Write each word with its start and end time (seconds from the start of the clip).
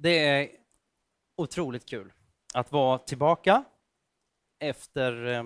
Det 0.00 0.18
är 0.18 0.50
otroligt 1.36 1.88
kul 1.88 2.12
att 2.54 2.72
vara 2.72 2.98
tillbaka 2.98 3.64
efter... 4.58 5.26
Eh, 5.26 5.44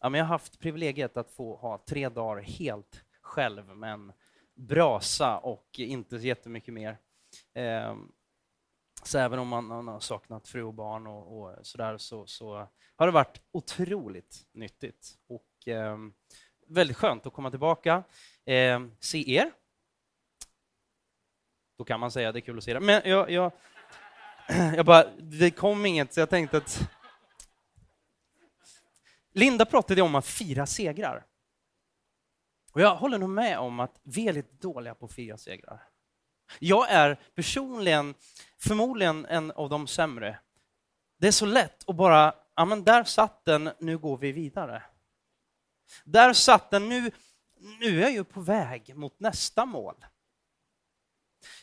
ja, 0.00 0.08
men 0.08 0.14
jag 0.14 0.24
har 0.24 0.28
haft 0.28 0.58
privilegiet 0.58 1.16
att 1.16 1.30
få 1.30 1.56
ha 1.56 1.84
tre 1.86 2.08
dagar 2.08 2.42
helt 2.42 3.04
själv 3.20 3.76
med 3.76 3.92
en 3.92 4.12
brasa 4.54 5.38
och 5.38 5.68
inte 5.78 6.20
så 6.20 6.26
jättemycket 6.26 6.74
mer. 6.74 6.98
Eh, 7.54 7.96
så 9.02 9.18
även 9.18 9.38
om 9.38 9.48
man, 9.48 9.88
har 9.88 10.00
saknat 10.00 10.48
fru 10.48 10.62
och 10.62 10.74
barn 10.74 11.06
och, 11.06 11.40
och 11.40 11.66
sådär 11.66 11.98
så, 11.98 12.26
så 12.26 12.68
har 12.96 13.06
det 13.06 13.12
varit 13.12 13.40
otroligt 13.52 14.46
nyttigt 14.52 15.18
och 15.28 15.68
eh, 15.68 15.98
väldigt 16.66 16.96
skönt 16.96 17.26
att 17.26 17.32
komma 17.32 17.50
tillbaka, 17.50 18.02
se 19.00 19.34
er. 19.34 19.52
Då 21.78 21.84
kan 21.84 22.00
man 22.00 22.10
säga 22.10 22.28
att 22.28 22.34
det 22.34 22.38
är 22.38 22.40
kul 22.40 22.58
att 22.58 22.64
se 22.64 22.74
det. 22.74 22.80
Men 22.80 23.02
jag, 23.04 23.30
jag, 23.30 23.52
jag 24.76 24.86
bara, 24.86 25.04
det 25.18 25.50
kom 25.50 25.86
inget 25.86 26.14
så 26.14 26.20
jag 26.20 26.30
tänkte 26.30 26.56
att 26.56 26.88
Linda 29.32 29.64
pratade 29.64 30.02
om 30.02 30.14
att 30.14 30.26
fira 30.26 30.66
segrar. 30.66 31.24
Och 32.72 32.80
jag 32.80 32.96
håller 32.96 33.18
nog 33.18 33.30
med 33.30 33.58
om 33.58 33.80
att 33.80 34.00
vi 34.02 34.28
är 34.28 34.32
lite 34.32 34.54
dåliga 34.54 34.94
på 34.94 35.06
att 35.06 35.12
fira 35.12 35.38
segrar. 35.38 35.82
Jag 36.58 36.90
är 36.90 37.18
personligen 37.34 38.14
förmodligen 38.58 39.26
en 39.26 39.50
av 39.50 39.68
de 39.68 39.86
sämre. 39.86 40.38
Det 41.18 41.26
är 41.26 41.32
så 41.32 41.46
lätt 41.46 41.88
att 41.88 41.96
bara, 41.96 42.34
ja 42.56 42.64
men 42.64 42.84
där 42.84 43.04
satt 43.04 43.44
den, 43.44 43.70
nu 43.78 43.98
går 43.98 44.16
vi 44.16 44.32
vidare. 44.32 44.82
Där 46.04 46.32
satt 46.32 46.70
den, 46.70 46.88
nu, 46.88 47.10
nu 47.80 47.98
är 47.98 48.02
jag 48.02 48.12
ju 48.12 48.24
på 48.24 48.40
väg 48.40 48.96
mot 48.96 49.20
nästa 49.20 49.66
mål. 49.66 50.04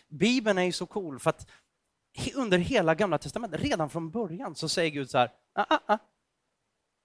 Bibeln 0.09 0.57
är 0.57 0.63
ju 0.63 0.71
så 0.71 0.85
cool 0.85 1.19
för 1.19 1.29
att 1.29 1.49
under 2.35 2.57
hela 2.57 2.95
gamla 2.95 3.17
testamentet, 3.17 3.61
redan 3.61 3.89
från 3.89 4.11
början, 4.11 4.55
så 4.55 4.69
säger 4.69 4.89
Gud 4.89 5.09
så 5.09 5.17
här, 5.17 5.31
ah, 5.53 5.65
ah, 5.69 5.79
ah. 5.85 5.97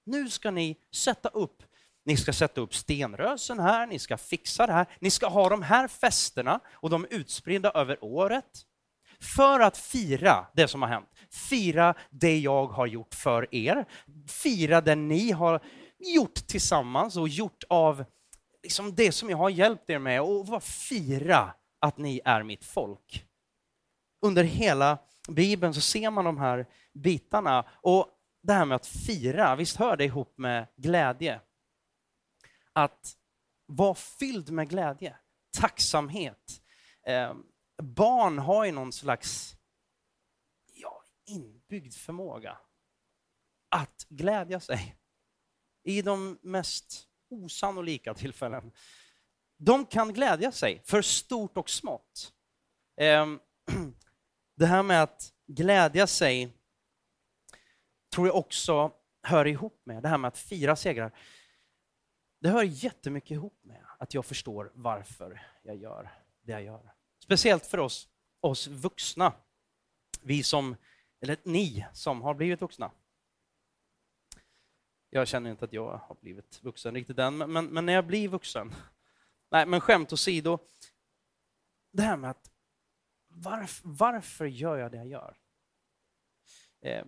nu 0.07 0.31
ska 0.31 0.51
ni 0.51 0.77
sätta 0.93 1.29
upp 1.29 1.63
ni 2.05 2.17
ska 2.17 2.33
sätta 2.33 2.61
upp 2.61 2.75
stenrösen 2.75 3.61
här, 3.61 3.87
ni 3.87 3.99
ska 3.99 4.17
fixa 4.17 4.67
det 4.67 4.73
här, 4.73 4.87
ni 4.99 5.11
ska 5.11 5.29
ha 5.29 5.49
de 5.49 5.63
här 5.63 5.89
festerna 5.89 6.61
och 6.73 6.91
de 6.91 7.05
är 7.05 7.15
utspridda 7.15 7.71
över 7.71 8.05
året. 8.05 8.67
För 9.21 9.61
att 9.61 9.77
fira 9.77 10.47
det 10.55 10.69
som 10.69 10.83
har 10.83 10.89
hänt, 10.89 11.09
fira 11.51 11.95
det 12.11 12.39
jag 12.39 12.67
har 12.67 12.87
gjort 12.87 13.15
för 13.15 13.55
er, 13.55 13.85
fira 14.29 14.81
det 14.81 14.95
ni 14.95 15.31
har 15.31 15.61
gjort 15.99 16.35
tillsammans 16.35 17.17
och 17.17 17.29
gjort 17.29 17.65
av 17.69 18.05
liksom 18.63 18.95
det 18.95 19.13
som 19.13 19.31
jag 19.31 19.37
har 19.37 19.51
hjälpt 19.51 19.91
er 19.91 19.99
med 19.99 20.23
och 20.23 20.47
bara 20.47 20.61
fira 20.61 21.55
att 21.85 21.99
ni 21.99 22.21
är 22.25 22.43
mitt 22.43 22.65
folk. 22.65 23.27
Under 24.23 24.45
hela 24.45 24.99
Bibeln 25.29 25.75
så 25.75 25.81
ser 25.81 26.11
man 26.11 26.25
de 26.25 26.39
här 26.39 26.67
bitarna 26.93 27.65
och 27.83 28.09
det 28.43 28.53
här 28.53 28.65
med 28.65 28.77
att 28.77 28.87
fira, 28.87 29.57
visst 29.57 29.77
hör 29.77 29.97
det 29.97 30.05
ihop 30.05 30.39
med 30.39 30.67
glädje? 30.77 31.41
att 32.75 33.17
vara 33.67 33.95
fylld 33.95 34.51
med 34.51 34.69
glädje, 34.69 35.17
tacksamhet. 35.59 36.63
Eh, 37.07 37.35
barn 37.83 38.39
har 38.39 38.65
ju 38.65 38.73
någon 38.73 38.93
slags 38.93 39.57
ja, 40.73 41.05
inbyggd 41.27 41.95
förmåga 41.95 42.59
att 43.69 44.07
glädja 44.09 44.61
sig 44.61 44.97
i 45.85 46.03
de 46.03 46.39
mest 46.43 47.09
osannolika 47.31 48.15
tillfällen. 48.15 48.73
De 49.57 49.87
kan 49.87 50.13
glädja 50.13 50.53
sig 50.53 50.83
för 50.85 51.03
stort 51.03 51.57
och 51.57 51.71
smått. 51.71 52.33
Ehm, 52.97 53.41
det 54.57 54.67
här 54.67 54.83
med 54.83 55.03
att 55.03 55.33
glädja 55.47 56.07
sig 56.07 56.53
tror 58.15 58.27
jag 58.27 58.37
också 58.37 58.93
hör 59.23 59.47
ihop 59.47 59.83
med 59.85 60.03
det 60.03 60.09
här 60.09 60.19
med 60.19 60.29
att 60.29 60.39
fira 60.39 60.77
segrar. 60.77 61.13
Det 62.41 62.49
hör 62.49 62.63
jättemycket 62.63 63.31
ihop 63.31 63.59
med 63.63 63.85
att 63.99 64.15
jag 64.15 64.25
förstår 64.25 64.73
varför 64.75 65.47
jag 65.63 65.77
gör 65.77 66.11
det 66.41 66.53
jag 66.53 66.63
gör. 66.63 66.95
Speciellt 67.19 67.67
för 67.67 67.79
oss, 67.79 68.09
oss 68.41 68.67
vuxna. 68.67 69.33
Vi 70.23 70.43
som, 70.43 70.77
eller 71.21 71.37
ni 71.43 71.87
som 71.93 72.23
har 72.23 72.35
blivit 72.35 72.61
vuxna. 72.61 72.91
Jag 75.11 75.29
känner 75.29 75.51
inte 75.51 75.65
att 75.65 75.73
jag 75.73 75.97
har 75.97 76.17
blivit 76.21 76.63
vuxen 76.63 76.95
riktigt 76.95 77.19
än, 77.19 77.37
men, 77.37 77.67
men 77.67 77.87
när 77.87 77.93
jag 77.93 78.07
blir 78.07 78.29
vuxen. 78.29 78.75
Nej, 79.55 79.67
men 79.67 79.81
skämt 79.81 80.13
åsido. 80.13 80.59
Det 81.93 82.03
här 82.03 82.17
med 82.17 82.31
att 82.31 82.51
varf, 83.29 83.81
varför 83.85 84.47
gör 84.47 84.77
jag 84.77 84.93
det 84.93 84.97
jag 84.97 85.07
gör? 85.07 85.37
Eh, 86.83 87.05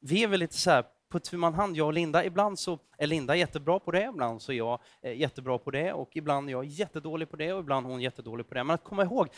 vi 0.00 0.22
är 0.22 0.28
väl 0.28 0.40
lite 0.40 0.54
så 0.54 0.70
här 0.70 0.84
på 1.08 1.20
tu 1.20 1.36
man 1.36 1.54
hand, 1.54 1.76
jag 1.76 1.86
och 1.86 1.92
Linda. 1.92 2.24
Ibland 2.24 2.58
så 2.58 2.78
är 2.98 3.06
Linda 3.06 3.36
jättebra 3.36 3.80
på 3.80 3.90
det, 3.90 4.04
ibland 4.04 4.42
så 4.42 4.52
är 4.52 4.56
jag 4.56 4.80
eh, 5.02 5.16
jättebra 5.16 5.58
på 5.58 5.70
det 5.70 5.92
och 5.92 6.16
ibland 6.16 6.48
är 6.48 6.52
jag 6.52 6.64
jättedålig 6.64 7.30
på 7.30 7.36
det 7.36 7.52
och 7.52 7.60
ibland 7.60 7.86
är 7.86 7.90
hon 7.90 8.00
jättedålig 8.00 8.48
på 8.48 8.54
det. 8.54 8.64
Men 8.64 8.74
att 8.74 8.84
komma 8.84 9.02
ihåg 9.02 9.28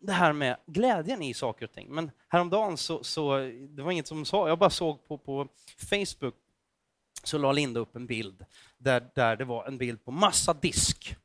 det 0.00 0.12
här 0.12 0.32
med 0.32 0.56
glädjen 0.66 1.22
i 1.22 1.34
saker 1.34 1.64
och 1.64 1.72
ting. 1.72 1.94
Men 1.94 2.10
häromdagen 2.28 2.76
så, 2.76 3.04
så 3.04 3.38
det 3.68 3.82
var 3.82 3.90
inget 3.90 4.06
som 4.06 4.24
sa, 4.24 4.48
jag 4.48 4.58
bara 4.58 4.70
såg 4.70 5.08
på, 5.08 5.18
på 5.18 5.48
Facebook 5.90 6.34
så 7.24 7.38
la 7.38 7.52
Linda 7.52 7.80
upp 7.80 7.96
en 7.96 8.06
bild 8.06 8.44
där, 8.78 9.10
där 9.14 9.36
det 9.36 9.44
var 9.44 9.66
en 9.66 9.78
bild 9.78 10.04
på 10.04 10.10
massa 10.10 10.54
disk. 10.54 11.16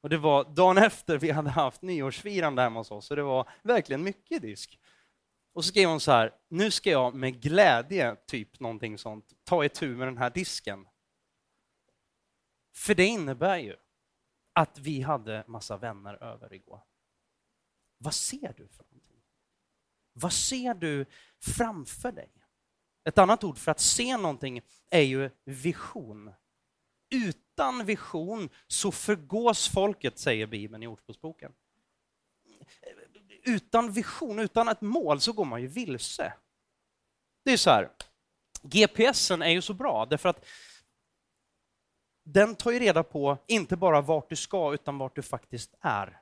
Och 0.00 0.08
det 0.08 0.18
var 0.18 0.44
dagen 0.44 0.78
efter 0.78 1.18
vi 1.18 1.30
hade 1.30 1.50
haft 1.50 1.82
nyårsfirande 1.82 2.62
hemma 2.62 2.80
hos 2.80 2.90
oss, 2.90 3.06
så 3.06 3.14
det 3.14 3.22
var 3.22 3.48
verkligen 3.62 4.02
mycket 4.02 4.42
disk. 4.42 4.78
Och 5.52 5.64
så 5.64 5.68
skrev 5.68 5.88
hon 5.88 6.00
så 6.00 6.12
här, 6.12 6.34
nu 6.48 6.70
ska 6.70 6.90
jag 6.90 7.14
med 7.14 7.42
glädje, 7.42 8.16
typ 8.26 8.60
någonting 8.60 8.98
sånt, 8.98 9.32
ta 9.44 9.64
itu 9.64 9.96
med 9.96 10.08
den 10.08 10.18
här 10.18 10.30
disken. 10.30 10.86
För 12.74 12.94
det 12.94 13.06
innebär 13.06 13.58
ju 13.58 13.76
att 14.52 14.78
vi 14.78 15.00
hade 15.00 15.44
massa 15.46 15.76
vänner 15.76 16.22
över 16.22 16.52
igår. 16.52 16.82
Vad 17.98 18.14
ser 18.14 18.54
du 18.56 18.68
för 18.68 18.84
någonting? 18.84 19.22
Vad 20.12 20.32
ser 20.32 20.74
du 20.74 21.06
framför 21.40 22.12
dig? 22.12 22.32
Ett 23.04 23.18
annat 23.18 23.44
ord 23.44 23.58
för 23.58 23.70
att 23.70 23.80
se 23.80 24.16
någonting 24.16 24.62
är 24.90 25.00
ju 25.00 25.30
vision. 25.44 26.32
Utan 27.58 27.84
vision 27.84 28.48
så 28.66 28.92
förgås 28.92 29.68
folket, 29.68 30.18
säger 30.18 30.46
Bibeln 30.46 30.82
i 30.82 30.86
Ordspråksboken 30.86 31.52
utan 33.48 33.92
vision, 33.92 34.38
utan 34.38 34.68
ett 34.68 34.80
mål, 34.80 35.20
så 35.20 35.32
går 35.32 35.44
man 35.44 35.60
ju 35.60 35.66
vilse. 35.66 36.32
Det 37.44 37.52
är 37.52 37.56
så 37.56 37.70
här, 37.70 37.90
GPSen 38.62 39.42
är 39.42 39.50
ju 39.50 39.62
så 39.62 39.74
bra 39.74 40.06
därför 40.06 40.28
att 40.28 40.44
den 42.24 42.54
tar 42.54 42.70
ju 42.70 42.78
reda 42.78 43.02
på 43.02 43.38
inte 43.46 43.76
bara 43.76 44.00
vart 44.00 44.28
du 44.28 44.36
ska, 44.36 44.74
utan 44.74 44.98
vart 44.98 45.16
du 45.16 45.22
faktiskt 45.22 45.74
är. 45.80 46.20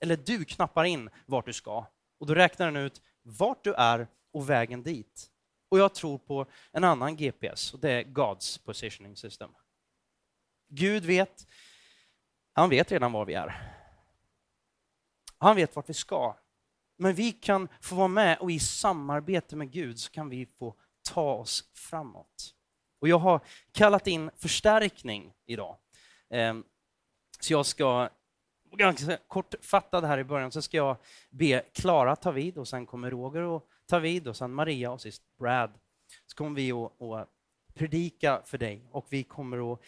Eller 0.00 0.16
du 0.16 0.44
knappar 0.44 0.84
in 0.84 1.10
vart 1.26 1.46
du 1.46 1.52
ska 1.52 1.86
och 2.20 2.26
då 2.26 2.34
räknar 2.34 2.66
den 2.66 2.76
ut 2.76 3.02
vart 3.22 3.64
du 3.64 3.74
är 3.74 4.08
och 4.32 4.50
vägen 4.50 4.82
dit. 4.82 5.30
Och 5.68 5.78
jag 5.78 5.94
tror 5.94 6.18
på 6.18 6.46
en 6.72 6.84
annan 6.84 7.16
GPS 7.16 7.74
och 7.74 7.80
det 7.80 7.90
är 7.90 8.04
God's 8.04 8.64
positioning 8.64 9.16
system. 9.16 9.50
Gud 10.70 11.04
vet, 11.04 11.46
han 12.52 12.70
vet 12.70 12.92
redan 12.92 13.12
var 13.12 13.24
vi 13.24 13.34
är. 13.34 13.76
Han 15.38 15.56
vet 15.56 15.76
vart 15.76 15.88
vi 15.88 15.94
ska. 15.94 16.36
Men 16.96 17.14
vi 17.14 17.32
kan 17.32 17.68
få 17.80 17.94
vara 17.94 18.08
med 18.08 18.38
och 18.38 18.50
i 18.50 18.58
samarbete 18.58 19.56
med 19.56 19.70
Gud 19.70 19.98
så 19.98 20.10
kan 20.10 20.28
vi 20.28 20.46
få 20.46 20.74
ta 21.02 21.32
oss 21.32 21.70
framåt. 21.74 22.54
Och 23.00 23.08
jag 23.08 23.18
har 23.18 23.40
kallat 23.72 24.06
in 24.06 24.30
förstärkning 24.36 25.32
idag. 25.46 25.76
Ehm, 26.30 26.64
så 27.40 27.52
jag 27.52 27.66
ska, 27.66 28.08
ganska 28.72 29.18
kortfattad 29.26 30.04
här 30.04 30.18
i 30.18 30.24
början, 30.24 30.52
så 30.52 30.62
ska 30.62 30.76
jag 30.76 30.96
be 31.30 31.64
Klara 31.72 32.16
ta 32.16 32.30
vid 32.30 32.58
och 32.58 32.68
sen 32.68 32.86
kommer 32.86 33.10
Roger 33.10 33.42
och 33.42 33.68
ta 33.86 33.98
vid 33.98 34.28
och 34.28 34.36
sen 34.36 34.54
Maria 34.54 34.90
och 34.90 35.00
sist 35.00 35.22
Brad. 35.38 35.70
Så 36.26 36.36
kommer 36.36 36.56
vi 36.56 36.72
att 36.72 37.28
predika 37.74 38.42
för 38.44 38.58
dig 38.58 38.88
och 38.90 39.06
vi 39.08 39.22
kommer 39.22 39.72
att 39.72 39.80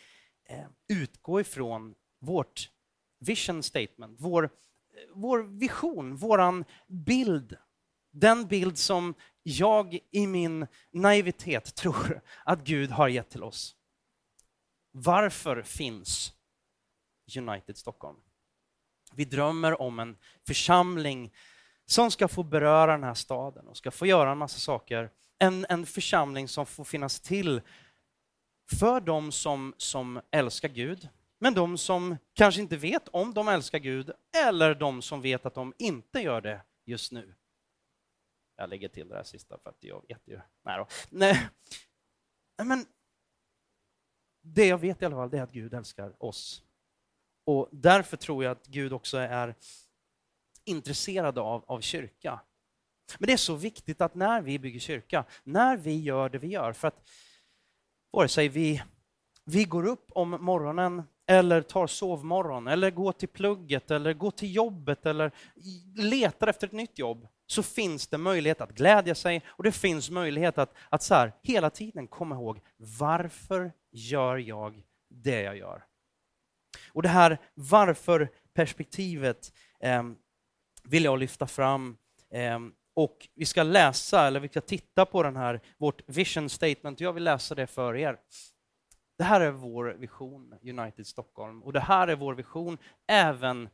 Eh, 0.48 0.66
utgå 0.88 1.40
ifrån 1.40 1.94
vårt 2.18 2.70
vision 3.18 3.62
statement, 3.62 4.16
vår 4.20 4.44
eh, 4.44 4.50
vår 5.14 5.42
vision, 5.42 6.16
våran 6.16 6.64
bild. 6.86 7.56
Den 8.10 8.46
bild 8.46 8.78
som 8.78 9.14
jag 9.42 9.98
i 10.10 10.26
min 10.26 10.66
naivitet 10.90 11.74
tror 11.74 12.20
att 12.44 12.64
Gud 12.64 12.90
har 12.90 13.08
gett 13.08 13.30
till 13.30 13.42
oss. 13.42 13.76
Varför 14.90 15.62
finns 15.62 16.32
United 17.36 17.76
Stockholm? 17.76 18.16
Vi 19.14 19.24
drömmer 19.24 19.80
om 19.82 19.98
en 19.98 20.16
församling 20.46 21.32
som 21.86 22.10
ska 22.10 22.28
få 22.28 22.42
beröra 22.42 22.92
den 22.92 23.04
här 23.04 23.14
staden 23.14 23.68
och 23.68 23.76
ska 23.76 23.90
få 23.90 24.06
göra 24.06 24.32
en 24.32 24.38
massa 24.38 24.58
saker. 24.58 25.10
En, 25.38 25.66
en 25.68 25.86
församling 25.86 26.48
som 26.48 26.66
får 26.66 26.84
finnas 26.84 27.20
till 27.20 27.60
för 28.78 29.00
de 29.00 29.32
som, 29.32 29.74
som 29.76 30.20
älskar 30.30 30.68
Gud, 30.68 31.08
men 31.38 31.54
de 31.54 31.78
som 31.78 32.16
kanske 32.32 32.60
inte 32.60 32.76
vet 32.76 33.08
om 33.08 33.34
de 33.34 33.48
älskar 33.48 33.78
Gud 33.78 34.10
eller 34.46 34.74
de 34.74 35.02
som 35.02 35.20
vet 35.20 35.46
att 35.46 35.54
de 35.54 35.74
inte 35.78 36.20
gör 36.20 36.40
det 36.40 36.60
just 36.84 37.12
nu. 37.12 37.34
Jag 38.56 38.70
lägger 38.70 38.88
till 38.88 39.08
det 39.08 39.14
här 39.14 39.22
sista 39.22 39.58
för 39.58 39.70
att 39.70 39.76
jag 39.80 40.04
vet 40.08 40.28
ju. 40.28 40.40
Nej, 40.64 40.78
då. 40.78 40.86
Nej. 41.10 41.48
Men 42.64 42.86
det 44.42 44.66
jag 44.66 44.78
vet 44.78 45.02
i 45.02 45.04
alla 45.04 45.16
fall 45.16 45.34
är 45.34 45.42
att 45.42 45.52
Gud 45.52 45.74
älskar 45.74 46.24
oss. 46.24 46.62
Och 47.44 47.68
därför 47.72 48.16
tror 48.16 48.44
jag 48.44 48.50
att 48.50 48.66
Gud 48.66 48.92
också 48.92 49.18
är 49.18 49.54
intresserad 50.64 51.38
av, 51.38 51.64
av 51.66 51.80
kyrka. 51.80 52.40
Men 53.18 53.26
det 53.26 53.32
är 53.32 53.36
så 53.36 53.54
viktigt 53.54 54.00
att 54.00 54.14
när 54.14 54.42
vi 54.42 54.58
bygger 54.58 54.80
kyrka, 54.80 55.24
när 55.44 55.76
vi 55.76 56.00
gör 56.00 56.28
det 56.28 56.38
vi 56.38 56.48
gör, 56.48 56.72
för 56.72 56.88
att 56.88 57.08
vare 58.12 58.28
sig 58.28 58.48
vi, 58.48 58.82
vi 59.44 59.64
går 59.64 59.86
upp 59.86 60.06
om 60.14 60.30
morgonen 60.30 61.02
eller 61.26 61.62
tar 61.62 61.86
sovmorgon, 61.86 62.68
eller 62.68 62.90
går 62.90 63.12
till 63.12 63.28
plugget, 63.28 63.90
eller 63.90 64.12
går 64.12 64.30
till 64.30 64.54
jobbet, 64.54 65.06
eller 65.06 65.32
letar 65.96 66.46
efter 66.46 66.66
ett 66.66 66.72
nytt 66.72 66.98
jobb, 66.98 67.28
så 67.46 67.62
finns 67.62 68.08
det 68.08 68.18
möjlighet 68.18 68.60
att 68.60 68.74
glädja 68.74 69.14
sig 69.14 69.42
och 69.46 69.64
det 69.64 69.72
finns 69.72 70.10
möjlighet 70.10 70.58
att, 70.58 70.74
att 70.88 71.02
så 71.02 71.14
här, 71.14 71.32
hela 71.42 71.70
tiden 71.70 72.08
komma 72.08 72.34
ihåg 72.34 72.60
varför 72.76 73.72
gör 73.90 74.36
jag 74.36 74.82
det 75.08 75.42
jag 75.42 75.56
gör? 75.56 75.84
Och 76.92 77.02
det 77.02 77.08
här 77.08 77.38
varför-perspektivet 77.54 79.52
eh, 79.80 80.02
vill 80.84 81.04
jag 81.04 81.18
lyfta 81.18 81.46
fram. 81.46 81.96
Eh, 82.30 82.58
och 82.94 83.28
vi 83.34 83.46
ska 83.46 83.62
läsa, 83.62 84.26
eller 84.26 84.40
vi 84.40 84.48
ska 84.48 84.60
titta 84.60 85.06
på 85.06 85.22
den 85.22 85.36
här, 85.36 85.60
vårt 85.78 86.02
vision 86.06 86.48
statement. 86.48 87.00
Jag 87.00 87.12
vill 87.12 87.24
läsa 87.24 87.54
det 87.54 87.66
för 87.66 87.96
er. 87.96 88.18
Det 89.18 89.24
här 89.24 89.40
är 89.40 89.50
vår 89.50 89.96
vision, 89.98 90.54
United 90.62 91.06
Stockholm, 91.06 91.62
och 91.62 91.72
det 91.72 91.80
här 91.80 92.08
är 92.08 92.16
vår 92.16 92.34
vision 92.34 92.78
även 93.06 93.68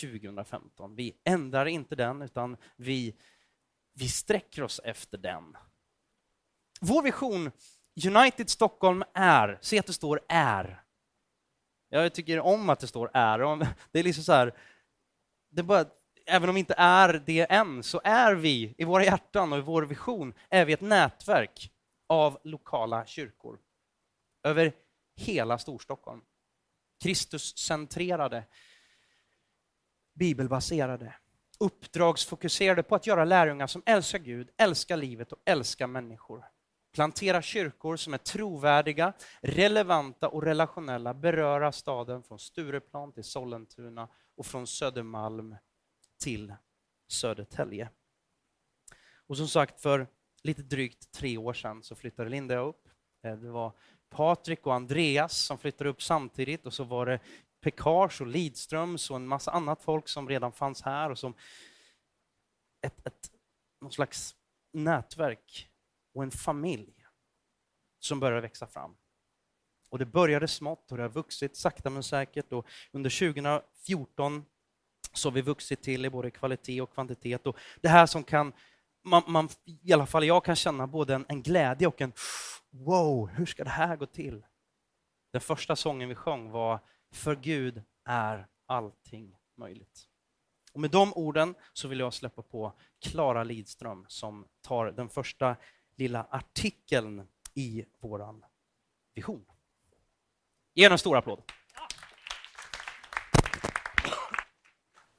2015. 0.00 0.94
Vi 0.94 1.16
ändrar 1.24 1.66
inte 1.66 1.96
den, 1.96 2.22
utan 2.22 2.56
vi, 2.76 3.16
vi 3.94 4.08
sträcker 4.08 4.62
oss 4.62 4.80
efter 4.84 5.18
den. 5.18 5.56
Vår 6.80 7.02
vision, 7.02 7.50
United 8.06 8.50
Stockholm, 8.50 9.04
är, 9.14 9.58
se 9.60 9.78
att 9.78 9.86
det 9.86 9.92
står 9.92 10.20
är. 10.28 10.82
Jag 11.88 12.14
tycker 12.14 12.40
om 12.40 12.70
att 12.70 12.80
det 12.80 12.86
står 12.86 13.10
är. 13.14 13.38
Det 13.92 13.98
är 13.98 14.02
liksom 14.02 14.24
så 14.24 14.32
här, 14.32 14.54
det 15.50 15.62
bara, 15.62 15.84
även 16.30 16.48
om 16.48 16.54
vi 16.54 16.58
inte 16.58 16.74
är 16.78 17.22
det 17.26 17.52
än, 17.52 17.82
så 17.82 18.00
är 18.04 18.34
vi 18.34 18.74
i 18.78 18.84
våra 18.84 19.04
hjärtan 19.04 19.52
och 19.52 19.58
i 19.58 19.62
vår 19.62 19.82
vision, 19.82 20.34
är 20.48 20.64
vi 20.64 20.72
ett 20.72 20.80
nätverk 20.80 21.72
av 22.06 22.38
lokala 22.44 23.06
kyrkor 23.06 23.58
över 24.42 24.72
hela 25.16 25.58
Storstockholm. 25.58 26.20
Kristuscentrerade, 27.02 28.44
bibelbaserade, 30.14 31.14
uppdragsfokuserade 31.60 32.82
på 32.82 32.94
att 32.94 33.06
göra 33.06 33.24
lärjungar 33.24 33.66
som 33.66 33.82
älskar 33.86 34.18
Gud, 34.18 34.50
älskar 34.56 34.96
livet 34.96 35.32
och 35.32 35.38
älskar 35.44 35.86
människor. 35.86 36.44
Plantera 36.92 37.42
kyrkor 37.42 37.96
som 37.96 38.14
är 38.14 38.18
trovärdiga, 38.18 39.12
relevanta 39.42 40.28
och 40.28 40.42
relationella, 40.42 41.14
beröra 41.14 41.72
staden 41.72 42.22
från 42.22 42.38
Stureplan 42.38 43.12
till 43.12 43.24
Sollentuna 43.24 44.08
och 44.36 44.46
från 44.46 44.66
Södermalm 44.66 45.56
till 46.20 46.54
Södertälje. 47.08 47.90
Och 49.26 49.36
som 49.36 49.48
sagt, 49.48 49.80
för 49.80 50.06
lite 50.42 50.62
drygt 50.62 51.12
tre 51.12 51.38
år 51.38 51.52
sedan 51.52 51.82
så 51.82 51.94
flyttade 51.94 52.30
Linda 52.30 52.58
upp. 52.58 52.88
Eh, 53.22 53.36
det 53.36 53.50
var 53.50 53.72
Patrik 54.08 54.66
och 54.66 54.74
Andreas 54.74 55.38
som 55.38 55.58
flyttade 55.58 55.90
upp 55.90 56.02
samtidigt 56.02 56.66
och 56.66 56.74
så 56.74 56.84
var 56.84 57.06
det 57.06 57.20
Pekars 57.60 58.20
och 58.20 58.26
Lidströms 58.26 59.10
och 59.10 59.16
en 59.16 59.26
massa 59.26 59.50
annat 59.50 59.82
folk 59.82 60.08
som 60.08 60.28
redan 60.28 60.52
fanns 60.52 60.82
här 60.82 61.10
och 61.10 61.18
som 61.18 61.34
ett, 62.86 63.06
ett 63.06 63.30
någon 63.80 63.92
slags 63.92 64.36
nätverk 64.72 65.70
och 66.14 66.22
en 66.22 66.30
familj 66.30 67.06
som 67.98 68.20
började 68.20 68.40
växa 68.40 68.66
fram. 68.66 68.96
Och 69.88 69.98
det 69.98 70.06
började 70.06 70.48
smått 70.48 70.90
och 70.90 70.96
det 70.96 71.02
har 71.02 71.10
vuxit 71.10 71.56
sakta 71.56 71.90
men 71.90 72.02
säkert 72.02 72.52
och 72.52 72.66
under 72.92 73.32
2014 73.32 74.44
så 75.12 75.28
har 75.28 75.34
vi 75.34 75.40
vuxit 75.40 75.82
till 75.82 76.04
i 76.04 76.10
både 76.10 76.30
kvalitet 76.30 76.80
och 76.80 76.94
kvantitet. 76.94 77.46
Och 77.46 77.56
det 77.80 77.88
här 77.88 78.06
som 78.06 78.24
kan, 78.24 78.52
man, 79.04 79.22
man, 79.26 79.48
i 79.82 79.92
alla 79.92 80.06
fall 80.06 80.24
jag 80.24 80.44
kan 80.44 80.56
känna 80.56 80.86
både 80.86 81.14
en, 81.14 81.24
en 81.28 81.42
glädje 81.42 81.86
och 81.86 82.00
en 82.00 82.12
wow, 82.70 83.28
hur 83.28 83.46
ska 83.46 83.64
det 83.64 83.70
här 83.70 83.96
gå 83.96 84.06
till? 84.06 84.42
Den 85.32 85.40
första 85.40 85.76
sången 85.76 86.08
vi 86.08 86.14
sjöng 86.14 86.50
var 86.50 86.80
För 87.12 87.36
Gud 87.36 87.82
är 88.04 88.46
allting 88.66 89.36
möjligt. 89.54 90.06
Och 90.72 90.80
med 90.80 90.90
de 90.90 91.14
orden 91.14 91.54
så 91.72 91.88
vill 91.88 92.00
jag 92.00 92.14
släppa 92.14 92.42
på 92.42 92.72
Klara 93.00 93.44
Lidström 93.44 94.04
som 94.08 94.46
tar 94.60 94.86
den 94.86 95.08
första 95.08 95.56
lilla 95.96 96.26
artikeln 96.30 97.28
i 97.54 97.84
våran 97.98 98.44
vision. 99.14 99.44
Ge 100.74 100.84
en 100.84 100.98
stor 100.98 101.16
applåd. 101.16 101.42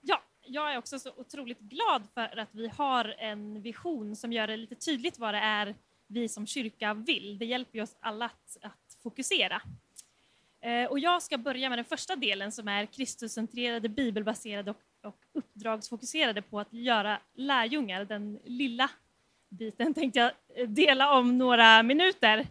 Ja, 0.01 0.23
jag 0.53 0.73
är 0.73 0.77
också 0.77 0.99
så 0.99 1.11
otroligt 1.15 1.59
glad 1.59 2.07
för 2.13 2.39
att 2.39 2.49
vi 2.51 2.67
har 2.67 3.15
en 3.17 3.61
vision 3.61 4.15
som 4.15 4.33
gör 4.33 4.47
det 4.47 4.57
lite 4.57 4.75
tydligt 4.75 5.19
vad 5.19 5.33
det 5.33 5.39
är 5.39 5.75
vi 6.07 6.29
som 6.29 6.47
kyrka 6.47 6.93
vill. 6.93 7.37
Det 7.37 7.45
hjälper 7.45 7.81
oss 7.81 7.95
alla 7.99 8.25
att, 8.25 8.57
att 8.61 8.97
fokusera. 9.03 9.61
Eh, 10.61 10.85
och 10.85 10.99
jag 10.99 11.21
ska 11.21 11.37
börja 11.37 11.69
med 11.69 11.77
den 11.77 11.85
första 11.85 12.15
delen 12.15 12.51
som 12.51 12.67
är 12.67 12.85
Kristuscentrerade, 12.85 13.89
bibelbaserade 13.89 14.71
och, 14.71 14.81
och 15.03 15.17
uppdragsfokuserade 15.33 16.41
på 16.41 16.59
att 16.59 16.73
göra 16.73 17.19
lärjungar. 17.33 18.05
Den 18.05 18.39
lilla 18.43 18.89
biten 19.49 19.93
tänkte 19.93 20.19
jag 20.19 20.69
dela 20.69 21.17
om 21.17 21.37
några 21.37 21.83
minuter. 21.83 22.47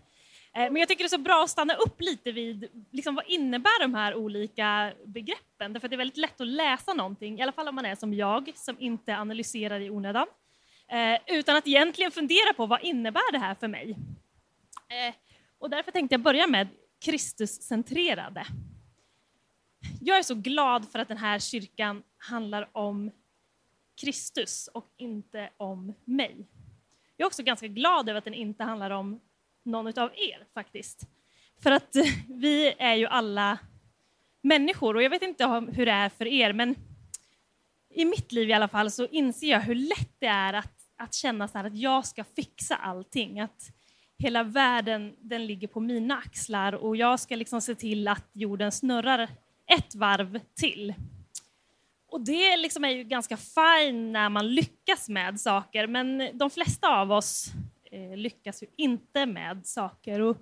Eh, 0.57 0.71
men 0.71 0.77
jag 0.77 0.89
tycker 0.89 1.05
det 1.05 1.07
är 1.07 1.09
så 1.09 1.19
bra 1.19 1.43
att 1.45 1.51
stanna 1.51 1.75
upp 1.75 2.01
lite 2.01 2.33
vid 2.33 2.69
liksom, 2.91 3.15
vad 3.15 3.25
innebär 3.27 3.83
de 3.83 3.95
här 3.95 4.15
olika 4.15 4.93
begreppen? 5.05 5.73
Därför 5.73 5.87
att 5.87 5.91
det 5.91 5.95
är 5.95 5.99
väldigt 5.99 6.17
lätt 6.17 6.41
att 6.41 6.47
läsa 6.47 6.95
någonting, 6.95 7.39
i 7.39 7.43
alla 7.43 7.53
fall 7.53 7.69
om 7.69 7.75
man 7.75 7.85
är 7.85 7.95
som 7.95 8.15
jag, 8.15 8.53
som 8.55 8.77
inte 8.81 9.17
analyserar 9.17 9.81
i 9.81 9.91
onödan. 9.91 10.27
Eh, 10.89 11.21
utan 11.27 11.57
att 11.57 11.67
egentligen 11.67 12.11
fundera 12.11 12.53
på 12.57 12.67
vad 12.67 12.83
innebär 12.83 13.33
det 13.33 13.39
här 13.39 13.55
för 13.55 13.69
mig? 13.69 13.97
Eh, 14.89 15.15
och 15.59 15.71
därför 15.71 15.93
tänkte 15.93 16.15
jag 16.15 16.21
börja 16.21 16.47
med 16.47 16.69
Kristuscentrerade. 17.05 18.47
Jag 20.01 20.19
är 20.19 20.23
så 20.23 20.35
glad 20.35 20.93
för 20.93 20.99
att 20.99 21.09
den 21.09 21.17
här 21.17 21.39
kyrkan 21.39 22.03
handlar 22.19 22.69
om 22.73 23.11
Kristus 24.01 24.69
och 24.75 24.87
inte 24.97 25.51
om 25.57 25.95
mig. 26.05 26.47
Jag 27.17 27.25
är 27.25 27.27
också 27.27 27.43
ganska 27.43 27.67
glad 27.67 28.09
över 28.09 28.19
att 28.19 28.25
den 28.25 28.35
inte 28.35 28.65
handlar 28.65 28.91
om 28.91 29.21
någon 29.63 29.99
av 29.99 30.11
er 30.17 30.47
faktiskt. 30.55 31.09
För 31.63 31.71
att 31.71 31.97
eh, 31.97 32.05
vi 32.29 32.75
är 32.79 32.95
ju 32.95 33.07
alla 33.07 33.59
människor 34.43 34.97
och 34.97 35.03
jag 35.03 35.11
vet 35.11 35.23
inte 35.23 35.47
hur 35.73 35.87
det 35.87 35.93
är 35.93 36.09
för 36.09 36.27
er 36.27 36.53
men 36.53 36.75
i 37.95 38.05
mitt 38.05 38.33
liv 38.33 38.51
i 38.51 38.53
alla 38.53 38.69
fall 38.69 38.91
så 38.91 39.07
inser 39.07 39.47
jag 39.47 39.61
hur 39.61 39.75
lätt 39.75 40.15
det 40.19 40.27
är 40.27 40.53
att 40.53 40.81
att 41.01 41.15
känna 41.15 41.49
så 41.49 41.59
att 41.59 41.77
jag 41.77 42.07
ska 42.07 42.25
fixa 42.25 42.77
allting. 42.77 43.41
Att 43.41 43.73
hela 44.19 44.43
världen 44.43 45.15
den 45.19 45.47
ligger 45.47 45.69
på 45.69 45.81
mina 45.81 46.17
axlar 46.17 46.73
och 46.73 46.97
jag 46.97 47.21
ska 47.21 47.37
liksom 47.37 47.61
se 47.61 47.75
till 47.75 48.09
att 48.09 48.27
jorden 48.33 48.73
snurrar 48.73 49.29
ett 49.67 49.95
varv 49.95 50.41
till. 50.55 50.95
Och 52.09 52.21
det 52.21 52.57
liksom 52.57 52.85
är 52.85 52.89
ju 52.89 53.05
ganska 53.05 53.37
fint 53.37 54.13
när 54.13 54.29
man 54.29 54.55
lyckas 54.55 55.09
med 55.09 55.41
saker, 55.41 55.87
men 55.87 56.31
de 56.35 56.51
flesta 56.51 56.89
av 56.89 57.13
oss 57.13 57.51
Eh, 57.93 58.17
lyckas 58.17 58.63
ju 58.63 58.67
inte 58.77 59.27
med 59.27 59.67
saker. 59.67 60.21
Och 60.21 60.37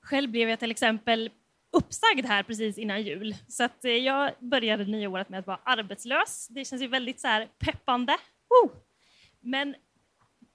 själv 0.00 0.30
blev 0.30 0.48
jag 0.48 0.58
till 0.58 0.70
exempel 0.70 1.30
uppsagd 1.70 2.26
här 2.26 2.42
precis 2.42 2.78
innan 2.78 3.02
jul, 3.02 3.34
så 3.48 3.64
att 3.64 3.84
eh, 3.84 3.90
jag 3.90 4.32
började 4.38 4.84
nya 4.84 5.08
året 5.08 5.28
med 5.28 5.40
att 5.40 5.46
vara 5.46 5.60
arbetslös. 5.64 6.48
Det 6.50 6.64
känns 6.64 6.82
ju 6.82 6.86
väldigt 6.86 7.20
så 7.20 7.28
här 7.28 7.48
peppande. 7.58 8.16
Oh! 8.48 8.70
Men 9.40 9.74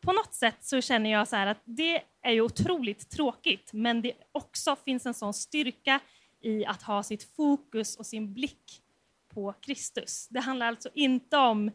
på 0.02 0.14
något 0.14 0.34
sätt 0.34 0.58
så 0.60 0.82
känner 0.82 1.12
jag 1.12 1.28
så 1.28 1.36
här 1.36 1.48
att 1.48 1.62
det 1.66 2.02
är 2.22 2.32
ju 2.32 2.42
otroligt 2.42 3.10
tråkigt, 3.10 3.74
men 3.74 4.02
det 4.02 4.14
också 4.32 4.76
finns 4.76 5.06
en 5.06 5.14
sån 5.14 5.34
styrka 5.34 6.00
i 6.42 6.66
att 6.66 6.82
ha 6.82 7.04
sitt 7.04 7.36
fokus 7.36 7.96
och 7.96 8.06
sin 8.06 8.34
blick 8.34 8.82
på 9.34 9.54
Kristus. 9.62 10.28
Det 10.30 10.40
handlar 10.40 10.68
alltså 10.68 10.90
inte 10.94 11.38
om 11.38 11.72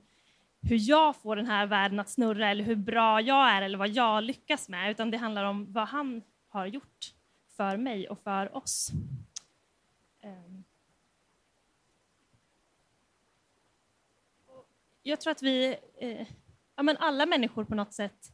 hur 0.68 0.88
jag 0.90 1.16
får 1.16 1.36
den 1.36 1.46
här 1.46 1.66
världen 1.66 2.00
att 2.00 2.08
snurra 2.08 2.50
eller 2.50 2.64
hur 2.64 2.76
bra 2.76 3.20
jag 3.20 3.50
är 3.50 3.62
eller 3.62 3.78
vad 3.78 3.88
jag 3.88 4.24
lyckas 4.24 4.68
med, 4.68 4.90
utan 4.90 5.10
det 5.10 5.16
handlar 5.16 5.44
om 5.44 5.72
vad 5.72 5.88
han 5.88 6.22
har 6.48 6.66
gjort 6.66 7.14
för 7.56 7.76
mig 7.76 8.08
och 8.08 8.18
för 8.18 8.56
oss. 8.56 8.90
Ehm. 10.20 10.64
Jag 15.02 15.20
tror 15.20 15.30
att 15.30 15.42
vi 15.42 15.76
eh, 15.98 16.26
ja, 16.76 16.82
men 16.82 16.96
alla 16.96 17.26
människor 17.26 17.64
på 17.64 17.74
något 17.74 17.92
sätt 17.92 18.32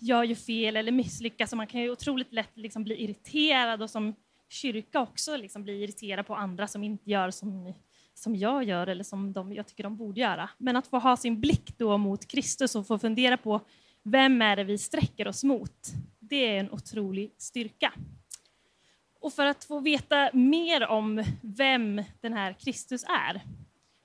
gör 0.00 0.24
ju 0.24 0.34
fel 0.34 0.76
eller 0.76 0.92
misslyckas 0.92 1.52
och 1.52 1.56
man 1.56 1.66
kan 1.66 1.80
ju 1.80 1.90
otroligt 1.90 2.32
lätt 2.32 2.56
liksom 2.56 2.84
bli 2.84 3.02
irriterad 3.04 3.82
och 3.82 3.90
som 3.90 4.14
kyrka 4.48 5.00
också 5.00 5.36
liksom 5.36 5.62
bli 5.62 5.82
irriterad 5.82 6.26
på 6.26 6.34
andra 6.34 6.68
som 6.68 6.84
inte 6.84 7.10
gör 7.10 7.30
som 7.30 7.74
som 8.14 8.36
jag 8.36 8.64
gör 8.64 8.86
eller 8.86 9.04
som 9.04 9.32
de, 9.32 9.52
jag 9.52 9.66
tycker 9.66 9.82
de 9.82 9.96
borde 9.96 10.20
göra. 10.20 10.50
Men 10.58 10.76
att 10.76 10.86
få 10.86 10.98
ha 10.98 11.16
sin 11.16 11.40
blick 11.40 11.78
då 11.78 11.98
mot 11.98 12.26
Kristus 12.26 12.74
och 12.74 12.86
få 12.86 12.98
fundera 12.98 13.36
på 13.36 13.60
vem 14.02 14.42
är 14.42 14.56
det 14.56 14.64
vi 14.64 14.78
sträcker 14.78 15.28
oss 15.28 15.44
mot, 15.44 15.88
det 16.18 16.36
är 16.36 16.60
en 16.60 16.70
otrolig 16.70 17.34
styrka. 17.38 17.92
Och 19.20 19.32
för 19.32 19.46
att 19.46 19.64
få 19.64 19.80
veta 19.80 20.30
mer 20.32 20.86
om 20.86 21.24
vem 21.40 22.02
den 22.20 22.32
här 22.32 22.52
Kristus 22.52 23.04
är 23.04 23.42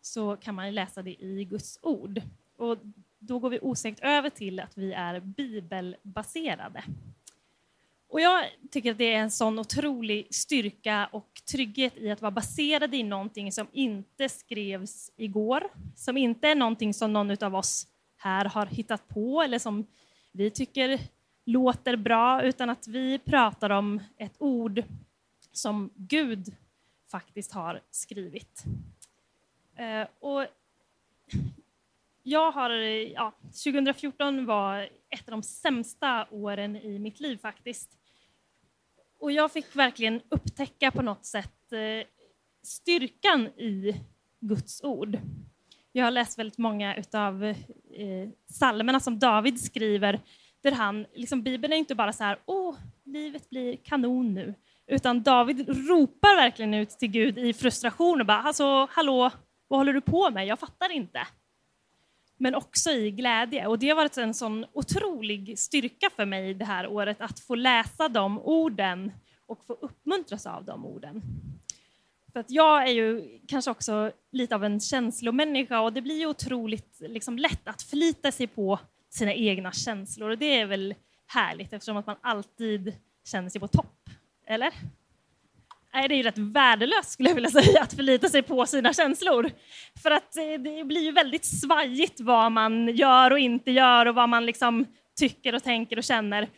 så 0.02 0.36
kan 0.36 0.56
man 0.56 0.76
läsa 0.76 1.02
det 1.02 1.24
i 1.24 1.46
Guds 1.46 1.80
ord. 1.82 2.22
Och 2.58 2.78
då 3.20 3.40
går 3.40 3.50
vi 3.50 3.60
osökt 3.62 4.00
över 4.00 4.30
till 4.30 4.60
att 4.60 4.78
vi 4.78 4.94
är 4.94 5.20
bibelbaserade. 5.20 6.84
Och 8.10 8.22
jag 8.22 8.46
tycker 8.72 8.92
att 8.92 8.98
det 8.98 9.14
är 9.14 9.20
en 9.20 9.32
sån 9.32 9.60
otrolig 9.60 10.28
styrka 10.36 11.10
och 11.12 11.42
trygghet 11.52 11.98
i 11.98 12.12
att 12.12 12.22
vara 12.22 12.32
baserad 12.32 12.96
i 12.96 13.04
någonting 13.04 13.52
som 13.52 13.68
inte 13.72 14.30
skrevs 14.30 15.12
igår, 15.18 15.64
som 15.96 16.18
inte 16.18 16.48
är 16.48 16.56
någonting 16.56 16.94
som 16.94 17.14
någon 17.14 17.44
av 17.44 17.56
oss 17.56 17.88
här 18.18 18.46
har 18.46 18.66
hittat 18.66 19.08
på 19.08 19.42
eller 19.42 19.60
som 19.60 19.88
vi 20.32 20.52
tycker 20.52 21.00
låter 21.46 21.96
bra, 21.96 22.44
utan 22.44 22.70
att 22.70 22.88
vi 22.88 23.20
pratar 23.20 23.70
om 23.70 24.04
ett 24.18 24.36
ord 24.38 24.84
som 25.52 25.90
Gud 25.96 26.56
faktiskt 27.12 27.52
har 27.52 27.82
skrivit. 27.92 28.64
Eh, 29.76 30.08
och 30.20 30.46
jag 32.24 32.52
har, 32.52 32.70
ja, 32.70 33.34
2014 33.42 34.46
var 34.46 34.90
ett 35.10 35.28
av 35.28 35.32
de 35.32 35.44
sämsta 35.44 36.28
åren 36.32 36.76
i 36.76 37.00
mitt 37.00 37.20
liv 37.20 37.38
faktiskt. 37.38 37.97
Och 39.20 39.32
jag 39.32 39.52
fick 39.52 39.76
verkligen 39.76 40.22
upptäcka 40.30 40.92
på 40.92 41.02
något 41.02 41.26
sätt 41.26 41.72
eh, 41.72 42.08
styrkan 42.64 43.48
i 43.48 44.02
Guds 44.40 44.84
ord. 44.84 45.20
Jag 45.92 46.04
har 46.04 46.12
läst 46.12 46.40
väldigt 46.40 46.58
många 46.58 46.96
av 47.14 47.44
eh, 47.44 47.56
psalmerna 48.50 49.00
som 49.00 49.20
David 49.20 49.60
skriver, 49.62 50.20
där 50.64 50.72
han, 50.72 51.06
liksom, 51.14 51.44
Bibeln 51.44 51.74
är 51.74 51.78
inte 51.78 51.96
bara 51.96 52.14
så 52.14 52.24
här, 52.24 52.40
åh, 52.46 52.76
livet 53.06 53.50
blir 53.50 53.76
kanon 53.76 54.34
nu, 54.34 54.54
utan 54.88 55.24
David 55.24 55.70
ropar 55.90 56.36
verkligen 56.36 56.74
ut 56.74 56.90
till 56.90 57.12
Gud 57.12 57.38
i 57.38 57.54
frustration 57.54 58.22
och 58.22 58.28
bara, 58.28 58.42
alltså, 58.42 58.88
hallå, 58.92 59.32
vad 59.68 59.80
håller 59.80 59.94
du 59.94 60.02
på 60.02 60.30
med? 60.30 60.48
Jag 60.48 60.60
fattar 60.60 60.92
inte. 60.92 61.28
Men 62.38 62.56
också 62.56 62.92
i 62.92 63.12
glädje. 63.12 63.68
Och 63.68 63.80
det 63.80 63.90
har 63.90 63.96
varit 63.96 64.18
en 64.18 64.34
sån 64.34 64.66
otrolig 64.74 65.60
styrka 65.60 66.10
för 66.16 66.26
mig 66.26 66.54
det 66.54 66.66
här 66.66 66.88
året 66.88 67.22
att 67.22 67.40
få 67.40 67.56
läsa 67.56 68.10
de 68.10 68.40
orden 68.40 69.12
och 69.46 69.66
få 69.66 69.74
uppmuntras 69.74 70.46
av 70.46 70.66
de 70.66 70.86
orden. 70.86 71.22
För 72.34 72.40
att 72.40 72.52
jag 72.52 72.84
är 72.84 72.92
ju 72.94 73.40
kanske 73.48 73.72
också 73.72 74.12
lite 74.32 74.56
av 74.56 74.64
en 74.64 74.80
känslomänniska 74.80 75.82
och 75.82 75.94
det 75.94 76.02
blir 76.02 76.20
ju 76.20 76.28
otroligt 76.28 76.98
liksom, 77.00 77.38
lätt 77.38 77.68
att 77.68 77.82
förlita 77.82 78.32
sig 78.32 78.48
på 78.48 78.80
sina 79.10 79.34
egna 79.34 79.72
känslor 79.72 80.30
och 80.30 80.38
det 80.38 80.60
är 80.60 80.66
väl 80.66 80.96
härligt 81.28 81.74
eftersom 81.74 81.98
att 81.98 82.08
man 82.08 82.16
alltid 82.22 82.96
känner 83.26 83.50
sig 83.50 83.62
på 83.62 83.68
topp. 83.68 84.10
Eller? 84.48 84.74
Nej, 85.98 86.08
det 86.08 86.16
är 86.16 86.18
ju 86.18 86.24
rätt 86.24 86.38
värdelöst 86.38 87.12
skulle 87.12 87.30
jag 87.30 87.36
vilja 87.36 87.50
säga, 87.50 87.82
att 87.82 87.94
förlita 87.94 88.30
sig 88.30 88.42
på 88.42 88.66
sina 88.66 88.94
känslor. 88.94 89.52
För 90.04 90.12
att 90.12 90.38
eh, 90.38 90.44
det 90.60 90.84
blir 90.84 91.02
ju 91.02 91.12
väldigt 91.12 91.46
svajigt 91.46 92.20
vad 92.20 92.52
man 92.52 92.96
gör 92.96 93.32
och 93.32 93.40
inte 93.40 93.72
gör 93.72 94.06
och 94.06 94.16
vad 94.16 94.30
man 94.30 94.46
liksom 94.46 94.86
tycker 95.16 95.56
och 95.56 95.64
tänker 95.64 95.98
och 95.98 96.04
känner. 96.04 96.50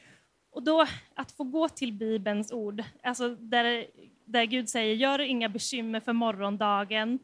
Och 0.52 0.64
då 0.64 0.86
att 1.16 1.32
få 1.32 1.44
gå 1.44 1.70
till 1.70 1.94
Bibelns 1.94 2.52
ord, 2.52 2.84
alltså 3.04 3.30
där, 3.30 3.86
där 4.26 4.44
Gud 4.44 4.70
säger 4.70 4.96
gör 4.96 5.20
inga 5.20 5.50
bekymmer 5.50 6.00
för 6.00 6.14
morgondagen. 6.14 7.20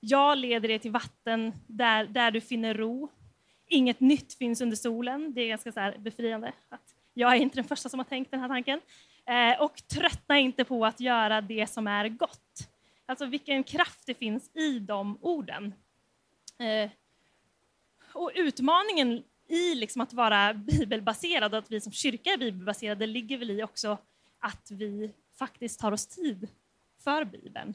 Jag 0.00 0.38
leder 0.38 0.70
er 0.70 0.78
till 0.78 0.90
vatten 0.90 1.52
där, 1.66 2.04
där 2.04 2.30
du 2.30 2.40
finner 2.40 2.74
ro. 2.74 3.08
Inget 3.66 4.00
nytt 4.00 4.34
finns 4.34 4.60
under 4.60 4.76
solen. 4.76 5.34
Det 5.34 5.40
är 5.40 5.48
ganska 5.48 5.72
så 5.72 5.92
befriande. 5.98 6.52
Att 6.68 6.97
jag 7.18 7.36
är 7.36 7.40
inte 7.40 7.56
den 7.56 7.64
första 7.64 7.88
som 7.88 8.00
har 8.00 8.04
tänkt 8.04 8.30
den 8.30 8.40
här 8.40 8.48
tanken. 8.48 8.80
Eh, 9.26 9.62
och 9.62 9.88
tröttna 9.88 10.38
inte 10.38 10.64
på 10.64 10.86
att 10.86 11.00
göra 11.00 11.40
det 11.40 11.70
som 11.70 11.86
är 11.86 12.08
gott. 12.08 12.68
Alltså 13.06 13.26
vilken 13.26 13.64
kraft 13.64 14.06
det 14.06 14.14
finns 14.14 14.56
i 14.56 14.78
de 14.78 15.18
orden. 15.20 15.74
Eh, 16.58 16.90
och 18.12 18.32
utmaningen 18.34 19.22
i 19.48 19.74
liksom 19.74 20.02
att 20.02 20.12
vara 20.12 20.54
bibelbaserad 20.54 21.52
och 21.52 21.58
att 21.58 21.70
vi 21.70 21.80
som 21.80 21.92
kyrka 21.92 22.30
är 22.30 22.38
bibelbaserade 22.38 23.06
ligger 23.06 23.38
väl 23.38 23.50
i 23.50 23.62
också 23.62 23.98
att 24.38 24.70
vi 24.70 25.12
faktiskt 25.38 25.80
tar 25.80 25.92
oss 25.92 26.06
tid 26.06 26.48
för 27.04 27.24
Bibeln. 27.24 27.74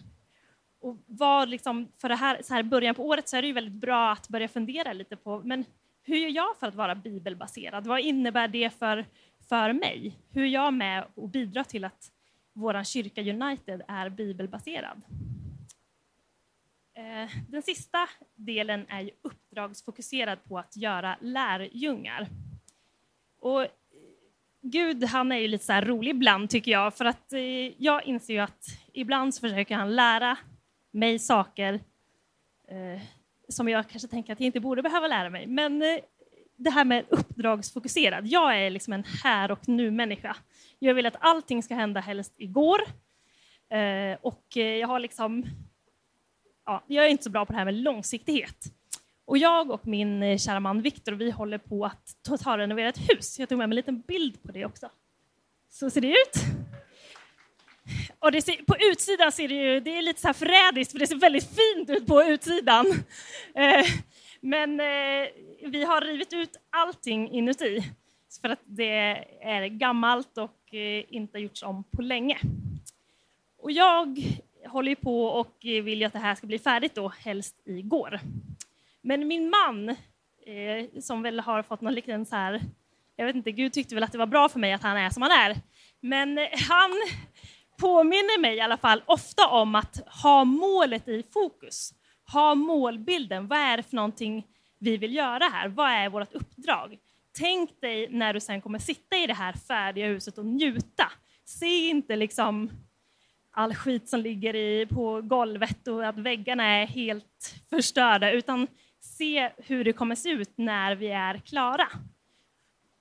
Och 0.79 0.97
vad 1.05 1.49
liksom, 1.49 1.91
för 1.97 2.09
det 2.09 2.15
här, 2.15 2.41
så 2.41 2.53
här 2.53 2.63
början 2.63 2.95
på 2.95 3.07
året 3.07 3.29
så 3.29 3.37
är 3.37 3.41
det 3.41 3.47
ju 3.47 3.53
väldigt 3.53 3.81
bra 3.81 4.11
att 4.11 4.27
börja 4.27 4.47
fundera 4.47 4.93
lite 4.93 5.15
på 5.15 5.41
men 5.45 5.65
hur 6.03 6.17
gör 6.17 6.29
jag 6.29 6.57
för 6.59 6.67
att 6.67 6.75
vara 6.75 6.95
bibelbaserad? 6.95 7.87
Vad 7.87 7.99
innebär 7.99 8.47
det 8.47 8.69
för 8.69 9.05
för 9.49 9.73
mig. 9.73 10.19
Hur 10.29 10.43
är 10.43 10.47
jag 10.47 10.73
med 10.73 11.07
och 11.15 11.29
bidrar 11.29 11.63
till 11.63 11.85
att 11.85 12.11
vår 12.53 12.83
kyrka 12.83 13.21
United 13.21 13.81
är 13.87 14.09
bibelbaserad? 14.09 15.01
Eh, 16.95 17.29
den 17.49 17.61
sista 17.61 18.09
delen 18.35 18.85
är 18.89 19.09
uppdragsfokuserad 19.21 20.43
på 20.43 20.59
att 20.59 20.77
göra 20.77 21.17
lärjungar. 21.21 22.27
Och 23.39 23.61
eh, 23.61 23.69
Gud 24.61 25.03
han 25.03 25.31
är 25.31 25.37
ju 25.37 25.47
lite 25.47 25.65
så 25.65 25.81
rolig 25.81 26.11
ibland 26.11 26.49
tycker 26.49 26.71
jag, 26.71 26.93
för 26.93 27.05
att 27.05 27.33
eh, 27.33 27.83
jag 27.83 28.05
inser 28.05 28.33
ju 28.33 28.39
att 28.39 28.65
ibland 28.93 29.35
så 29.35 29.39
försöker 29.39 29.75
han 29.75 29.95
lära 29.95 30.37
mig 30.91 31.19
saker 31.19 31.73
eh, 32.67 33.01
som 33.47 33.69
jag 33.69 33.89
kanske 33.89 34.07
tänker 34.07 34.33
att 34.33 34.39
jag 34.39 34.45
inte 34.45 34.59
borde 34.59 34.81
behöva 34.81 35.07
lära 35.07 35.29
mig. 35.29 35.47
Men 35.47 35.83
det 36.55 36.69
här 36.69 36.85
med 36.85 37.05
uppdragsfokuserad. 37.09 38.27
Jag 38.27 38.57
är 38.57 38.69
liksom 38.69 38.93
en 38.93 39.03
här 39.23 39.51
och 39.51 39.67
nu-människa. 39.67 40.35
Jag 40.79 40.93
vill 40.93 41.05
att 41.05 41.15
allting 41.19 41.63
ska 41.63 41.75
hända 41.75 41.99
helst 41.99 42.33
igår. 42.37 42.81
Eh, 43.69 44.17
och 44.21 44.57
eh, 44.57 44.75
jag 44.75 44.87
har 44.87 44.99
liksom... 44.99 45.45
Ja, 46.65 46.83
jag 46.87 47.05
är 47.05 47.09
inte 47.09 47.23
så 47.23 47.29
bra 47.29 47.45
på 47.45 47.53
det 47.53 47.57
här 47.57 47.65
med 47.65 47.73
långsiktighet. 47.73 48.65
Och 49.25 49.37
jag 49.37 49.71
och 49.71 49.87
min 49.87 50.23
eh, 50.23 50.37
kära 50.37 50.59
man 50.59 50.81
Viktor, 50.81 51.11
vi 51.11 51.31
håller 51.31 51.57
på 51.57 51.85
att 51.85 52.15
totalrenovera 52.27 52.89
ett 52.89 53.09
hus. 53.09 53.39
Jag 53.39 53.49
tog 53.49 53.57
med 53.57 53.69
mig 53.69 53.73
en 53.73 53.75
liten 53.75 54.01
bild 54.01 54.43
på 54.43 54.51
det 54.51 54.65
också. 54.65 54.89
Så 55.69 55.89
ser 55.89 56.01
det 56.01 56.07
ut. 56.07 56.43
Och 58.19 58.31
det 58.31 58.41
ser, 58.41 58.55
på 58.55 58.75
utsidan 58.79 59.31
ser 59.31 59.47
det 59.47 59.53
ju, 59.53 59.79
det 59.79 59.97
är 59.97 60.01
lite 60.01 60.21
så 60.21 60.27
här 60.27 60.33
förrädiskt, 60.33 60.91
för 60.91 60.99
det 60.99 61.07
ser 61.07 61.15
väldigt 61.15 61.49
fint 61.55 61.89
ut 61.89 62.07
på 62.07 62.23
utsidan. 62.23 62.85
Eh, 63.55 63.85
men 64.45 64.79
eh, 64.79 65.29
vi 65.65 65.83
har 65.83 66.01
rivit 66.01 66.33
ut 66.33 66.57
allting 66.69 67.31
inuti 67.31 67.83
för 68.41 68.49
att 68.49 68.61
det 68.65 69.25
är 69.41 69.67
gammalt 69.67 70.37
och 70.37 70.73
eh, 70.73 71.03
inte 71.07 71.39
gjorts 71.39 71.63
om 71.63 71.83
på 71.83 72.01
länge. 72.01 72.39
Och 73.57 73.71
jag 73.71 74.19
håller 74.67 74.95
på 74.95 75.25
och 75.25 75.57
vill 75.61 75.99
ju 75.99 76.05
att 76.05 76.13
det 76.13 76.19
här 76.19 76.35
ska 76.35 76.47
bli 76.47 76.59
färdigt 76.59 76.95
då, 76.95 77.09
helst 77.09 77.61
igår. 77.65 78.19
Men 79.01 79.27
min 79.27 79.49
man, 79.49 79.89
eh, 79.89 81.01
som 81.01 81.21
väl 81.21 81.39
har 81.39 81.63
fått 81.63 81.81
någon 81.81 81.93
liten 81.93 82.25
så 82.25 82.35
här, 82.35 82.61
jag 83.15 83.25
vet 83.25 83.35
inte, 83.35 83.51
Gud 83.51 83.73
tyckte 83.73 83.95
väl 83.95 84.03
att 84.03 84.11
det 84.11 84.17
var 84.17 84.25
bra 84.25 84.49
för 84.49 84.59
mig 84.59 84.73
att 84.73 84.83
han 84.83 84.97
är 84.97 85.09
som 85.09 85.21
han 85.21 85.31
är. 85.31 85.55
Men 85.99 86.37
eh, 86.37 86.47
han 86.69 86.91
påminner 87.79 88.41
mig 88.41 88.55
i 88.55 88.61
alla 88.61 88.77
fall 88.77 89.03
ofta 89.05 89.47
om 89.47 89.75
att 89.75 90.07
ha 90.23 90.43
målet 90.43 91.07
i 91.07 91.23
fokus 91.33 91.93
ha 92.33 92.55
målbilden. 92.55 93.47
Vad 93.47 93.59
är 93.59 93.77
det 93.77 93.83
för 93.83 93.95
någonting 93.95 94.47
vi 94.79 94.97
vill 94.97 95.15
göra 95.15 95.43
här? 95.43 95.67
Vad 95.67 95.91
är 95.91 96.09
vårt 96.09 96.33
uppdrag? 96.33 96.97
Tänk 97.39 97.81
dig 97.81 98.07
när 98.09 98.33
du 98.33 98.39
sen 98.39 98.61
kommer 98.61 98.79
sitta 98.79 99.17
i 99.17 99.27
det 99.27 99.33
här 99.33 99.53
färdiga 99.53 100.07
huset 100.07 100.37
och 100.37 100.45
njuta. 100.45 101.11
Se 101.45 101.89
inte 101.89 102.15
liksom 102.15 102.69
all 103.51 103.75
skit 103.75 104.09
som 104.09 104.19
ligger 104.19 104.55
i, 104.55 104.85
på 104.85 105.21
golvet 105.21 105.87
och 105.87 106.07
att 106.07 106.17
väggarna 106.17 106.63
är 106.63 106.85
helt 106.85 107.55
förstörda, 107.69 108.31
utan 108.31 108.67
se 108.99 109.51
hur 109.57 109.83
det 109.83 109.93
kommer 109.93 110.15
se 110.15 110.29
ut 110.29 110.51
när 110.55 110.95
vi 110.95 111.07
är 111.07 111.37
klara. 111.37 111.87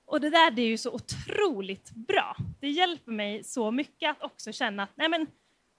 Och 0.05 0.21
det 0.21 0.29
där 0.29 0.51
det 0.51 0.61
är 0.61 0.67
ju 0.67 0.77
så 0.77 0.91
otroligt 0.91 1.91
bra. 1.91 2.35
Det 2.59 2.69
hjälper 2.69 3.11
mig 3.11 3.43
så 3.43 3.71
mycket 3.71 4.11
att 4.11 4.23
också 4.23 4.51
känna 4.51 4.83
att 4.83 4.91
nej 4.95 5.09
men, 5.09 5.27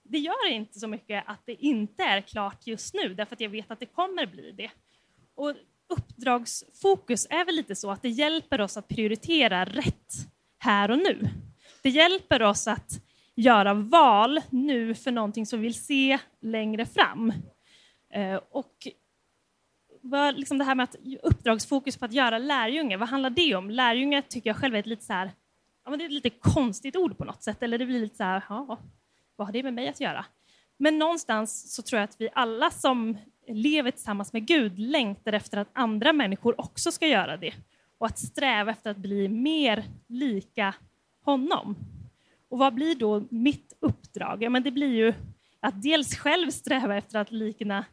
det 0.04 0.18
gör 0.18 0.50
inte 0.50 0.78
så 0.78 0.88
mycket 0.88 1.24
att 1.26 1.46
det 1.46 1.64
inte 1.64 2.02
är 2.02 2.20
klart 2.20 2.66
just 2.66 2.94
nu, 2.94 3.14
därför 3.14 3.34
att 3.36 3.40
jag 3.40 3.48
vet 3.48 3.70
att 3.70 3.80
det 3.80 3.86
kommer 3.86 4.26
bli 4.26 4.52
det. 4.52 4.70
Och 5.34 5.54
uppdragsfokus 5.88 7.26
är 7.30 7.44
väl 7.44 7.54
lite 7.54 7.74
så 7.74 7.90
att 7.90 8.02
det 8.02 8.08
hjälper 8.08 8.60
oss 8.60 8.76
att 8.76 8.88
prioritera 8.88 9.64
rätt 9.64 10.12
här 10.58 10.90
och 10.90 10.98
nu. 10.98 11.28
Det 11.82 11.90
hjälper 11.90 12.42
oss 12.42 12.66
att 12.68 12.90
göra 13.36 13.74
val 13.74 14.40
nu 14.50 14.94
för 14.94 15.10
någonting 15.10 15.46
som 15.46 15.60
vi 15.60 15.62
vill 15.66 15.84
se 15.84 16.18
längre 16.40 16.86
fram. 16.86 17.32
Eh, 18.14 18.40
och 18.50 18.88
vad, 20.00 20.38
liksom 20.38 20.58
det 20.58 20.64
här 20.64 20.74
med 20.74 20.84
att 20.84 20.96
uppdragsfokus 21.22 21.96
på 21.96 22.04
att 22.04 22.12
göra 22.12 22.38
lärjunge, 22.38 22.96
vad 22.96 23.08
handlar 23.08 23.30
det 23.30 23.54
om? 23.54 23.70
Lärjunge 23.70 24.22
tycker 24.22 24.50
jag 24.50 24.56
själv 24.56 24.74
är 24.74 24.78
ett 24.78 24.86
lite, 24.86 25.04
så 25.04 25.12
här, 25.12 25.32
ja, 25.84 25.90
men 25.90 25.98
det 25.98 26.04
är 26.04 26.06
ett 26.06 26.12
lite 26.12 26.30
konstigt 26.30 26.96
ord 26.96 27.18
på 27.18 27.24
något 27.24 27.42
sätt, 27.42 27.62
eller 27.62 27.78
det 27.78 27.86
blir 27.86 28.00
lite 28.00 28.16
så 28.16 28.24
här, 28.24 28.44
ja, 28.48 28.78
vad 29.36 29.48
har 29.48 29.52
det 29.52 29.62
med 29.62 29.74
mig 29.74 29.88
att 29.88 30.00
göra? 30.00 30.24
Men 30.76 30.98
någonstans 30.98 31.74
så 31.74 31.82
tror 31.82 32.00
jag 32.00 32.04
att 32.04 32.20
vi 32.20 32.28
alla 32.32 32.70
som 32.70 33.18
lever 33.48 33.90
tillsammans 33.90 34.32
med 34.32 34.46
Gud 34.46 34.78
längtar 34.78 35.32
efter 35.32 35.58
att 35.58 35.68
andra 35.72 36.12
människor 36.12 36.60
också 36.60 36.92
ska 36.92 37.06
göra 37.06 37.36
det 37.36 37.54
och 37.98 38.06
att 38.06 38.18
sträva 38.18 38.70
efter 38.70 38.90
att 38.90 38.96
bli 38.96 39.28
mer 39.28 39.84
lika 40.06 40.74
honom. 41.24 41.76
Och 42.48 42.58
vad 42.58 42.74
blir 42.74 42.94
då 42.94 43.24
mitt 43.30 43.72
uppdrag? 43.80 44.42
Ja, 44.42 44.50
men 44.50 44.62
det 44.62 44.70
blir 44.70 44.94
ju 44.94 45.14
att 45.60 45.82
dels 45.82 46.16
själv 46.16 46.50
sträva 46.50 46.96
efter 46.96 47.18
att 47.18 47.30
likna, 47.30 47.84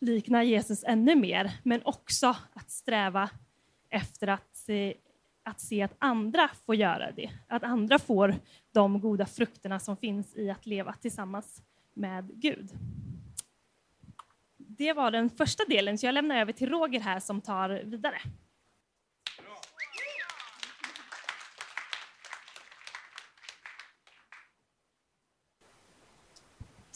likna 0.00 0.44
Jesus 0.44 0.84
ännu 0.86 1.14
mer, 1.14 1.52
men 1.62 1.80
också 1.84 2.36
att 2.52 2.70
sträva 2.70 3.30
efter 3.90 4.26
att 4.26 4.56
se, 4.56 4.94
att 5.42 5.60
se 5.60 5.82
att 5.82 5.94
andra 5.98 6.50
får 6.66 6.74
göra 6.74 7.10
det. 7.10 7.30
Att 7.48 7.62
andra 7.62 7.98
får 7.98 8.34
de 8.72 9.00
goda 9.00 9.26
frukterna 9.26 9.80
som 9.80 9.96
finns 9.96 10.36
i 10.36 10.50
att 10.50 10.66
leva 10.66 10.92
tillsammans 10.92 11.62
med 11.94 12.30
Gud. 12.34 12.70
Det 14.56 14.92
var 14.92 15.10
den 15.10 15.30
första 15.30 15.64
delen, 15.64 15.98
så 15.98 16.06
jag 16.06 16.12
lämnar 16.12 16.36
över 16.36 16.52
till 16.52 16.68
Roger 16.68 17.00
här 17.00 17.20
som 17.20 17.40
tar 17.40 17.82
vidare. 17.84 18.18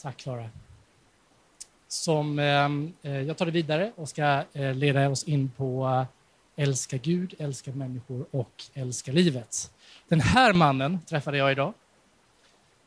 Tack 0.01 0.17
Klara. 0.17 0.49
Som 1.87 2.39
eh, 2.39 3.11
eh 3.11 3.21
jag 3.21 3.37
tar 3.37 3.45
det 3.45 3.51
vidare 3.51 3.91
och 3.95 4.09
ska 4.09 4.43
eh, 4.53 4.73
leda 4.75 5.09
oss 5.09 5.23
in 5.23 5.51
på 5.57 5.87
eh, 5.87 6.16
älska 6.57 6.97
Gud, 6.97 7.33
älska 7.39 7.71
människor 7.71 8.25
och 8.31 8.63
älska 8.73 9.11
livet. 9.11 9.71
Den 10.07 10.19
här 10.19 10.53
mannen 10.53 10.99
träffade 11.05 11.37
jag 11.37 11.51
idag. 11.51 11.73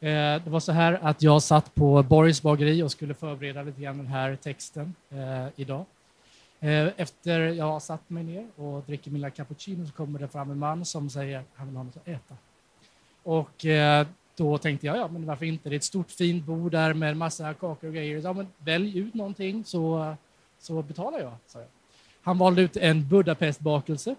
Eh, 0.00 0.44
det 0.44 0.46
var 0.46 0.60
så 0.60 0.72
här 0.72 0.98
att 1.02 1.22
jag 1.22 1.42
satt 1.42 1.74
på 1.74 2.02
Borgs 2.02 2.42
bageri 2.42 2.82
och 2.82 2.90
skulle 2.90 3.14
förbereda 3.14 3.62
lite 3.62 3.80
grann 3.80 3.96
den 3.96 4.06
här 4.06 4.36
texten 4.36 4.94
eh, 5.10 5.46
idag. 5.56 5.84
Eh, 6.60 6.88
efter 6.96 7.40
jag 7.40 7.64
har 7.64 7.80
satt 7.80 8.10
mig 8.10 8.22
ner 8.24 8.46
och 8.56 8.82
dricker 8.82 9.10
min 9.10 9.30
cappuccino 9.30 9.86
så 9.86 9.92
kommer 9.92 10.18
det 10.18 10.28
fram 10.28 10.50
en 10.50 10.58
man 10.58 10.84
som 10.84 11.10
säger 11.10 11.38
att 11.38 11.46
han 11.54 11.66
vill 11.66 11.76
ha 11.76 11.82
något 11.82 11.96
att 11.96 12.08
äta. 12.08 12.34
Och 13.22 13.66
då 14.36 14.58
tänkte 14.58 14.86
jag, 14.86 14.96
ja 14.96 15.08
men 15.08 15.26
varför 15.26 15.44
inte? 15.44 15.68
Det 15.68 15.74
är 15.74 15.76
ett 15.76 15.84
stort 15.84 16.10
fint 16.10 16.44
bord 16.44 16.72
där 16.72 16.94
med 16.94 17.16
massa 17.16 17.54
kakor 17.54 17.88
och 17.88 17.94
grejer. 17.94 18.20
Ja, 18.24 18.32
men 18.32 18.46
välj 18.58 18.98
ut 18.98 19.14
någonting 19.14 19.64
så, 19.64 20.16
så 20.58 20.82
betalar 20.82 21.18
jag, 21.18 21.32
sa 21.46 21.58
jag. 21.58 21.68
Han 22.22 22.38
valde 22.38 22.62
ut 22.62 22.76
en 22.76 23.08
Budapestbakelse. 23.08 24.14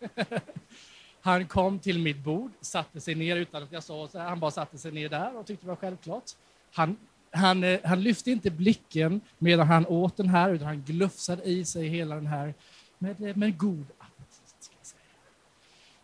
Han 1.20 1.46
kom 1.46 1.78
till 1.78 1.98
mitt 1.98 2.24
bord, 2.24 2.50
satte 2.60 3.00
sig 3.00 3.14
ner 3.14 3.36
utan 3.36 3.62
att 3.62 3.72
jag 3.72 3.82
sa 3.82 4.08
så 4.08 4.18
här. 4.18 4.28
Han 4.28 4.40
bara 4.40 4.50
satte 4.50 4.78
sig 4.78 4.92
ner 4.92 5.08
där 5.08 5.36
och 5.36 5.46
tyckte 5.46 5.64
det 5.66 5.68
var 5.68 5.76
självklart. 5.76 6.24
Han, 6.72 6.96
han, 7.30 7.64
eh, 7.64 7.80
han 7.84 8.02
lyfte 8.02 8.30
inte 8.30 8.50
blicken 8.50 9.20
medan 9.38 9.66
han 9.66 9.86
åt 9.86 10.16
den 10.16 10.28
här, 10.28 10.50
utan 10.50 10.66
han 10.66 10.82
glufsade 10.82 11.42
i 11.42 11.64
sig 11.64 11.88
hela 11.88 12.14
den 12.14 12.26
här 12.26 12.54
med, 12.98 13.22
eh, 13.22 13.36
med 13.36 13.58
god 13.58 13.86
aptit. 13.98 14.70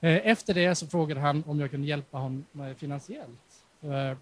Eh, 0.00 0.26
efter 0.26 0.54
det 0.54 0.74
så 0.74 0.86
frågade 0.86 1.20
han 1.20 1.44
om 1.46 1.60
jag 1.60 1.70
kunde 1.70 1.86
hjälpa 1.86 2.18
honom 2.18 2.44
finansiellt 2.76 3.64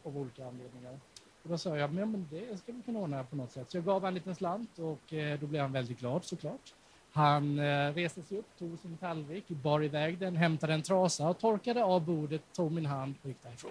av 0.02 0.16
olika 0.19 0.47
anledningar. 0.47 0.99
Och 1.42 1.49
då 1.49 1.58
sa 1.58 1.76
jag, 1.76 1.94
men 1.94 2.26
det 2.30 2.58
ska 2.58 2.72
vi 2.72 2.82
kunna 2.82 2.99
ordna 2.99 3.25
på 3.25 3.37
något 3.37 3.52
sätt. 3.52 3.70
Så 3.70 3.76
jag 3.76 3.84
gav 3.84 3.94
honom 3.94 4.08
en 4.08 4.14
liten 4.14 4.34
slant 4.34 4.78
och 4.78 5.12
eh, 5.12 5.40
då 5.40 5.46
blev 5.46 5.62
han 5.62 5.72
väldigt 5.72 5.99
glad 5.99 6.25
såklart. 6.25 6.75
Han 7.12 7.58
eh, 7.58 7.94
reste 7.94 8.22
sig 8.22 8.38
upp, 8.38 8.58
tog 8.58 8.78
sin 8.78 8.96
tallrik, 8.96 9.49
bar 9.49 9.82
iväg 9.82 10.18
den, 10.18 10.37
hämtade 10.37 10.75
en 10.75 10.82
trasa 10.82 11.28
och 11.28 11.38
torkade 11.38 11.84
av 11.84 12.04
bordet, 12.04 12.52
tog 12.52 12.72
min 12.72 12.87
hand 12.87 13.14
och 13.22 13.28
gick 13.28 13.42
därifrån. 13.42 13.70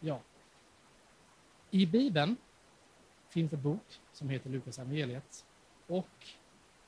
Ja. 0.00 0.20
I 1.70 1.86
Bibeln 1.86 2.36
finns 3.28 3.52
en 3.52 3.62
bok 3.62 4.00
som 4.12 4.28
heter 4.28 4.50
Lukas 4.50 4.78
evangeliet 4.78 5.44
och 5.86 6.26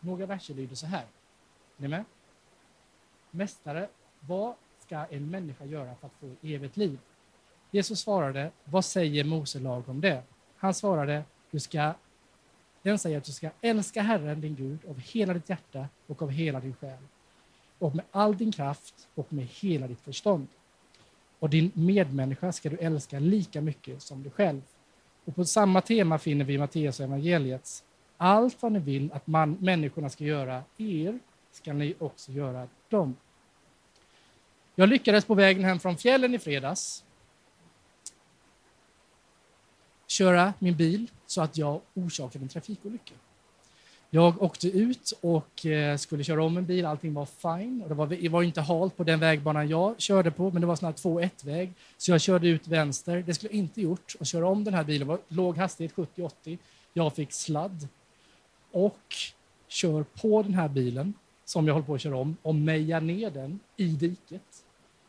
några 0.01 0.27
verser 0.27 0.55
lyder 0.55 0.75
så 0.75 0.87
här. 0.87 1.03
Är 1.03 1.83
ni 1.83 1.89
med? 1.89 2.05
Mästare, 3.31 3.89
vad 4.21 4.55
ska 4.79 5.05
en 5.05 5.31
människa 5.31 5.65
göra 5.65 5.95
för 5.95 6.07
att 6.07 6.13
få 6.13 6.31
evigt 6.43 6.77
liv? 6.77 6.99
Jesus 7.75 8.01
svarade, 8.01 8.51
vad 8.65 8.85
säger 8.85 9.25
Mose 9.25 9.59
lag 9.59 9.89
om 9.89 10.01
det? 10.01 10.23
Han 10.57 10.75
svarade, 10.75 11.25
du 11.51 11.61
ska 11.61 11.95
den 12.83 12.99
säger 12.99 13.19
att 13.19 13.25
du 13.25 13.33
ska 13.33 13.51
älska 13.61 14.03
Herren, 14.03 14.41
din 14.41 14.55
Gud, 14.55 14.79
av 14.89 14.99
hela 15.01 15.35
ditt 15.35 15.49
hjärta 15.49 15.89
och 16.07 16.23
av 16.23 16.31
hela 16.31 16.61
din 16.61 16.75
själ 16.75 16.99
och 17.79 17.95
med 17.95 18.05
all 18.11 18.37
din 18.37 18.53
kraft 18.53 19.09
och 19.15 19.33
med 19.33 19.47
hela 19.47 19.87
ditt 19.87 20.01
förstånd. 20.01 20.49
Och 21.39 21.51
din 21.51 21.71
medmänniska 21.75 22.53
ska 22.53 22.69
du 22.71 22.77
älska 22.77 23.19
lika 23.19 23.61
mycket 23.61 24.03
som 24.03 24.23
dig 24.23 24.33
själv. 24.33 24.63
Och 25.25 25.35
på 25.35 25.45
samma 25.45 25.81
tema 25.81 26.19
finner 26.19 26.45
vi 26.45 26.55
i 26.55 26.59
Matteus 26.59 27.01
evangeliets 27.01 27.85
allt 28.17 28.63
vad 28.63 28.73
ni 28.73 28.79
vill 28.79 29.13
att 29.13 29.27
man, 29.27 29.57
människorna 29.61 30.11
ska 30.11 30.25
göra 30.25 30.63
er 30.79 31.19
ska 31.53 31.73
ni 31.73 31.95
också 31.99 32.33
göra 32.33 32.69
dem. 32.89 33.17
Jag 34.75 34.89
lyckades 34.89 35.25
på 35.25 35.35
vägen 35.35 35.65
hem 35.65 35.79
från 35.79 35.97
fjällen 35.97 36.35
i 36.35 36.39
fredags 36.39 37.05
köra 40.13 40.55
min 40.59 40.77
bil 40.77 41.11
så 41.27 41.43
att 41.43 41.59
jag 41.59 41.81
orsakade 41.95 42.45
en 42.45 42.49
trafikolycka. 42.49 43.15
Jag 44.11 44.43
åkte 44.43 44.69
ut 44.69 45.13
och 45.21 45.67
eh, 45.67 45.97
skulle 45.97 46.25
köra 46.25 46.45
om 46.45 46.57
en 46.57 46.67
bil, 46.67 46.87
allting 46.87 47.15
var 47.15 47.27
fine. 47.27 47.83
Och 47.83 47.89
det, 47.89 47.95
var, 47.95 48.07
det 48.07 48.29
var 48.29 48.43
inte 48.43 48.61
halt 48.61 48.97
på 48.97 49.05
den 49.05 49.21
vägbanan 49.21 49.69
jag 49.69 50.01
körde 50.01 50.31
på, 50.31 50.51
men 50.51 50.61
det 50.61 50.67
var 50.67 50.77
sån 50.77 50.93
2-1-väg. 50.93 51.73
Så 51.97 52.11
jag 52.11 52.21
körde 52.21 52.49
ut 52.49 52.69
vänster. 52.69 53.25
Det 53.27 53.35
skulle 53.35 53.53
jag 53.53 53.59
inte 53.59 53.81
gjort 53.81 54.15
att 54.21 54.27
köra 54.27 54.49
om 54.49 54.65
den 54.65 54.75
här 54.75 54.85
bilen. 54.85 55.09
Det 55.09 55.15
var 55.15 55.21
låg 55.29 55.57
hastighet, 55.57 55.95
70-80. 55.95 56.59
Jag 56.93 57.15
fick 57.15 57.33
sladd 57.33 57.89
och 58.73 59.15
kör 59.69 60.03
på 60.03 60.43
den 60.43 60.55
här 60.55 60.69
bilen 60.69 61.15
som 61.45 61.67
jag 61.67 61.75
håller 61.75 61.87
på 61.87 61.95
att 61.95 62.01
köra 62.01 62.17
om 62.17 62.37
och 62.43 62.55
mejar 62.55 63.01
ner 63.01 63.31
den 63.31 63.61
i 63.77 63.89
diket. 63.89 64.65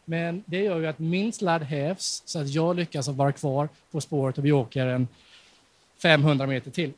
Men 0.06 0.44
det 0.46 0.64
gör 0.64 0.80
ju 0.80 0.88
att 0.88 1.00
min 1.00 1.34
sladd 1.34 1.64
hävs 1.64 2.24
så 2.26 2.40
att 2.40 2.50
jag 2.50 2.76
lyckas 2.76 3.08
vara 3.08 3.32
kvar 3.32 3.70
på 3.92 4.02
spåret 4.02 4.38
och 4.38 4.46
vi 4.46 4.52
åker 4.52 4.88
en 4.88 5.08
500 6.02 6.48
meter 6.48 6.72
till. 6.72 6.94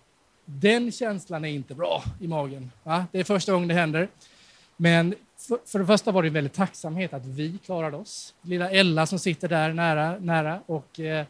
Den 0.46 0.92
känslan 0.92 1.46
är 1.46 1.50
inte 1.50 1.76
bra 1.76 2.04
i 2.22 2.28
magen. 2.28 2.72
Va? 2.84 3.06
Det 3.12 3.20
är 3.20 3.24
första 3.24 3.52
gången 3.52 3.68
det 3.68 3.74
händer. 3.74 4.08
Men 4.78 5.16
för, 5.38 5.60
för 5.66 5.80
det 5.80 5.86
första 5.86 6.12
var 6.12 6.22
det 6.22 6.30
en 6.30 6.34
väldigt 6.34 6.54
tacksamhet 6.54 7.14
att 7.14 7.26
vi 7.26 7.58
klarade 7.66 7.98
oss. 7.98 8.34
Lilla 8.42 8.72
Ella 8.72 9.06
som 9.06 9.20
sitter 9.20 9.48
där 9.48 9.74
nära, 9.74 10.20
nära 10.20 10.60
och 10.66 11.00
eh, 11.00 11.26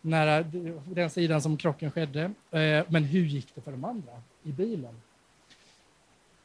nära 0.00 0.42
den 0.84 1.10
sidan 1.10 1.42
som 1.42 1.56
krocken 1.56 1.90
skedde. 1.90 2.22
Eh, 2.50 2.84
men 2.88 3.04
hur 3.04 3.24
gick 3.24 3.54
det 3.54 3.60
för 3.60 3.70
de 3.70 3.84
andra 3.84 4.12
i 4.42 4.52
bilen? 4.52 5.00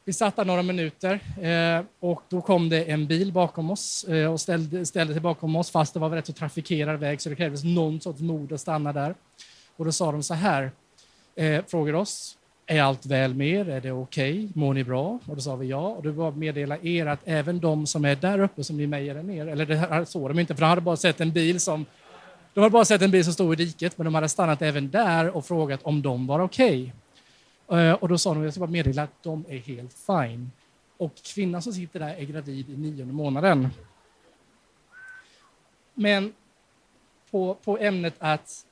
Vi 0.08 0.12
satt 0.12 0.36
där 0.36 0.44
några 0.44 0.62
minuter 0.62 1.20
eh, 1.40 1.84
och 2.00 2.22
då 2.28 2.40
kom 2.40 2.68
det 2.68 2.84
en 2.84 3.06
bil 3.06 3.32
bakom 3.32 3.70
oss 3.70 4.04
eh, 4.04 4.32
och 4.32 4.40
ställde, 4.40 4.86
ställde 4.86 5.12
sig 5.12 5.20
bakom 5.20 5.56
oss 5.56 5.70
fast 5.70 5.94
det 5.94 6.00
var 6.00 6.10
rätt 6.10 6.26
så 6.26 6.32
trafikerad 6.32 7.00
väg 7.00 7.20
så 7.20 7.28
det 7.28 7.36
krävdes 7.36 7.64
någon 7.64 8.00
sorts 8.00 8.20
mod 8.20 8.52
att 8.52 8.60
stanna 8.60 8.92
där. 8.92 9.14
Och 9.76 9.84
då 9.84 9.92
sa 9.92 10.12
de 10.12 10.22
så 10.22 10.34
här, 10.34 10.70
eh, 11.36 11.64
frågade 11.66 11.98
oss, 11.98 12.38
är 12.66 12.82
allt 12.82 13.06
väl 13.06 13.34
med 13.34 13.48
er? 13.48 13.68
Är 13.68 13.80
det 13.80 13.92
okej? 13.92 14.32
Okay? 14.32 14.48
Mår 14.54 14.74
ni 14.74 14.84
bra? 14.84 15.18
Och 15.26 15.34
då 15.36 15.40
sa 15.40 15.56
vi 15.56 15.66
ja. 15.66 15.88
Och 15.88 16.02
då 16.02 16.10
var 16.10 16.32
meddela 16.32 16.78
er 16.82 17.06
att 17.06 17.20
även 17.24 17.60
de 17.60 17.86
som 17.86 18.04
är 18.04 18.16
där 18.16 18.40
uppe 18.40 18.64
som 18.64 18.76
ni 18.76 18.86
mejade 18.86 19.22
ner, 19.22 19.46
eller 19.46 19.66
det 19.66 19.76
här 19.76 20.04
såg 20.04 20.30
de 20.30 20.38
inte, 20.38 20.54
för 20.54 20.60
de 20.60 20.66
hade 20.66 20.80
bara 20.80 20.96
sett 20.96 21.20
en 21.20 21.32
bil 21.32 21.60
som 21.60 21.86
de 22.54 22.60
hade 22.60 22.72
bara 22.72 22.84
sett 22.84 23.02
en 23.02 23.10
bil 23.10 23.24
som 23.24 23.32
stod 23.32 23.52
i 23.52 23.64
diket, 23.64 23.98
men 23.98 24.04
de 24.04 24.14
hade 24.14 24.28
stannat 24.28 24.62
även 24.62 24.90
där 24.90 25.36
och 25.36 25.46
frågat 25.46 25.80
om 25.82 26.02
de 26.02 26.26
var 26.26 26.40
okej. 26.40 26.82
Okay. 26.82 26.92
Eh, 27.70 27.92
och 27.92 28.08
då 28.08 28.18
sa 28.18 28.34
de, 28.34 28.44
jag 28.44 28.52
ska 28.52 28.60
bara 28.60 28.70
meddela 28.70 29.02
att 29.02 29.22
de 29.22 29.44
är 29.48 29.58
helt 29.58 29.92
fine. 29.92 30.50
Och 30.96 31.14
kvinnan 31.14 31.62
som 31.62 31.72
sitter 31.72 32.00
där 32.00 32.14
är 32.14 32.24
gravid 32.24 32.70
i 32.70 32.76
nionde 32.76 33.12
månaden. 33.12 33.68
Men 35.94 36.32
på, 37.30 37.54
på 37.54 37.78
ämnet 37.78 38.14
att 38.18 38.66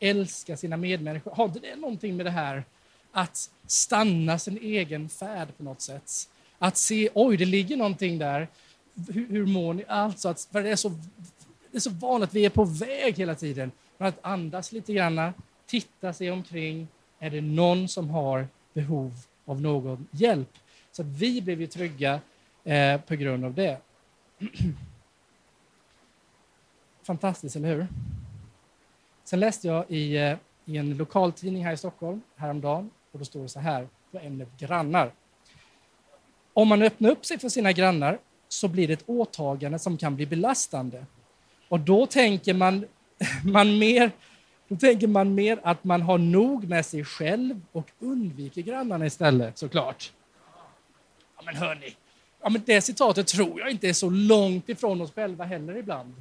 älska 0.00 0.56
sina 0.56 0.76
medmänniskor. 0.76 1.30
Har 1.30 1.44
inte 1.44 1.58
det 1.58 1.76
någonting 1.76 2.16
med 2.16 2.26
det 2.26 2.30
här 2.30 2.64
att 3.12 3.50
stanna 3.66 4.38
sin 4.38 4.58
egen 4.58 5.08
färd 5.08 5.48
på 5.56 5.62
något 5.62 5.80
sätt? 5.80 6.12
Att 6.58 6.76
se, 6.76 7.08
oj, 7.14 7.36
det 7.36 7.44
ligger 7.44 7.76
någonting 7.76 8.18
där. 8.18 8.48
Hur, 9.08 9.28
hur 9.28 9.46
mår 9.46 9.74
ni? 9.74 9.84
Alltså, 9.88 10.28
att, 10.28 10.48
för 10.52 10.62
det, 10.62 10.70
är 10.70 10.76
så, 10.76 10.88
det 11.70 11.76
är 11.76 11.80
så 11.80 11.90
vanligt, 11.90 12.34
vi 12.34 12.44
är 12.44 12.50
på 12.50 12.64
väg 12.64 13.18
hela 13.18 13.34
tiden. 13.34 13.72
Men 13.98 14.08
att 14.08 14.18
andas 14.22 14.72
lite 14.72 14.92
grann, 14.92 15.32
titta 15.66 16.12
sig 16.12 16.30
omkring. 16.30 16.88
Är 17.22 17.30
det 17.30 17.40
någon 17.40 17.88
som 17.88 18.10
har 18.10 18.48
behov 18.72 19.12
av 19.44 19.60
någon 19.60 20.06
hjälp? 20.10 20.58
Så 20.92 21.02
att 21.02 21.08
vi 21.08 21.42
blev 21.42 21.60
ju 21.60 21.66
trygga 21.66 22.20
eh, 22.64 23.00
på 23.00 23.14
grund 23.14 23.44
av 23.44 23.54
det. 23.54 23.78
Fantastiskt, 27.02 27.56
eller 27.56 27.68
hur? 27.68 27.86
Sen 29.24 29.40
läste 29.40 29.66
jag 29.66 29.90
i, 29.90 30.16
eh, 30.16 30.36
i 30.64 30.76
en 30.76 30.96
lokaltidning 30.96 31.64
här 31.64 31.72
i 31.72 31.76
Stockholm 31.76 32.20
häromdagen 32.36 32.90
och 33.12 33.18
då 33.18 33.24
står 33.24 33.42
det 33.42 33.48
så 33.48 33.60
här 33.60 33.88
på 34.10 34.18
ämnet 34.18 34.48
grannar. 34.58 35.12
Om 36.52 36.68
man 36.68 36.82
öppnar 36.82 37.10
upp 37.10 37.26
sig 37.26 37.38
för 37.38 37.48
sina 37.48 37.72
grannar 37.72 38.18
så 38.48 38.68
blir 38.68 38.86
det 38.88 38.92
ett 38.92 39.04
åtagande 39.08 39.78
som 39.78 39.96
kan 39.96 40.16
bli 40.16 40.26
belastande. 40.26 41.06
Och 41.68 41.80
då 41.80 42.06
tänker 42.06 42.54
man, 42.54 42.86
man 43.44 43.78
mer 43.78 44.12
då 44.70 44.76
tänker 44.76 45.06
man 45.06 45.34
mer 45.34 45.60
att 45.62 45.84
man 45.84 46.02
har 46.02 46.18
nog 46.18 46.68
med 46.68 46.86
sig 46.86 47.04
själv 47.04 47.60
och 47.72 47.90
undviker 47.98 48.62
grannarna 48.62 49.06
istället, 49.06 49.58
såklart. 49.58 50.12
Ja, 51.36 51.42
men 51.44 51.56
hörni, 51.56 51.96
ja, 52.42 52.50
men 52.50 52.62
det 52.66 52.80
citatet 52.80 53.26
tror 53.26 53.60
jag 53.60 53.70
inte 53.70 53.88
är 53.88 53.92
så 53.92 54.10
långt 54.10 54.68
ifrån 54.68 55.00
oss 55.00 55.12
själva 55.12 55.44
heller 55.44 55.76
ibland. 55.76 56.14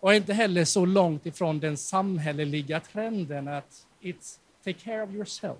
Och 0.00 0.14
inte 0.14 0.32
heller 0.32 0.64
så 0.64 0.86
långt 0.86 1.26
ifrån 1.26 1.60
den 1.60 1.76
samhälleliga 1.76 2.80
trenden 2.80 3.48
att 3.48 3.86
it's 4.00 4.38
take 4.64 4.78
care 4.78 5.02
of 5.02 5.10
yourself. 5.10 5.56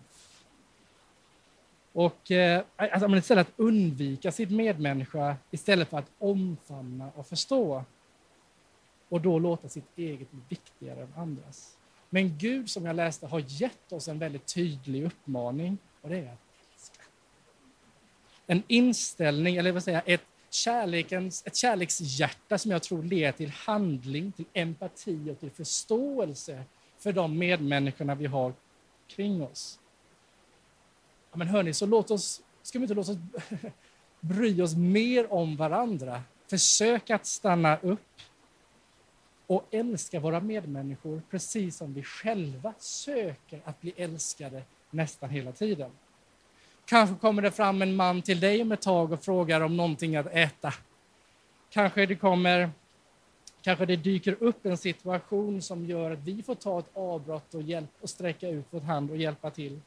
Och 1.92 2.31
eh, 2.31 2.62
alltså, 2.77 3.16
istället 3.16 3.49
att 3.49 3.55
undvika 3.57 4.33
sitt 4.33 4.51
medmänniska 4.51 5.37
istället 5.51 5.88
för 5.88 5.99
att 5.99 6.11
omfamna 6.18 7.11
och 7.14 7.27
förstå. 7.27 7.85
Och 9.09 9.20
då 9.20 9.38
låta 9.38 9.68
sitt 9.68 9.99
eget 9.99 10.31
bli 10.31 10.40
viktigare 10.49 11.03
än 11.03 11.12
andras. 11.16 11.76
Men 12.16 12.38
Gud, 12.38 12.70
som 12.70 12.85
jag 12.85 12.96
läste, 12.96 13.26
har 13.26 13.42
gett 13.46 13.92
oss 13.92 14.09
en 14.09 14.18
väldigt 14.18 14.55
tydlig 14.55 15.05
uppmaning 15.05 15.79
och 16.00 16.09
det 16.09 16.16
är 16.16 16.33
att 16.33 16.38
älska. 16.74 17.02
En 18.46 18.62
inställning, 18.66 19.57
eller 19.57 19.72
vad 19.72 19.83
säger 19.83 20.02
ett, 20.07 20.24
kärlekens, 20.50 21.42
ett 21.46 21.57
kärlekshjärta 21.57 22.59
som 22.59 22.70
jag 22.70 22.83
tror 22.83 23.02
leder 23.02 23.33
till 23.33 23.50
handling, 23.50 24.33
till 24.33 24.44
empati 24.52 25.31
och 25.31 25.40
till 25.40 25.50
förståelse 25.50 26.64
för 26.98 27.12
de 27.12 27.38
medmänniskorna 27.38 28.14
vi 28.14 28.26
har 28.26 28.52
kring 29.09 29.42
oss. 29.42 29.79
Ja, 31.31 31.37
men 31.38 31.48
hörni, 31.48 31.72
så 31.72 31.87
låt 31.87 32.11
oss, 32.11 32.42
ska 32.62 32.79
vi 32.79 32.83
inte 32.85 32.94
låta 32.94 33.12
oss 33.12 33.18
bry 34.20 34.62
oss 34.62 34.76
mer 34.76 35.33
om 35.33 35.57
varandra? 35.57 36.22
Försök 36.50 37.11
att 37.11 37.26
stanna 37.26 37.76
upp 37.76 38.00
och 39.47 39.69
älska 39.71 40.21
våra 40.21 40.41
medmänniskor 40.41 41.23
precis 41.31 41.77
som 41.77 41.95
vi 41.95 42.03
själva 42.03 42.75
söker 42.79 43.61
att 43.65 43.81
bli 43.81 43.95
älskade 43.97 44.63
nästan 44.91 45.31
hela 45.31 45.53
tiden. 45.53 45.91
Kanske 46.85 47.17
kommer 47.17 47.43
det 47.43 47.51
fram 47.51 47.83
en 47.83 47.97
man 47.97 48.23
till 48.23 48.41
dig 48.41 48.63
om 48.63 48.73
ett 48.73 48.83
tag 48.83 49.13
och 49.13 49.25
frågar 49.25 49.61
om 49.61 49.77
någonting 49.77 50.17
att 50.17 50.27
äta. 50.27 50.75
Kanske 51.71 52.07
det 52.07 52.17
kommer 52.17 52.71
Kanske 53.67 53.87
det 53.87 53.97
dyker 53.97 54.43
upp 54.43 54.67
en 54.67 54.77
situation 54.77 55.63
som 55.63 55.87
gör 55.87 56.11
att 56.11 56.19
vi 56.19 56.43
får 56.43 56.55
ta 56.55 56.79
ett 56.79 56.91
avbrott 56.95 57.55
och, 57.55 57.63
hjälp, 57.63 57.91
och 58.01 58.11
sträcka 58.11 58.49
ut 58.49 58.67
vår 58.71 58.81
hand 58.81 59.11
och 59.11 59.17
hjälpa 59.17 59.51
till. 59.51 59.81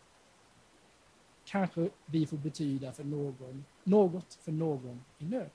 Kanske 1.46 1.90
vi 2.06 2.26
får 2.26 2.38
betyda 2.38 2.92
för 2.92 3.04
någon, 3.04 3.66
något 3.84 4.34
för 4.34 4.52
någon 4.52 5.04
i 5.18 5.26
nöd. 5.26 5.50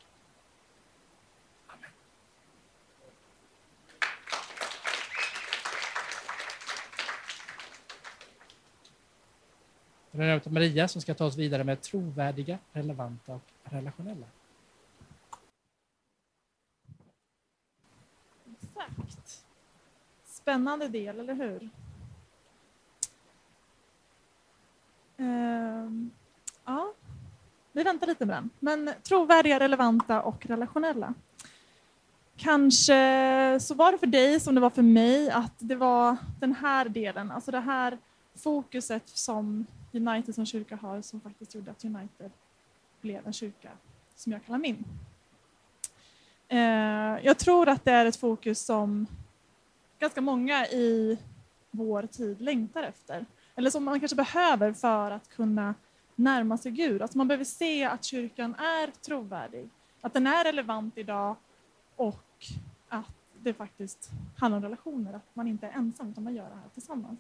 Det 10.17 10.25
är 10.25 10.51
Maria 10.51 10.89
som 10.89 11.01
ska 11.01 11.15
ta 11.15 11.25
oss 11.25 11.37
vidare 11.37 11.65
med 11.65 11.81
trovärdiga, 11.81 12.59
relevanta 12.73 13.35
och 13.35 13.43
relationella. 13.63 14.27
Exakt. 18.53 19.45
Spännande 20.27 20.89
del, 20.89 21.21
eller 21.21 21.35
hur? 21.35 21.69
Ehm, 25.17 26.11
ja, 26.65 26.93
vi 27.73 27.83
väntar 27.83 28.07
lite 28.07 28.27
med 28.27 28.37
den. 28.37 28.51
Men 28.59 28.91
trovärdiga, 29.03 29.61
relevanta 29.61 30.23
och 30.23 30.47
relationella. 30.47 31.15
Kanske 32.37 33.59
så 33.61 33.75
var 33.75 33.93
det 33.93 33.99
för 33.99 34.07
dig 34.07 34.41
som 34.41 34.55
det 34.55 34.61
var 34.61 34.71
för 34.71 34.83
mig 34.83 35.31
att 35.31 35.55
det 35.59 35.77
var 35.77 36.17
den 36.41 36.53
här 36.53 36.89
delen, 36.89 37.31
alltså 37.31 37.51
det 37.51 37.61
här 37.61 37.99
fokuset 38.35 39.09
som 39.09 39.67
United 39.95 40.35
som 40.35 40.47
kyrka 40.47 40.77
har 40.77 41.03
som 41.03 41.21
faktiskt 41.21 41.55
gjorde 41.55 41.71
att 41.71 41.85
United 41.85 42.31
blev 43.01 43.27
en 43.27 43.33
kyrka 43.33 43.71
som 44.15 44.33
jag 44.33 44.45
kallar 44.45 44.59
min. 44.59 44.85
Eh, 46.49 47.25
jag 47.25 47.39
tror 47.39 47.69
att 47.69 47.85
det 47.85 47.93
är 47.93 48.07
ett 48.07 48.17
fokus 48.17 48.61
som 48.61 49.07
ganska 49.99 50.21
många 50.21 50.67
i 50.67 51.19
vår 51.71 52.03
tid 52.03 52.41
längtar 52.41 52.83
efter. 52.83 53.27
Eller 53.55 53.71
som 53.71 53.85
man 53.85 54.01
kanske 54.01 54.17
behöver 54.17 54.73
för 54.73 55.11
att 55.11 55.29
kunna 55.29 55.75
närma 56.15 56.59
sig 56.59 56.73
Gud. 56.73 57.03
Alltså 57.03 57.19
man 57.19 57.29
behöver 57.29 57.45
se 57.45 57.85
att 57.85 58.05
kyrkan 58.05 58.55
är 58.55 58.91
trovärdig, 58.91 59.69
att 60.01 60.13
den 60.13 60.27
är 60.27 60.45
relevant 60.45 60.99
idag 60.99 61.37
och 61.97 62.47
att 62.89 63.17
det 63.39 63.55
faktiskt 63.55 64.11
handlar 64.37 64.57
om 64.57 64.63
relationer, 64.63 65.13
att 65.13 65.37
man 65.37 65.47
inte 65.47 65.67
är 65.67 65.73
ensam 65.73 66.11
utan 66.11 66.25
man 66.25 66.35
gör 66.35 66.49
det 66.49 66.55
här 66.55 66.69
tillsammans. 66.75 67.19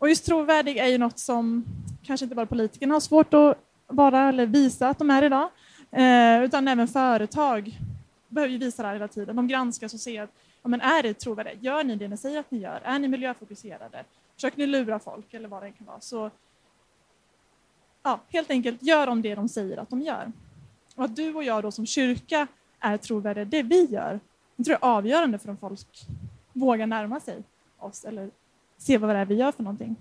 Och 0.00 0.08
just 0.08 0.26
trovärdig 0.26 0.76
är 0.76 0.86
ju 0.86 0.98
något 0.98 1.18
som 1.18 1.64
kanske 2.02 2.24
inte 2.24 2.36
bara 2.36 2.46
politikerna 2.46 2.94
har 2.94 3.00
svårt 3.00 3.34
att 3.34 3.58
vara 3.86 4.28
eller 4.28 4.46
visa 4.46 4.88
att 4.88 4.98
de 4.98 5.10
är 5.10 5.22
idag, 5.22 5.50
Eh, 5.90 6.42
utan 6.42 6.68
även 6.68 6.88
företag 6.88 7.78
behöver 8.28 8.52
ju 8.52 8.58
visa 8.58 8.82
det 8.82 8.88
här 8.88 8.94
hela 8.94 9.08
tiden. 9.08 9.36
De 9.36 9.48
granskas 9.48 9.94
och 9.94 10.00
ser, 10.00 10.28
ja, 10.62 10.68
men 10.68 10.80
är 10.80 11.02
det 11.02 11.14
trovärdigt? 11.14 11.62
Gör 11.62 11.84
ni 11.84 11.96
det 11.96 12.08
ni 12.08 12.16
säger 12.16 12.40
att 12.40 12.50
ni 12.50 12.58
gör? 12.58 12.80
Är 12.84 12.98
ni 12.98 13.08
miljöfokuserade? 13.08 14.04
Försöker 14.34 14.58
ni 14.58 14.66
lura 14.66 14.98
folk 14.98 15.34
eller 15.34 15.48
vad 15.48 15.62
det 15.62 15.70
kan 15.70 15.86
vara? 15.86 16.00
Så, 16.00 16.30
ja, 18.02 18.20
helt 18.28 18.50
enkelt, 18.50 18.82
gör 18.82 19.06
de 19.06 19.22
det 19.22 19.34
de 19.34 19.48
säger 19.48 19.76
att 19.76 19.90
de 19.90 20.02
gör. 20.02 20.32
Och 20.96 21.04
att 21.04 21.16
du 21.16 21.34
och 21.34 21.44
jag 21.44 21.62
då 21.62 21.70
som 21.70 21.86
kyrka 21.86 22.46
är 22.80 22.96
trovärdiga, 22.96 23.44
det 23.44 23.62
vi 23.62 23.84
gör, 23.84 24.20
det 24.56 24.64
tror 24.64 24.78
jag 24.80 24.88
är 24.88 24.96
avgörande 24.96 25.38
för 25.38 25.50
om 25.50 25.56
folk 25.56 25.86
vågar 26.52 26.86
närma 26.86 27.20
sig 27.20 27.42
oss 27.78 28.04
eller 28.04 28.30
se 28.80 28.98
vad 28.98 29.10
det 29.10 29.18
är 29.18 29.24
vi 29.24 29.34
gör 29.34 29.52
för 29.52 29.62
någonting. 29.62 29.96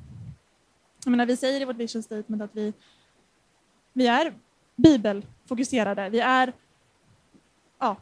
Jag 1.04 1.12
menar, 1.12 1.26
vi 1.26 1.38
säger 1.38 1.62
i 1.62 1.66
vårt 1.66 1.76
vision 1.76 2.04
statement 2.04 2.42
att 2.42 2.56
vi, 2.56 2.74
vi 3.94 4.08
är 4.08 4.34
bibelfokuserade. 4.76 6.10
Vi 6.10 6.20
är, 6.20 6.54
ja, 7.80 7.98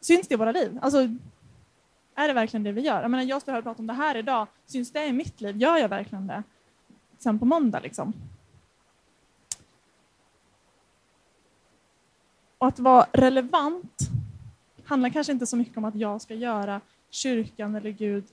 syns 0.00 0.28
det 0.28 0.34
i 0.34 0.36
våra 0.36 0.52
liv? 0.52 0.78
Alltså, 0.82 0.98
är 2.14 2.28
det 2.28 2.34
verkligen 2.34 2.64
det 2.64 2.72
vi 2.72 2.80
gör? 2.80 3.02
Jag, 3.02 3.10
menar, 3.10 3.24
jag 3.24 3.42
står 3.42 3.52
här 3.52 3.58
och 3.58 3.64
pratar 3.64 3.80
om 3.80 3.86
det 3.86 3.92
här 3.92 4.16
idag. 4.16 4.46
Syns 4.66 4.92
det 4.92 5.06
i 5.06 5.12
mitt 5.12 5.40
liv? 5.40 5.56
Gör 5.56 5.76
jag 5.76 5.88
verkligen 5.88 6.26
det? 6.26 6.42
Sen 7.18 7.38
på 7.38 7.44
måndag 7.44 7.80
liksom. 7.80 8.12
Och 12.58 12.66
att 12.66 12.78
vara 12.78 13.06
relevant 13.12 13.98
handlar 14.84 15.10
kanske 15.10 15.32
inte 15.32 15.46
så 15.46 15.56
mycket 15.56 15.76
om 15.76 15.84
att 15.84 15.94
jag 15.94 16.22
ska 16.22 16.34
göra 16.34 16.80
kyrkan 17.10 17.74
eller 17.74 17.90
Gud 17.90 18.24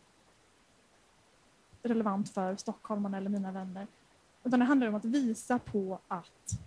relevant 1.88 2.30
för 2.30 2.56
stockholmarna 2.56 3.18
eller 3.18 3.30
mina 3.30 3.52
vänner. 3.52 3.88
Utan 4.44 4.60
det 4.60 4.66
handlar 4.66 4.88
om 4.88 4.96
att 4.96 5.06
visa 5.06 5.60
på 5.60 6.00
att 6.08 6.60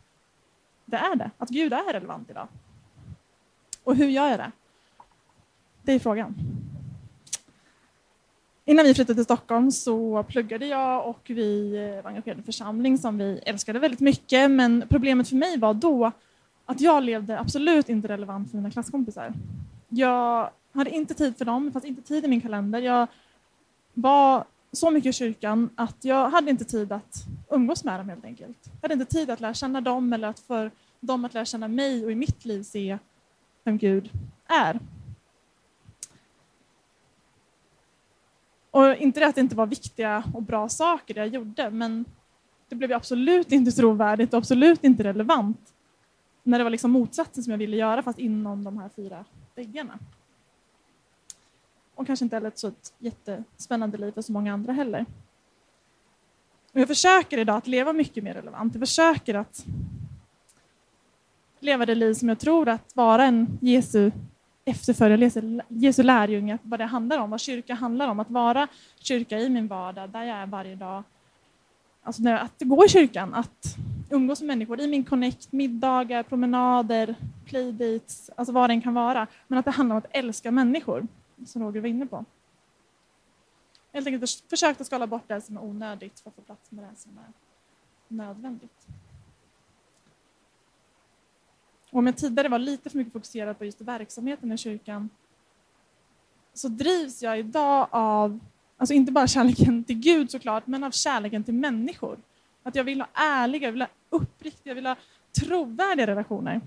det 0.84 0.96
är 0.96 1.16
det, 1.16 1.30
att 1.38 1.48
Gud 1.48 1.72
är 1.72 1.92
relevant 1.92 2.30
idag. 2.30 2.48
Och 3.84 3.96
hur 3.96 4.08
gör 4.08 4.28
jag 4.28 4.38
det? 4.38 4.52
Det 5.82 5.92
är 5.92 5.98
frågan. 5.98 6.34
Innan 8.64 8.84
vi 8.84 8.94
flyttade 8.94 9.14
till 9.14 9.24
Stockholm 9.24 9.70
så 9.70 10.22
pluggade 10.22 10.66
jag 10.66 11.06
och 11.06 11.20
vi 11.26 11.70
var 12.04 12.10
engagerade 12.10 12.38
i 12.38 12.40
en 12.40 12.44
församling 12.44 12.98
som 12.98 13.18
vi 13.18 13.40
älskade 13.46 13.78
väldigt 13.78 14.00
mycket. 14.00 14.50
Men 14.50 14.84
problemet 14.88 15.28
för 15.28 15.36
mig 15.36 15.58
var 15.58 15.74
då 15.74 16.12
att 16.66 16.80
jag 16.80 17.02
levde 17.02 17.38
absolut 17.38 17.88
inte 17.88 18.08
relevant 18.08 18.50
för 18.50 18.56
mina 18.56 18.70
klasskompisar. 18.70 19.32
Jag 19.88 20.50
hade 20.72 20.90
inte 20.90 21.14
tid 21.14 21.36
för 21.38 21.44
dem, 21.44 21.66
det 21.66 21.72
fanns 21.72 21.84
inte 21.84 22.02
tid 22.02 22.24
i 22.24 22.28
min 22.28 22.40
kalender. 22.40 22.80
Jag 22.80 23.06
var 23.94 24.44
så 24.72 24.90
mycket 24.90 25.10
i 25.10 25.12
kyrkan 25.12 25.70
att 25.74 26.04
jag 26.04 26.30
hade 26.30 26.50
inte 26.50 26.64
tid 26.64 26.92
att 26.92 27.24
umgås 27.50 27.84
med 27.84 28.00
dem 28.00 28.08
helt 28.08 28.24
enkelt. 28.24 28.58
Jag 28.64 28.82
hade 28.82 28.94
inte 28.94 29.14
tid 29.14 29.30
att 29.30 29.40
lära 29.40 29.54
känna 29.54 29.80
dem 29.80 30.12
eller 30.12 30.28
att 30.28 30.40
för 30.40 30.70
dem 31.00 31.24
att 31.24 31.34
lära 31.34 31.44
känna 31.44 31.68
mig 31.68 32.04
och 32.04 32.12
i 32.12 32.14
mitt 32.14 32.44
liv 32.44 32.62
se 32.62 32.98
vem 33.64 33.78
Gud 33.78 34.10
är. 34.46 34.80
Och 38.70 38.96
inte 38.96 39.20
det 39.20 39.26
att 39.26 39.34
det 39.34 39.40
inte 39.40 39.56
var 39.56 39.66
viktiga 39.66 40.24
och 40.34 40.42
bra 40.42 40.68
saker 40.68 41.14
det 41.14 41.20
jag 41.20 41.28
gjorde, 41.28 41.70
men 41.70 42.04
det 42.68 42.74
blev 42.76 42.92
absolut 42.92 43.52
inte 43.52 43.72
trovärdigt 43.72 44.34
och 44.34 44.38
absolut 44.38 44.84
inte 44.84 45.04
relevant 45.04 45.74
när 46.42 46.58
det 46.58 46.64
var 46.64 46.70
liksom 46.70 46.90
motsatsen 46.90 47.44
som 47.44 47.50
jag 47.50 47.58
ville 47.58 47.76
göra 47.76 48.02
fast 48.02 48.18
inom 48.18 48.64
de 48.64 48.78
här 48.78 48.90
fyra 48.96 49.24
väggarna 49.54 49.98
och 52.00 52.06
kanske 52.06 52.24
inte 52.24 52.36
heller 52.36 52.48
ett 52.48 52.58
så 52.58 52.72
jättespännande 52.98 53.98
liv 53.98 54.12
för 54.12 54.22
så 54.22 54.32
många 54.32 54.52
andra 54.52 54.72
heller. 54.72 55.06
Och 56.72 56.80
jag 56.80 56.88
försöker 56.88 57.38
idag 57.38 57.56
att 57.56 57.66
leva 57.66 57.92
mycket 57.92 58.24
mer 58.24 58.34
relevant. 58.34 58.74
Jag 58.74 58.80
försöker 58.80 59.34
att 59.34 59.64
leva 61.60 61.86
det 61.86 61.94
liv 61.94 62.14
som 62.14 62.28
jag 62.28 62.38
tror 62.38 62.68
att 62.68 62.96
vara 62.96 63.24
en 63.24 63.58
Jesu 63.60 64.10
efterföljare, 64.64 65.62
Jesu 65.68 66.02
lärjunge, 66.02 66.58
vad 66.62 66.80
det 66.80 66.84
handlar 66.84 67.18
om, 67.18 67.30
vad 67.30 67.40
kyrka 67.40 67.74
handlar 67.74 68.08
om. 68.08 68.20
Att 68.20 68.30
vara 68.30 68.68
kyrka 69.00 69.38
i 69.38 69.48
min 69.48 69.68
vardag, 69.68 70.10
där 70.10 70.24
jag 70.24 70.36
är 70.36 70.46
varje 70.46 70.76
dag. 70.76 71.02
Alltså 72.02 72.28
att 72.28 72.54
gå 72.58 72.84
i 72.84 72.88
kyrkan, 72.88 73.34
att 73.34 73.76
umgås 74.10 74.40
med 74.40 74.46
människor 74.46 74.80
i 74.80 74.86
min 74.86 75.04
connect, 75.04 75.52
middagar, 75.52 76.22
promenader, 76.22 77.14
playdates, 77.44 78.30
alltså 78.36 78.52
vad 78.52 78.70
det 78.70 78.74
än 78.74 78.80
kan 78.80 78.94
vara. 78.94 79.26
Men 79.48 79.58
att 79.58 79.64
det 79.64 79.70
handlar 79.70 79.96
om 79.96 79.98
att 79.98 80.16
älska 80.16 80.50
människor 80.50 81.06
som 81.46 81.62
Roger 81.62 81.80
var 81.80 81.88
inne 81.88 82.06
på. 82.06 82.24
helt 83.92 84.06
enkelt 84.06 84.30
försökt 84.50 84.80
att 84.80 84.86
skala 84.86 85.06
bort 85.06 85.28
det 85.28 85.40
som 85.40 85.56
är 85.56 85.64
onödigt 85.64 86.20
för 86.20 86.30
att 86.30 86.36
få 86.36 86.42
plats 86.42 86.70
med 86.70 86.84
det 86.84 86.96
som 86.96 87.18
är 87.18 87.32
nödvändigt. 88.08 88.86
Och 91.90 91.98
om 91.98 92.06
jag 92.06 92.16
tidigare 92.16 92.48
var 92.48 92.58
lite 92.58 92.90
för 92.90 92.98
mycket 92.98 93.12
fokuserad 93.12 93.58
på 93.58 93.64
just 93.64 93.80
verksamheten 93.80 94.52
i 94.52 94.58
kyrkan 94.58 95.10
så 96.54 96.68
drivs 96.68 97.22
jag 97.22 97.38
idag 97.38 97.88
av, 97.90 98.38
alltså 98.76 98.94
inte 98.94 99.12
bara 99.12 99.26
kärleken 99.26 99.84
till 99.84 99.98
Gud 99.98 100.30
såklart, 100.30 100.66
men 100.66 100.84
av 100.84 100.90
kärleken 100.90 101.44
till 101.44 101.54
människor. 101.54 102.18
Att 102.62 102.74
jag 102.74 102.84
vill 102.84 103.00
ha 103.00 103.08
ärliga, 103.14 103.68
jag 103.68 103.72
vill 103.72 103.82
ha 103.82 103.88
uppriktiga, 104.10 104.70
jag 104.70 104.74
vill 104.74 104.86
ha 104.86 104.96
trovärdiga 105.40 106.06
relationer. 106.06 106.60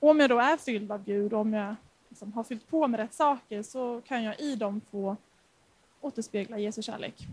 Och 0.00 0.10
om 0.10 0.20
jag 0.20 0.30
då 0.30 0.38
är 0.38 0.56
fylld 0.56 0.92
av 0.92 1.04
Gud, 1.04 1.32
om 1.32 1.52
jag 1.52 1.76
liksom 2.16 2.32
har 2.32 2.44
fyllt 2.44 2.68
på 2.68 2.88
med 2.88 3.00
rätt 3.00 3.14
saker, 3.14 3.62
så 3.62 4.00
kan 4.00 4.22
jag 4.22 4.40
i 4.40 4.56
dem 4.56 4.80
få 4.90 5.16
återspegla 6.00 6.58
Jesu 6.58 6.82
kärlek. 6.82 7.26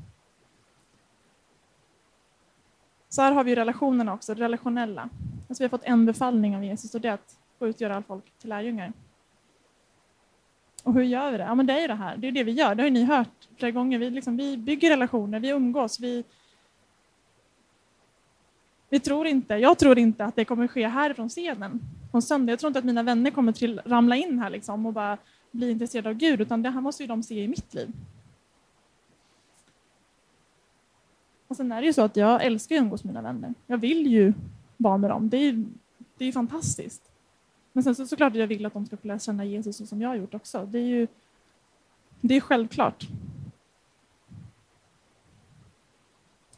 Så 3.09 3.21
här 3.21 3.31
har 3.31 3.43
vi 3.43 3.55
relationerna 3.55 4.13
också, 4.13 4.35
det 4.35 4.41
relationella. 4.41 5.09
Alltså 5.49 5.63
vi 5.63 5.65
har 5.65 5.69
fått 5.69 5.83
en 5.83 6.05
befallning 6.05 6.55
av 6.55 6.63
Jesus 6.63 6.95
och 6.95 7.01
det 7.01 7.07
är 7.07 7.13
att 7.13 7.37
gå 7.59 7.67
ut 7.67 7.75
och 7.75 7.81
göra 7.81 7.95
all 7.95 8.03
folk 8.03 8.23
till 8.39 8.49
lärjungar. 8.49 8.93
Och 10.83 10.93
hur 10.93 11.03
gör 11.03 11.31
vi 11.31 11.37
det? 11.37 11.43
Ja, 11.43 11.55
men 11.55 11.65
det 11.65 11.73
är 11.73 11.81
ju 11.81 11.87
det 11.87 11.95
här. 11.95 12.17
Det 12.17 12.27
är 12.27 12.31
det 12.31 12.43
vi 12.43 12.51
gör. 12.51 12.75
Det 12.75 12.83
har 12.83 12.87
ju 12.87 12.93
ni 12.93 13.03
hört 13.03 13.47
flera 13.57 13.71
gånger. 13.71 13.99
Vi, 13.99 14.09
liksom, 14.09 14.37
vi 14.37 14.57
bygger 14.57 14.89
relationer, 14.89 15.39
vi 15.39 15.49
umgås, 15.49 15.99
vi, 15.99 16.23
vi 18.89 18.99
tror 18.99 19.27
inte, 19.27 19.53
jag 19.53 19.79
tror 19.79 19.99
inte 19.99 20.25
att 20.25 20.35
det 20.35 20.45
kommer 20.45 20.67
ske 20.67 20.87
härifrån 20.87 21.29
scenen 21.29 21.81
på 22.13 22.21
söndag. 22.21 22.51
Jag 22.51 22.59
tror 22.59 22.67
inte 22.67 22.79
att 22.79 22.85
mina 22.85 23.03
vänner 23.03 23.31
kommer 23.31 23.51
till 23.51 23.81
ramla 23.85 24.15
in 24.15 24.39
här 24.39 24.49
liksom 24.49 24.85
och 24.85 24.93
bara 24.93 25.17
bli 25.51 25.71
intresserade 25.71 26.09
av 26.09 26.15
Gud, 26.15 26.41
utan 26.41 26.61
det 26.61 26.69
här 26.69 26.81
måste 26.81 27.03
ju 27.03 27.07
de 27.07 27.23
se 27.23 27.43
i 27.43 27.47
mitt 27.47 27.73
liv. 27.73 27.91
Och 31.47 31.55
sen 31.55 31.71
är 31.71 31.81
det 31.81 31.87
ju 31.87 31.93
så 31.93 32.01
att 32.01 32.15
jag 32.15 32.45
älskar 32.45 32.75
att 32.75 32.81
umgås 32.81 33.03
med 33.03 33.13
mina 33.13 33.21
vänner. 33.21 33.53
Jag 33.67 33.77
vill 33.77 34.07
ju 34.07 34.33
vara 34.77 34.97
med 34.97 35.09
dem. 35.09 35.29
Det 35.29 35.37
är, 35.37 35.65
det 36.17 36.25
är 36.25 36.31
fantastiskt. 36.31 37.11
Men 37.71 37.83
sen 37.83 37.95
så 37.95 38.07
såklart 38.07 38.35
jag 38.35 38.47
vill 38.47 38.65
att 38.65 38.73
de 38.73 38.85
ska 38.85 38.97
få 38.97 39.07
lära 39.07 39.19
känna 39.19 39.45
Jesus 39.45 39.77
så 39.77 39.85
som 39.85 40.01
jag 40.01 40.09
har 40.09 40.15
gjort 40.15 40.33
också. 40.33 40.65
Det 40.65 40.79
är 40.79 40.87
ju 40.87 41.07
det 42.21 42.35
är 42.35 42.41
självklart. 42.41 43.07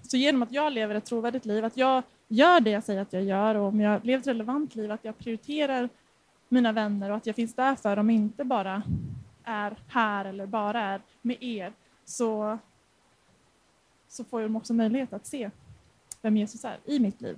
Så 0.02 0.18
genom 0.18 0.44
att 0.44 0.52
jag 0.52 0.74
lever 0.74 0.96
ett 0.96 1.06
trovärdigt 1.06 1.46
liv, 1.46 1.66
att 1.66 1.78
jag 1.78 2.04
gör 2.28 2.60
det 2.60 2.70
jag 2.70 2.84
säger 2.84 3.02
att 3.02 3.14
jag 3.14 3.24
gör 3.24 3.56
och 3.56 3.68
om 3.68 3.80
jag 3.80 4.06
lever 4.06 4.22
ett 4.22 4.28
relevant 4.28 4.76
liv, 4.76 4.92
att 4.92 5.06
jag 5.06 5.18
prioriterar 5.18 5.90
mina 6.50 6.72
vänner 6.72 7.10
och 7.10 7.18
att 7.18 7.26
jag 7.26 7.36
finns 7.36 7.54
där 7.54 7.76
för 7.76 7.96
dem, 7.96 8.10
inte 8.10 8.44
bara 8.44 8.84
är 9.44 9.78
här 9.88 10.26
eller 10.26 10.46
bara 10.46 10.82
är 10.82 11.02
med 11.22 11.44
er, 11.44 11.74
så, 12.06 12.58
så 14.08 14.24
får 14.24 14.42
de 14.42 14.56
också 14.56 14.74
möjlighet 14.74 15.14
att 15.14 15.26
se 15.26 15.52
vem 16.22 16.38
Jesus 16.38 16.66
är 16.66 16.78
i 16.86 17.00
mitt 17.00 17.22
liv. 17.22 17.38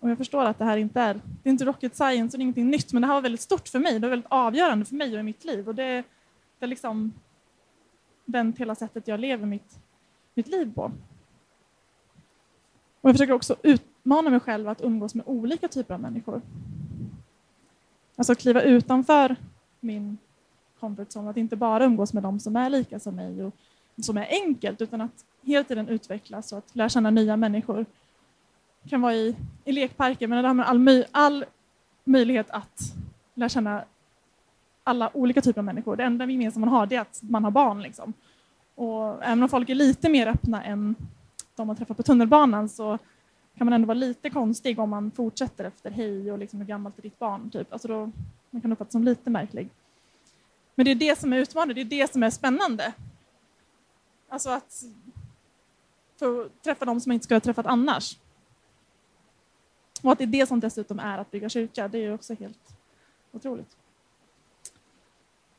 Och 0.00 0.10
jag 0.10 0.18
förstår 0.18 0.44
att 0.44 0.58
det 0.58 0.64
här 0.64 0.76
inte 0.76 1.00
är, 1.00 1.14
det 1.14 1.48
är 1.48 1.50
inte 1.50 1.64
rocket 1.64 1.96
science 1.96 2.36
och 2.36 2.38
det 2.38 2.42
är 2.42 2.42
ingenting 2.42 2.70
nytt, 2.70 2.92
men 2.92 3.02
det 3.02 3.08
här 3.08 3.14
var 3.14 3.22
väldigt 3.22 3.40
stort 3.40 3.68
för 3.68 3.78
mig. 3.78 3.92
Det 3.92 3.98
var 4.00 4.08
väldigt 4.10 4.30
avgörande 4.30 4.84
för 4.84 4.94
mig 4.94 5.14
och 5.14 5.20
i 5.20 5.22
mitt 5.22 5.44
liv. 5.44 5.68
Och 5.68 5.74
det, 5.74 5.92
det 5.92 6.04
har 6.60 6.66
liksom 6.66 7.12
vänt 8.24 8.58
hela 8.58 8.74
sättet 8.74 9.08
jag 9.08 9.20
lever 9.20 9.46
mitt, 9.46 9.78
mitt 10.34 10.48
liv 10.48 10.74
på. 10.74 10.92
Och 13.02 13.08
jag 13.08 13.14
försöker 13.14 13.32
också 13.32 13.56
utmana 13.62 14.30
mig 14.30 14.40
själv 14.40 14.68
att 14.68 14.80
umgås 14.80 15.14
med 15.14 15.26
olika 15.28 15.68
typer 15.68 15.94
av 15.94 16.00
människor. 16.00 16.42
Alltså 18.16 18.34
kliva 18.34 18.62
utanför 18.62 19.36
min 19.80 20.18
comfort 20.80 21.08
zone, 21.08 21.30
att 21.30 21.36
inte 21.36 21.56
bara 21.56 21.84
umgås 21.84 22.12
med 22.12 22.22
dem 22.22 22.40
som 22.40 22.56
är 22.56 22.70
lika 22.70 23.00
som 23.00 23.16
mig 23.16 23.44
och 23.44 23.54
som 24.00 24.16
är 24.16 24.26
enkelt, 24.30 24.80
utan 24.80 25.00
att 25.00 25.24
hela 25.42 25.64
tiden 25.64 25.88
utvecklas 25.88 26.52
och 26.52 26.58
att 26.58 26.76
lära 26.76 26.88
känna 26.88 27.10
nya 27.10 27.36
människor 27.36 27.86
kan 28.88 29.00
vara 29.00 29.14
i, 29.14 29.36
i 29.64 29.72
lekparker, 29.72 30.26
men 30.26 30.42
det 30.42 30.48
har 30.48 30.54
man 30.54 30.66
all, 30.66 30.78
möj, 30.78 31.04
all 31.10 31.44
möjlighet 32.04 32.50
att 32.50 32.80
lära 33.34 33.48
känna 33.48 33.84
alla 34.84 35.16
olika 35.16 35.40
typer 35.40 35.60
av 35.60 35.64
människor. 35.64 35.96
Det 35.96 36.04
enda 36.04 36.26
gemensamma 36.26 36.66
man 36.66 36.74
har 36.74 36.86
det 36.86 36.96
är 36.96 37.00
att 37.00 37.20
man 37.22 37.44
har 37.44 37.50
barn. 37.50 37.82
Liksom. 37.82 38.12
Och 38.74 39.24
även 39.24 39.42
om 39.42 39.48
folk 39.48 39.68
är 39.68 39.74
lite 39.74 40.08
mer 40.08 40.26
öppna 40.26 40.64
än 40.64 40.96
de 41.54 41.66
man 41.66 41.76
träffar 41.76 41.94
på 41.94 42.02
tunnelbanan 42.02 42.68
så 42.68 42.98
kan 43.56 43.64
man 43.64 43.72
ändå 43.72 43.86
vara 43.86 43.98
lite 43.98 44.30
konstig 44.30 44.78
om 44.78 44.90
man 44.90 45.10
fortsätter 45.10 45.64
efter 45.64 45.90
hej 45.90 46.32
och 46.32 46.38
liksom 46.38 46.58
hur 46.58 46.66
gammalt 46.66 46.98
är 46.98 47.02
ditt 47.02 47.18
barn? 47.18 47.50
Typ. 47.50 47.72
Alltså 47.72 47.88
då, 47.88 48.10
man 48.50 48.62
kan 48.62 48.72
uppfattas 48.72 48.92
som 48.92 49.04
lite 49.04 49.30
märklig. 49.30 49.70
Men 50.74 50.84
det 50.84 50.90
är 50.90 50.94
det 50.94 51.18
som 51.18 51.32
är 51.32 51.36
utmanande, 51.36 51.74
det 51.74 51.80
är 51.80 52.02
det 52.02 52.12
som 52.12 52.22
är 52.22 52.30
spännande. 52.30 52.92
Alltså 54.28 54.50
att 54.50 54.84
få 56.18 56.48
träffa 56.62 56.84
dem 56.84 57.00
som 57.00 57.10
man 57.10 57.14
inte 57.14 57.24
skulle 57.24 57.36
ha 57.36 57.40
träffat 57.40 57.66
annars. 57.66 58.18
Och 60.02 60.12
att 60.12 60.18
det 60.18 60.24
är 60.24 60.26
det 60.26 60.46
som 60.46 60.60
dessutom 60.60 60.98
är 60.98 61.18
att 61.18 61.30
bygga 61.30 61.48
kyrka, 61.48 61.88
det 61.88 61.98
är 61.98 62.02
ju 62.02 62.14
också 62.14 62.34
helt 62.34 62.74
otroligt. 63.32 63.76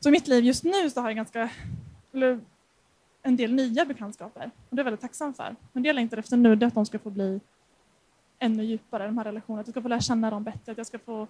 Så 0.00 0.08
i 0.08 0.12
mitt 0.12 0.26
liv 0.26 0.44
just 0.44 0.64
nu 0.64 0.90
så 0.90 1.00
har 1.00 1.08
jag 1.08 1.16
ganska, 1.16 1.50
eller 2.12 2.40
en 3.26 3.36
del 3.36 3.52
nya 3.52 3.84
bekantskaper 3.84 4.50
och 4.68 4.76
det 4.76 4.80
är 4.80 4.80
jag 4.80 4.84
väldigt 4.84 5.00
tacksam 5.00 5.34
för. 5.34 5.56
Men 5.72 5.82
det 5.82 5.86
jag 5.86 5.94
längtar 5.94 6.16
efter 6.16 6.36
nu 6.36 6.52
är 6.52 6.64
att 6.64 6.74
de 6.74 6.86
ska 6.86 6.98
få 6.98 7.10
bli 7.10 7.40
ännu 8.38 8.64
djupare, 8.64 9.06
de 9.06 9.18
här 9.18 9.24
relationerna. 9.24 9.60
Att 9.60 9.66
jag 9.66 9.72
ska 9.72 9.82
få 9.82 9.88
lära 9.88 10.00
känna 10.00 10.30
dem 10.30 10.44
bättre, 10.44 10.72
att 10.72 10.78
jag 10.78 10.86
ska 10.86 10.98
få 10.98 11.26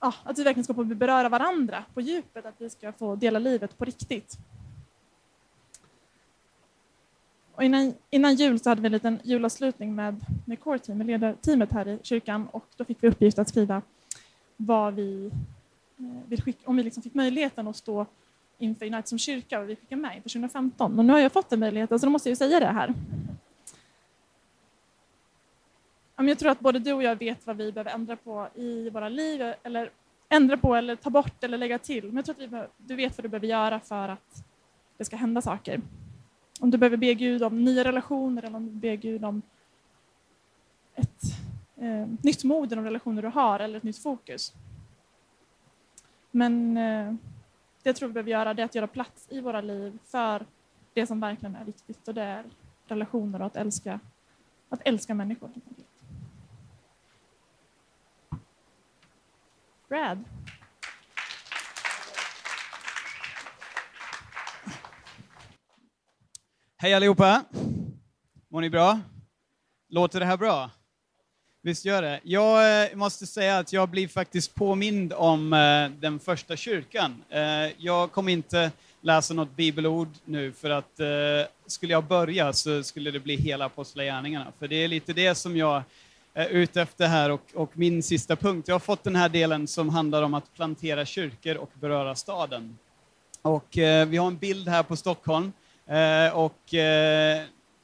ja, 0.00 0.14
att 0.24 0.38
vi 0.38 0.42
verkligen 0.44 0.64
ska 0.64 0.74
få 0.74 0.84
beröra 0.84 1.28
varandra 1.28 1.84
på 1.94 2.00
djupet, 2.00 2.46
att 2.46 2.54
vi 2.58 2.70
ska 2.70 2.92
få 2.92 3.16
dela 3.16 3.38
livet 3.38 3.78
på 3.78 3.84
riktigt. 3.84 4.38
Och 7.54 7.64
innan, 7.64 7.94
innan 8.10 8.34
jul 8.34 8.60
så 8.60 8.68
hade 8.68 8.80
vi 8.80 8.86
en 8.86 8.92
liten 8.92 9.20
julavslutning 9.22 9.94
med, 9.94 10.24
med 10.44 10.60
Core 10.60 10.78
Team, 10.78 10.98
med 10.98 11.06
ledarteamet 11.06 11.72
här 11.72 11.88
i 11.88 11.98
kyrkan 12.02 12.48
och 12.52 12.66
då 12.76 12.84
fick 12.84 13.02
vi 13.02 13.08
uppgift 13.08 13.38
att 13.38 13.48
skriva 13.48 13.82
vad 14.56 14.94
vi 14.94 15.30
eh, 15.96 16.04
vill 16.28 16.42
skicka, 16.42 16.60
om 16.64 16.76
vi 16.76 16.82
liksom 16.82 17.02
fick 17.02 17.14
möjligheten 17.14 17.68
att 17.68 17.76
stå 17.76 18.06
inför 18.58 18.86
United 18.86 19.08
som 19.08 19.18
kyrka 19.18 19.60
och 19.60 19.68
vi 19.68 19.76
fick 19.76 19.90
med 19.90 20.16
inför 20.16 20.28
2015. 20.28 20.98
Och 20.98 21.04
nu 21.04 21.12
har 21.12 21.20
jag 21.20 21.32
fått 21.32 21.50
den 21.50 21.60
möjligheten 21.60 21.88
så 21.88 21.94
alltså 21.94 22.06
då 22.06 22.10
måste 22.10 22.28
jag 22.28 22.32
ju 22.32 22.36
säga 22.36 22.60
det 22.60 22.66
här. 22.66 22.94
Jag 26.16 26.38
tror 26.38 26.50
att 26.50 26.60
både 26.60 26.78
du 26.78 26.92
och 26.92 27.02
jag 27.02 27.16
vet 27.16 27.46
vad 27.46 27.56
vi 27.56 27.72
behöver 27.72 27.90
ändra 27.90 28.16
på 28.16 28.48
i 28.54 28.90
våra 28.90 29.08
liv, 29.08 29.42
eller 29.62 29.90
ändra 30.28 30.56
på 30.56 30.74
eller 30.74 30.96
ta 30.96 31.10
bort 31.10 31.44
eller 31.44 31.58
lägga 31.58 31.78
till. 31.78 32.04
Men 32.04 32.16
jag 32.16 32.24
tror 32.24 32.34
att 32.34 32.42
vi 32.42 32.48
behöver, 32.48 32.70
du 32.76 32.96
vet 32.96 33.18
vad 33.18 33.24
du 33.24 33.28
behöver 33.28 33.46
göra 33.46 33.80
för 33.80 34.08
att 34.08 34.44
det 34.96 35.04
ska 35.04 35.16
hända 35.16 35.42
saker. 35.42 35.80
Om 36.60 36.70
du 36.70 36.78
behöver 36.78 36.96
be 36.96 37.14
Gud 37.14 37.42
om 37.42 37.64
nya 37.64 37.84
relationer 37.84 38.42
eller 38.42 38.56
om 38.56 38.66
du 38.66 38.72
ber 38.72 38.94
Gud 38.94 39.24
om 39.24 39.42
ett 40.94 41.22
eh, 41.76 42.06
nytt 42.22 42.44
mod 42.44 42.72
i 42.72 42.74
de 42.74 42.84
relationer 42.84 43.22
du 43.22 43.28
har 43.28 43.60
eller 43.60 43.76
ett 43.76 43.82
nytt 43.82 44.02
fokus. 44.02 44.52
Men 46.30 46.76
eh, 46.76 47.14
jag 47.88 47.96
tror 47.96 48.08
vi 48.08 48.12
behöver 48.12 48.30
göra 48.30 48.54
det 48.54 48.62
är 48.62 48.64
att 48.64 48.74
göra 48.74 48.86
plats 48.86 49.26
i 49.30 49.40
våra 49.40 49.60
liv 49.60 49.98
för 50.04 50.46
det 50.94 51.06
som 51.06 51.20
verkligen 51.20 51.56
är 51.56 51.64
viktigt 51.64 52.08
och 52.08 52.14
det 52.14 52.22
är 52.22 52.44
relationer 52.86 53.40
och 53.40 53.46
att 53.46 53.56
älska, 53.56 54.00
att 54.68 54.80
älska 54.84 55.14
människor. 55.14 55.50
Brad. 59.88 60.24
Hej 66.76 66.94
allihopa! 66.94 67.44
Mår 68.48 68.60
ni 68.60 68.70
bra? 68.70 69.00
Låter 69.88 70.20
det 70.20 70.26
här 70.26 70.36
bra? 70.36 70.70
Visst 71.68 71.84
gör 71.84 72.02
det. 72.02 72.20
Jag 72.22 72.82
eh, 72.82 72.96
måste 72.96 73.26
säga 73.26 73.58
att 73.58 73.72
jag 73.72 73.88
blir 73.88 74.08
faktiskt 74.08 74.54
påmind 74.54 75.12
om 75.12 75.52
eh, 75.52 76.00
den 76.00 76.18
första 76.18 76.56
kyrkan. 76.56 77.22
Eh, 77.28 77.40
jag 77.78 78.12
kommer 78.12 78.32
inte 78.32 78.70
läsa 79.00 79.34
något 79.34 79.56
bibelord 79.56 80.08
nu 80.24 80.52
för 80.52 80.70
att 80.70 81.00
skulle 81.66 81.92
jag 81.92 82.04
börja 82.04 82.52
så 82.52 82.82
skulle 82.82 83.10
det 83.10 83.20
bli 83.20 83.36
hela 83.36 83.64
apostlagärningarna. 83.64 84.52
För 84.58 84.68
det 84.68 84.76
är 84.76 84.88
lite 84.88 85.12
det 85.12 85.34
som 85.34 85.56
jag 85.56 85.82
är 86.34 86.48
ute 86.48 86.82
efter 86.82 87.06
här 87.06 87.30
och, 87.30 87.42
och 87.54 87.70
min 87.78 88.02
sista 88.02 88.36
punkt. 88.36 88.68
Jag 88.68 88.74
har 88.74 88.80
fått 88.80 89.04
den 89.04 89.16
här 89.16 89.28
delen 89.28 89.66
som 89.66 89.88
handlar 89.88 90.22
om 90.22 90.34
att 90.34 90.54
plantera 90.54 91.04
kyrkor 91.04 91.56
och 91.56 91.70
beröra 91.74 92.14
staden. 92.14 92.78
Och 93.42 93.68
vi 94.08 94.16
har 94.16 94.26
en 94.26 94.38
bild 94.38 94.68
här 94.68 94.82
på 94.82 94.96
Stockholm 94.96 95.52
och 96.32 96.62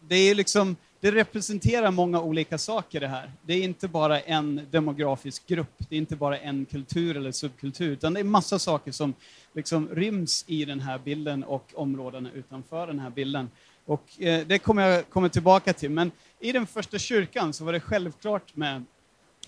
det 0.09 0.17
är 0.17 0.35
liksom 0.35 0.77
det 1.05 1.11
representerar 1.11 1.91
många 1.91 2.21
olika 2.21 2.59
saker 2.59 3.01
det 3.01 3.09
här. 3.09 3.31
Det 3.43 3.55
är 3.55 3.63
inte 3.63 3.89
bara 3.89 4.21
en 4.21 4.61
demografisk 4.71 5.47
grupp, 5.47 5.75
det 5.89 5.95
är 5.95 5.99
inte 5.99 6.17
bara 6.17 6.39
en 6.39 6.65
kultur 6.65 7.17
eller 7.17 7.33
subkultur, 7.33 7.91
utan 7.91 8.15
det 8.15 8.21
är 8.21 8.25
massa 8.25 8.59
saker 8.59 8.93
som 8.93 9.15
liksom 9.53 9.89
ryms 9.89 10.45
i 10.47 10.65
den 10.65 10.81
här 10.81 10.99
bilden 10.99 11.45
och 11.45 11.73
områdena 11.75 12.31
utanför 12.35 12.87
den 12.87 12.99
här 12.99 13.11
bilden. 13.11 13.51
Och 13.85 14.23
eh, 14.23 14.47
det 14.47 14.59
kommer 14.59 14.89
jag 14.89 15.09
komma 15.11 15.29
tillbaka 15.29 15.73
till, 15.73 15.91
men 15.91 16.11
i 16.41 16.53
den 16.53 16.67
första 16.67 16.99
kyrkan 16.99 17.53
så 17.53 17.65
var 17.65 17.73
det 17.73 17.81
självklart 17.81 18.57
med 18.57 18.85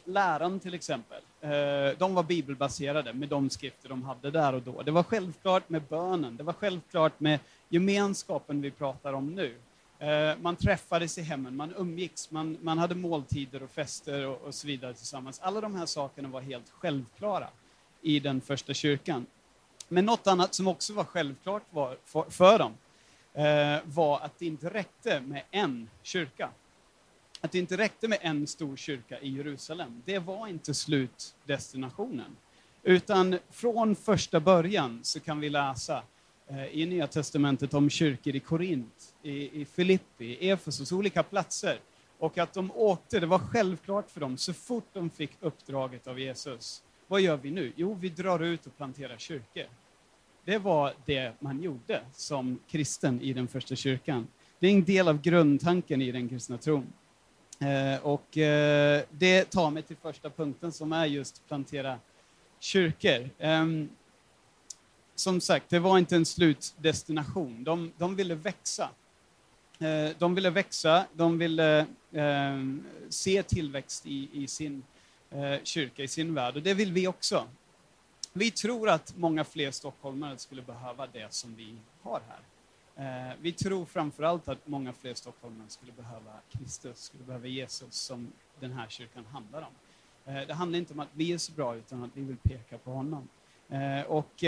läran 0.04 0.60
till 0.60 0.74
exempel. 0.74 1.20
Eh, 1.40 1.50
de 1.98 2.14
var 2.14 2.22
bibelbaserade 2.22 3.12
med 3.12 3.28
de 3.28 3.50
skrifter 3.50 3.88
de 3.88 4.02
hade 4.02 4.30
där 4.30 4.52
och 4.52 4.62
då. 4.62 4.82
Det 4.82 4.90
var 4.90 5.02
självklart 5.02 5.68
med 5.68 5.82
bönen, 5.82 6.36
det 6.36 6.42
var 6.42 6.52
självklart 6.52 7.20
med 7.20 7.38
gemenskapen 7.68 8.62
vi 8.62 8.70
pratar 8.70 9.12
om 9.12 9.34
nu. 9.34 9.54
Eh, 9.98 10.38
man 10.40 10.56
träffades 10.56 11.18
i 11.18 11.22
hemmen, 11.22 11.56
man 11.56 11.74
umgicks, 11.76 12.30
man, 12.30 12.58
man 12.62 12.78
hade 12.78 12.94
måltider 12.94 13.62
och 13.62 13.70
fester 13.70 14.26
och, 14.26 14.42
och 14.42 14.54
så 14.54 14.66
vidare 14.66 14.94
tillsammans. 14.94 15.40
Alla 15.40 15.60
de 15.60 15.74
här 15.74 15.86
sakerna 15.86 16.28
var 16.28 16.40
helt 16.40 16.70
självklara 16.70 17.48
i 18.02 18.20
den 18.20 18.40
första 18.40 18.74
kyrkan. 18.74 19.26
Men 19.88 20.04
något 20.04 20.26
annat 20.26 20.54
som 20.54 20.68
också 20.68 20.92
var 20.92 21.04
självklart 21.04 21.62
var, 21.70 21.96
för, 22.04 22.30
för 22.30 22.58
dem 22.58 22.72
eh, 23.32 23.80
var 23.84 24.20
att 24.20 24.38
det 24.38 24.46
inte 24.46 24.70
räckte 24.70 25.20
med 25.20 25.42
en 25.50 25.90
kyrka. 26.02 26.50
Att 27.40 27.52
det 27.52 27.58
inte 27.58 27.76
räckte 27.76 28.08
med 28.08 28.18
en 28.20 28.46
stor 28.46 28.76
kyrka 28.76 29.20
i 29.20 29.28
Jerusalem. 29.36 30.02
Det 30.04 30.18
var 30.18 30.46
inte 30.46 30.74
slutdestinationen. 30.74 32.36
Utan 32.82 33.38
från 33.50 33.96
första 33.96 34.40
början 34.40 35.00
så 35.02 35.20
kan 35.20 35.40
vi 35.40 35.50
läsa 35.50 36.02
Eh, 36.48 36.66
i 36.66 36.86
Nya 36.86 37.06
Testamentet 37.06 37.74
om 37.74 37.90
kyrkor 37.90 38.36
i 38.36 38.40
Korint, 38.40 39.14
i, 39.22 39.60
i 39.60 39.64
Filippi, 39.64 40.24
i 40.24 40.50
Efesos, 40.50 40.92
olika 40.92 41.22
platser. 41.22 41.80
Och 42.18 42.38
att 42.38 42.52
de 42.52 42.70
åkte, 42.74 43.20
det 43.20 43.26
var 43.26 43.38
självklart 43.38 44.10
för 44.10 44.20
dem 44.20 44.36
så 44.36 44.52
fort 44.52 44.86
de 44.92 45.10
fick 45.10 45.30
uppdraget 45.40 46.06
av 46.06 46.20
Jesus. 46.20 46.82
Vad 47.06 47.20
gör 47.20 47.36
vi 47.36 47.50
nu? 47.50 47.72
Jo, 47.76 47.94
vi 48.00 48.08
drar 48.08 48.42
ut 48.42 48.66
och 48.66 48.76
planterar 48.76 49.16
kyrkor. 49.18 49.66
Det 50.44 50.58
var 50.58 50.92
det 51.04 51.32
man 51.40 51.62
gjorde 51.62 52.00
som 52.12 52.58
kristen 52.68 53.20
i 53.20 53.32
den 53.32 53.48
första 53.48 53.76
kyrkan. 53.76 54.26
Det 54.58 54.66
är 54.66 54.72
en 54.72 54.84
del 54.84 55.08
av 55.08 55.20
grundtanken 55.20 56.02
i 56.02 56.12
den 56.12 56.28
kristna 56.28 56.58
tron. 56.58 56.92
Eh, 57.60 58.06
och 58.06 58.38
eh, 58.38 59.02
det 59.10 59.50
tar 59.50 59.70
mig 59.70 59.82
till 59.82 59.96
första 59.96 60.30
punkten 60.30 60.72
som 60.72 60.92
är 60.92 61.06
just 61.06 61.48
plantera 61.48 61.98
kyrkor. 62.60 63.30
Eh, 63.38 63.64
som 65.16 65.40
sagt, 65.40 65.68
det 65.68 65.78
var 65.78 65.98
inte 65.98 66.16
en 66.16 66.26
slutdestination. 66.26 67.64
De, 67.64 67.92
de 67.98 68.16
ville 68.16 68.34
växa. 68.34 68.90
Eh, 69.78 70.10
de 70.18 70.34
ville 70.34 70.50
växa, 70.50 71.06
de 71.12 71.38
ville 71.38 71.86
eh, 72.12 72.64
se 73.08 73.42
tillväxt 73.42 74.06
i, 74.06 74.28
i 74.32 74.46
sin 74.46 74.82
eh, 75.30 75.62
kyrka, 75.62 76.02
i 76.02 76.08
sin 76.08 76.34
värld. 76.34 76.56
Och 76.56 76.62
det 76.62 76.74
vill 76.74 76.92
vi 76.92 77.06
också. 77.06 77.48
Vi 78.32 78.50
tror 78.50 78.88
att 78.88 79.14
många 79.16 79.44
fler 79.44 79.70
stockholmare 79.70 80.38
skulle 80.38 80.62
behöva 80.62 81.06
det 81.06 81.32
som 81.32 81.54
vi 81.54 81.74
har 82.02 82.22
här. 82.28 82.40
Vi 83.40 83.52
tror 83.52 83.86
framförallt 83.86 84.48
att 84.48 84.66
många 84.66 84.92
fler 84.92 85.14
stockholmare 85.14 85.68
skulle 85.68 85.92
behöva 85.92 86.32
Kristus, 86.52 87.02
skulle 87.02 87.24
behöva 87.24 87.46
Jesus 87.46 87.94
som 87.94 88.32
den 88.60 88.72
här 88.72 88.88
kyrkan 88.88 89.24
handlar 89.32 89.62
om. 89.62 89.72
Det 90.46 90.54
handlar 90.54 90.78
inte 90.78 90.92
om 90.92 91.00
att 91.00 91.08
vi 91.12 91.32
är 91.32 91.38
så 91.38 91.52
bra, 91.52 91.76
utan 91.76 92.04
att 92.04 92.10
vi 92.14 92.22
vill 92.22 92.36
peka 92.36 92.78
på 92.78 92.90
honom. 92.90 93.28
Och 94.06 94.44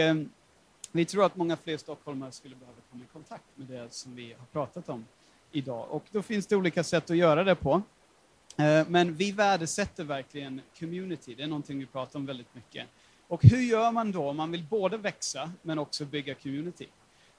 vi 0.92 1.04
tror 1.04 1.24
att 1.24 1.36
många 1.36 1.56
fler 1.56 1.76
stockholmare 1.76 2.32
skulle 2.32 2.56
behöva 2.56 2.78
komma 2.90 3.04
i 3.04 3.12
kontakt 3.12 3.44
med 3.54 3.66
det 3.66 3.92
som 3.92 4.14
vi 4.14 4.32
har 4.32 4.46
pratat 4.52 4.88
om 4.88 5.04
idag. 5.52 5.86
Och 5.90 6.04
då 6.10 6.22
finns 6.22 6.46
det 6.46 6.56
olika 6.56 6.84
sätt 6.84 7.10
att 7.10 7.16
göra 7.16 7.44
det 7.44 7.54
på. 7.54 7.82
Eh, 8.56 8.86
men 8.88 9.14
vi 9.14 9.32
värdesätter 9.32 10.04
verkligen 10.04 10.60
community, 10.78 11.34
det 11.34 11.42
är 11.42 11.46
någonting 11.46 11.78
vi 11.78 11.86
pratar 11.86 12.18
om 12.18 12.26
väldigt 12.26 12.54
mycket. 12.54 12.86
Och 13.28 13.42
hur 13.44 13.60
gör 13.60 13.92
man 13.92 14.12
då 14.12 14.28
om 14.28 14.36
man 14.36 14.50
vill 14.50 14.64
både 14.64 14.96
växa 14.96 15.52
men 15.62 15.78
också 15.78 16.04
bygga 16.04 16.34
community? 16.34 16.86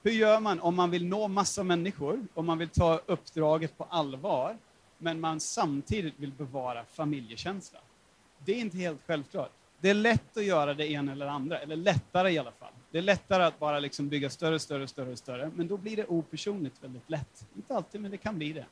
Hur 0.02 0.10
gör 0.10 0.40
man 0.40 0.60
om 0.60 0.74
man 0.74 0.90
vill 0.90 1.06
nå 1.06 1.28
massa 1.28 1.62
människor, 1.62 2.26
om 2.34 2.46
man 2.46 2.58
vill 2.58 2.68
ta 2.68 3.00
uppdraget 3.06 3.78
på 3.78 3.84
allvar, 3.84 4.56
men 4.98 5.20
man 5.20 5.40
samtidigt 5.40 6.14
vill 6.16 6.32
bevara 6.32 6.84
familjekänsla? 6.84 7.78
Det 8.44 8.52
är 8.52 8.60
inte 8.60 8.76
helt 8.76 9.00
självklart. 9.06 9.50
Det 9.80 9.90
är 9.90 9.94
lätt 9.94 10.36
att 10.36 10.44
göra 10.44 10.74
det 10.74 10.90
ena 10.90 11.12
eller 11.12 11.26
andra, 11.26 11.58
eller 11.58 11.76
lättare 11.76 12.30
i 12.30 12.38
alla 12.38 12.52
fall. 12.52 12.72
Det 12.90 12.98
är 12.98 13.02
lättare 13.02 13.42
att 13.42 13.58
bara 13.58 13.78
liksom 13.78 14.08
bygga 14.08 14.30
större, 14.30 14.58
större, 14.58 14.88
större, 14.88 15.16
större, 15.16 15.50
men 15.54 15.68
då 15.68 15.76
blir 15.76 15.96
det 15.96 16.06
opersonligt 16.06 16.84
väldigt 16.84 17.10
lätt. 17.10 17.46
Inte 17.56 17.74
alltid, 17.74 18.00
men 18.00 18.10
det 18.10 18.16
kan 18.16 18.38
bli 18.38 18.52
det. 18.52 18.66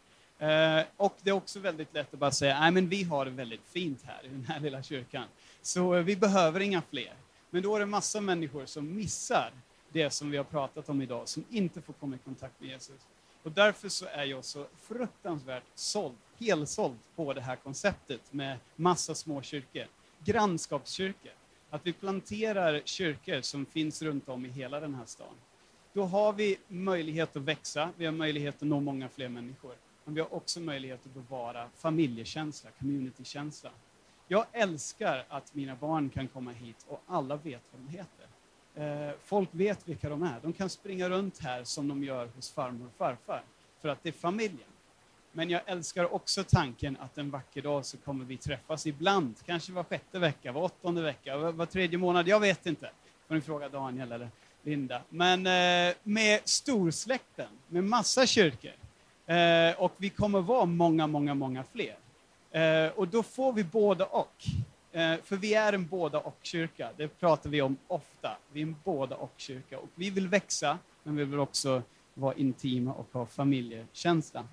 Eh, 0.46 0.86
och 0.96 1.16
det 1.22 1.30
är 1.30 1.34
också 1.34 1.60
väldigt 1.60 1.94
lätt 1.94 2.14
att 2.14 2.20
bara 2.20 2.30
säga, 2.30 2.60
nej 2.60 2.70
men 2.70 2.88
vi 2.88 3.02
har 3.02 3.24
det 3.24 3.30
väldigt 3.30 3.64
fint 3.64 4.02
här 4.04 4.24
i 4.24 4.28
den 4.28 4.44
här 4.44 4.60
lilla 4.60 4.82
kyrkan, 4.82 5.24
så 5.62 5.94
eh, 5.94 6.02
vi 6.02 6.16
behöver 6.16 6.60
inga 6.60 6.82
fler. 6.90 7.14
Men 7.50 7.62
då 7.62 7.76
är 7.76 7.80
det 7.80 7.86
massa 7.86 8.20
människor 8.20 8.66
som 8.66 8.96
missar 8.96 9.52
det 9.92 10.10
som 10.10 10.30
vi 10.30 10.36
har 10.36 10.44
pratat 10.44 10.88
om 10.88 11.02
idag, 11.02 11.28
som 11.28 11.44
inte 11.50 11.80
får 11.80 11.92
komma 11.92 12.16
i 12.16 12.18
kontakt 12.18 12.60
med 12.60 12.70
Jesus. 12.70 13.06
Och 13.42 13.52
därför 13.52 13.88
så 13.88 14.06
är 14.06 14.24
jag 14.24 14.44
så 14.44 14.66
fruktansvärt 14.80 15.64
såld, 15.74 16.16
helsåld 16.38 16.98
på 17.16 17.32
det 17.32 17.40
här 17.40 17.56
konceptet 17.56 18.32
med 18.32 18.58
massa 18.76 19.14
små 19.14 19.42
kyrkor. 19.42 19.86
Grannskapskyrkor. 20.24 21.32
Att 21.70 21.86
vi 21.86 21.92
planterar 21.92 22.82
kyrkor 22.84 23.40
som 23.40 23.66
finns 23.66 24.02
runt 24.02 24.28
om 24.28 24.46
i 24.46 24.48
hela 24.48 24.80
den 24.80 24.94
här 24.94 25.06
staden. 25.06 25.34
Då 25.92 26.04
har 26.04 26.32
vi 26.32 26.58
möjlighet 26.68 27.36
att 27.36 27.42
växa, 27.42 27.90
vi 27.96 28.04
har 28.04 28.12
möjlighet 28.12 28.54
att 28.54 28.68
nå 28.68 28.80
många 28.80 29.08
fler 29.08 29.28
människor. 29.28 29.74
Men 30.04 30.14
vi 30.14 30.20
har 30.20 30.34
också 30.34 30.60
möjlighet 30.60 31.06
att 31.06 31.14
bevara 31.14 31.68
familjekänsla, 31.76 32.70
communitykänsla. 32.78 33.70
Jag 34.28 34.46
älskar 34.52 35.24
att 35.28 35.54
mina 35.54 35.76
barn 35.76 36.10
kan 36.10 36.28
komma 36.28 36.50
hit 36.50 36.86
och 36.88 37.02
alla 37.06 37.36
vet 37.36 37.62
vad 37.72 37.80
de 37.80 37.88
heter. 37.88 38.26
Eh, 38.74 39.14
folk 39.24 39.48
vet 39.52 39.88
vilka 39.88 40.08
de 40.08 40.22
är. 40.22 40.40
De 40.42 40.52
kan 40.52 40.70
springa 40.70 41.10
runt 41.10 41.38
här 41.38 41.64
som 41.64 41.88
de 41.88 42.04
gör 42.04 42.26
hos 42.26 42.50
farmor 42.50 42.86
och 42.86 42.92
farfar, 42.92 43.42
för 43.80 43.88
att 43.88 44.02
det 44.02 44.08
är 44.08 44.12
familjen. 44.12 44.68
Men 45.38 45.50
jag 45.50 45.60
älskar 45.66 46.14
också 46.14 46.44
tanken 46.44 46.96
att 47.00 47.18
en 47.18 47.30
vacker 47.30 47.62
dag 47.62 47.84
så 47.84 47.96
kommer 47.96 48.24
vi 48.24 48.36
träffas 48.36 48.86
ibland, 48.86 49.34
kanske 49.46 49.72
var 49.72 49.84
sjätte 49.84 50.18
vecka, 50.18 50.52
var 50.52 50.62
åttonde 50.62 51.02
vecka, 51.02 51.36
var, 51.36 51.52
var 51.52 51.66
tredje 51.66 51.98
månad, 51.98 52.28
jag 52.28 52.40
vet 52.40 52.66
inte. 52.66 52.90
får 53.28 53.34
ni 53.34 53.40
fråga 53.40 53.68
Daniel 53.68 54.12
eller 54.12 54.28
Linda. 54.62 55.02
Men 55.08 55.46
eh, 55.46 55.94
med 56.02 56.40
storsläkten, 56.44 57.46
med 57.68 57.84
massa 57.84 58.26
kyrkor. 58.26 58.72
Eh, 59.26 59.80
och 59.80 59.92
vi 59.96 60.10
kommer 60.10 60.40
vara 60.40 60.64
många, 60.64 61.06
många, 61.06 61.34
många 61.34 61.64
fler. 61.72 61.96
Eh, 62.50 62.92
och 62.92 63.08
då 63.08 63.22
får 63.22 63.52
vi 63.52 63.64
både 63.64 64.04
och. 64.04 64.46
Eh, 64.92 65.16
för 65.24 65.36
vi 65.36 65.54
är 65.54 65.72
en 65.72 65.86
båda 65.86 66.18
och-kyrka, 66.18 66.90
det 66.96 67.08
pratar 67.08 67.50
vi 67.50 67.62
om 67.62 67.76
ofta. 67.86 68.36
Vi 68.52 68.62
är 68.62 68.66
en 68.66 68.76
båda 68.84 69.16
och-kyrka 69.16 69.78
och 69.78 69.88
vi 69.94 70.10
vill 70.10 70.28
växa, 70.28 70.78
men 71.02 71.16
vi 71.16 71.24
vill 71.24 71.38
också 71.38 71.82
vara 72.14 72.34
intima 72.34 72.92
och 72.92 73.08
ha 73.12 73.26
familjekänsla. 73.26 74.44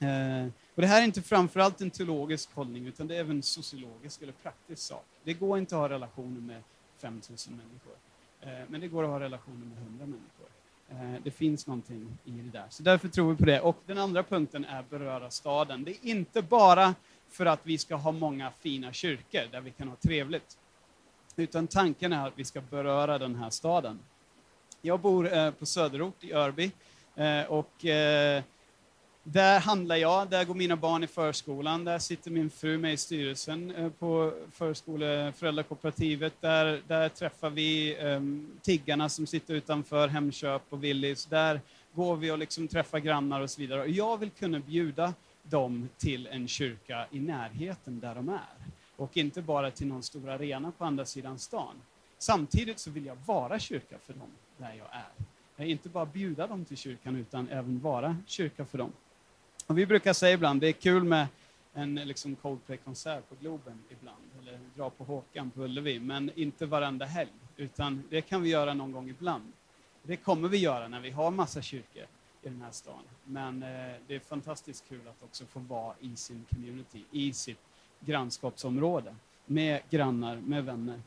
Eh, 0.00 0.46
och 0.74 0.82
det 0.82 0.86
här 0.86 1.00
är 1.00 1.04
inte 1.04 1.22
framförallt 1.22 1.80
en 1.80 1.90
teologisk 1.90 2.52
hållning, 2.54 2.86
utan 2.86 3.06
det 3.06 3.16
är 3.16 3.20
även 3.20 3.36
en 3.36 3.42
sociologisk 3.42 4.22
eller 4.22 4.32
praktisk 4.32 4.82
sak. 4.82 5.04
Det 5.24 5.32
går 5.32 5.58
inte 5.58 5.74
att 5.74 5.80
ha 5.80 5.88
relationer 5.88 6.40
med 6.40 6.62
5000 6.98 7.56
människor, 7.56 7.96
eh, 8.40 8.68
men 8.68 8.80
det 8.80 8.88
går 8.88 9.04
att 9.04 9.10
ha 9.10 9.20
relationer 9.20 9.66
med 9.66 9.78
100 9.78 10.06
människor. 10.06 10.46
Eh, 10.88 11.22
det 11.24 11.30
finns 11.30 11.66
någonting 11.66 12.18
i 12.24 12.30
det 12.30 12.58
där. 12.58 12.66
Så 12.70 12.82
därför 12.82 13.08
tror 13.08 13.30
vi 13.30 13.36
på 13.36 13.44
det. 13.44 13.60
Och 13.60 13.76
den 13.86 13.98
andra 13.98 14.22
punkten 14.22 14.64
är 14.64 14.84
beröra 14.90 15.30
staden. 15.30 15.84
Det 15.84 15.90
är 15.90 16.10
inte 16.10 16.42
bara 16.42 16.94
för 17.28 17.46
att 17.46 17.60
vi 17.62 17.78
ska 17.78 17.94
ha 17.94 18.12
många 18.12 18.50
fina 18.50 18.92
kyrkor 18.92 19.50
där 19.50 19.60
vi 19.60 19.70
kan 19.70 19.88
ha 19.88 19.96
trevligt. 19.96 20.58
Utan 21.36 21.66
tanken 21.66 22.12
är 22.12 22.26
att 22.26 22.38
vi 22.38 22.44
ska 22.44 22.60
beröra 22.60 23.18
den 23.18 23.34
här 23.34 23.50
staden. 23.50 23.98
Jag 24.82 25.00
bor 25.00 25.32
eh, 25.32 25.50
på 25.50 25.66
söderort 25.66 26.24
i 26.24 26.32
Örby 26.32 26.70
eh, 27.14 27.42
och 27.42 27.84
eh, 27.84 28.42
där 29.32 29.60
handlar 29.60 29.96
jag, 29.96 30.30
där 30.30 30.44
går 30.44 30.54
mina 30.54 30.76
barn 30.76 31.04
i 31.04 31.06
förskolan, 31.06 31.84
där 31.84 31.98
sitter 31.98 32.30
min 32.30 32.50
fru 32.50 32.78
med 32.78 32.92
i 32.92 32.96
styrelsen 32.96 33.74
eh, 33.74 33.88
på 33.90 34.32
förskole 34.52 35.32
föräldrakooperativet, 35.32 36.32
där, 36.40 36.82
där 36.86 37.08
träffar 37.08 37.50
vi 37.50 37.96
um, 37.98 38.58
tiggarna 38.62 39.08
som 39.08 39.26
sitter 39.26 39.54
utanför 39.54 40.08
Hemköp 40.08 40.62
och 40.70 40.84
Willys, 40.84 41.26
där 41.26 41.60
går 41.94 42.16
vi 42.16 42.30
och 42.30 42.38
liksom 42.38 42.68
träffar 42.68 42.98
grannar 42.98 43.40
och 43.40 43.50
så 43.50 43.60
vidare. 43.60 43.80
Och 43.80 43.88
jag 43.88 44.18
vill 44.18 44.30
kunna 44.30 44.58
bjuda 44.60 45.14
dem 45.42 45.88
till 45.96 46.26
en 46.26 46.48
kyrka 46.48 47.06
i 47.10 47.20
närheten 47.20 48.00
där 48.00 48.14
de 48.14 48.28
är. 48.28 48.70
Och 48.96 49.16
inte 49.16 49.42
bara 49.42 49.70
till 49.70 49.86
någon 49.86 50.02
stor 50.02 50.28
arena 50.28 50.72
på 50.78 50.84
andra 50.84 51.04
sidan 51.04 51.38
stan. 51.38 51.74
Samtidigt 52.18 52.78
så 52.78 52.90
vill 52.90 53.06
jag 53.06 53.16
vara 53.26 53.58
kyrka 53.58 53.96
för 54.06 54.12
dem 54.12 54.28
där 54.58 54.74
jag 54.78 54.88
är. 54.90 55.26
Jag 55.56 55.68
inte 55.68 55.88
bara 55.88 56.06
bjuda 56.06 56.46
dem 56.46 56.64
till 56.64 56.76
kyrkan 56.76 57.16
utan 57.16 57.48
även 57.48 57.80
vara 57.80 58.16
kyrka 58.26 58.64
för 58.64 58.78
dem. 58.78 58.92
Och 59.66 59.78
vi 59.78 59.86
brukar 59.86 60.12
säga 60.12 60.34
ibland, 60.34 60.60
det 60.60 60.68
är 60.68 60.72
kul 60.72 61.04
med 61.04 61.26
en 61.74 61.94
liksom 61.94 62.36
Coldplay-konsert 62.36 63.28
på 63.28 63.34
Globen 63.40 63.78
ibland, 63.90 64.22
eller 64.40 64.60
dra 64.76 64.90
på 64.90 65.04
Håkan 65.04 65.50
på 65.50 65.62
Ullevi, 65.62 66.00
men 66.00 66.30
inte 66.34 66.66
varenda 66.66 67.04
helg, 67.04 67.32
utan 67.56 68.02
det 68.10 68.20
kan 68.22 68.42
vi 68.42 68.48
göra 68.48 68.74
någon 68.74 68.92
gång 68.92 69.08
ibland. 69.08 69.52
Det 70.02 70.16
kommer 70.16 70.48
vi 70.48 70.58
göra 70.58 70.88
när 70.88 71.00
vi 71.00 71.10
har 71.10 71.30
massa 71.30 71.62
kyrkor 71.62 72.02
i 72.42 72.48
den 72.48 72.62
här 72.62 72.70
stan. 72.70 73.02
Men 73.24 73.62
eh, 73.62 73.94
det 74.06 74.14
är 74.14 74.20
fantastiskt 74.20 74.88
kul 74.88 75.08
att 75.08 75.22
också 75.22 75.44
få 75.46 75.60
vara 75.60 75.94
i 76.00 76.16
sin 76.16 76.44
community, 76.50 77.04
i 77.10 77.32
sitt 77.32 77.60
grannskapsområde, 78.00 79.14
med 79.46 79.80
grannar, 79.90 80.36
med 80.36 80.64
vänner. 80.64 81.00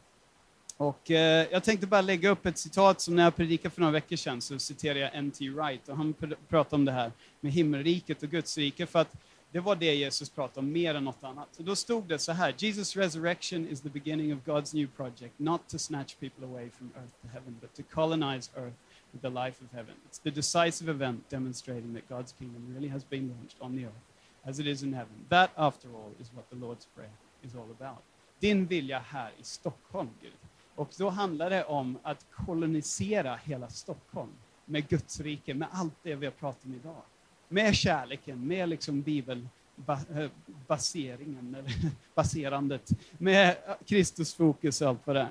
Och 0.80 1.12
eh, 1.12 1.48
jag 1.52 1.64
tänkte 1.64 1.88
bara 1.88 2.02
lägga 2.02 2.30
upp 2.30 2.46
ett 2.46 2.58
citat 2.58 3.02
som 3.02 3.16
när 3.16 3.24
jag 3.24 3.36
predikade 3.36 3.70
för 3.70 3.82
några 3.82 3.92
veckor 3.92 4.16
sedan 4.16 4.42
så 4.42 4.60
citerade 4.60 5.00
jag 5.00 5.10
N.T. 5.14 5.50
Wright 5.50 5.90
och 5.90 5.98
han 5.98 6.14
pr 6.14 6.34
pratade 6.50 6.76
om 6.76 6.86
det 6.86 6.92
här 6.92 7.12
med 7.40 7.52
himmelriket 7.52 8.24
och 8.24 8.30
Guds 8.30 8.58
rike, 8.58 8.86
för 8.86 9.00
att 9.00 9.16
Det 9.52 9.60
var 9.60 9.76
det 9.76 9.96
Jesus 9.96 10.30
pratade 10.30 10.60
om 10.60 10.72
mer 10.72 10.96
än 10.96 11.04
något 11.04 11.24
annat. 11.24 11.58
Och 11.58 11.64
då 11.64 11.76
stod 11.76 12.04
det 12.04 12.20
så 12.20 12.32
här, 12.32 12.54
Jesus 12.58 12.98
resurrection 12.98 13.68
is 13.68 13.82
the 13.82 13.90
beginning 13.90 14.34
of 14.34 14.40
God's 14.46 14.76
new 14.76 14.88
project, 14.88 15.40
not 15.40 15.68
to 15.68 15.78
snatch 15.80 16.16
people 16.20 16.46
away 16.46 16.70
from 16.70 16.92
earth 16.96 17.14
to 17.22 17.28
heaven, 17.28 17.58
but 17.62 17.74
to 17.74 17.84
colonize 17.96 18.52
earth 18.56 18.78
with 19.12 19.22
the 19.22 19.30
life 19.30 19.66
of 19.66 19.72
heaven. 19.72 19.96
It's 20.10 20.22
the 20.24 20.32
decisive 20.32 20.92
event 20.92 21.30
demonstrating 21.30 21.94
that 21.94 22.10
God's 22.10 22.32
kingdom 22.40 22.74
really 22.76 22.90
has 22.90 23.04
been 23.10 23.28
launched 23.28 23.58
on 23.60 23.76
the 23.76 23.86
earth 23.86 24.04
as 24.44 24.60
it 24.60 24.68
is 24.68 24.84
in 24.84 24.94
heaven. 24.94 25.26
That, 25.30 25.50
after 25.56 25.88
all, 25.96 26.12
is 26.22 26.32
what 26.36 26.50
the 26.50 26.66
Lord's 26.66 26.86
Prayer 26.96 27.16
is 27.44 27.56
all 27.56 27.70
about. 27.80 28.04
Din 28.40 28.66
vilja 28.66 29.00
här 29.00 29.32
i 29.40 29.44
Stockholm, 29.44 30.10
Gud. 30.22 30.49
Och 30.80 30.90
då 30.98 31.10
handlar 31.10 31.50
det 31.50 31.64
om 31.64 31.98
att 32.04 32.26
kolonisera 32.46 33.36
hela 33.36 33.70
Stockholm 33.70 34.30
med 34.66 34.88
Guds 34.88 35.20
rike, 35.20 35.54
med 35.54 35.68
allt 35.72 35.94
det 36.04 36.16
vi 36.16 36.26
har 36.26 36.34
pratat 36.34 36.66
om 36.66 36.76
idag. 36.76 37.02
Med 37.48 37.76
kärleken, 37.76 38.48
med 38.48 38.70
liksom 38.70 39.02
bibelbaseringen, 39.02 41.56
eller 41.60 41.74
baserandet, 42.16 42.90
med 43.18 43.56
Kristusfokus 43.86 44.82
och 44.82 44.88
allt 44.88 45.08
vad 45.08 45.16
det 45.16 45.28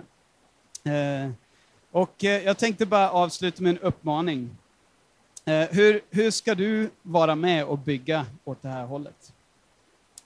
är. 0.85 1.25
Eh, 1.25 1.31
och 1.91 2.25
eh, 2.25 2.45
jag 2.45 2.59
tänkte 2.59 2.87
bara 2.87 3.11
avsluta 3.11 3.63
med 3.63 3.71
en 3.71 3.79
uppmaning. 3.79 4.57
Eh, 5.45 5.69
hur, 5.71 6.01
hur 6.11 6.31
ska 6.31 6.55
du 6.55 6.91
vara 7.03 7.35
med 7.35 7.65
och 7.65 7.79
bygga 7.79 8.27
åt 8.45 8.63
det 8.63 8.69
här 8.69 8.87
hållet? 8.87 9.33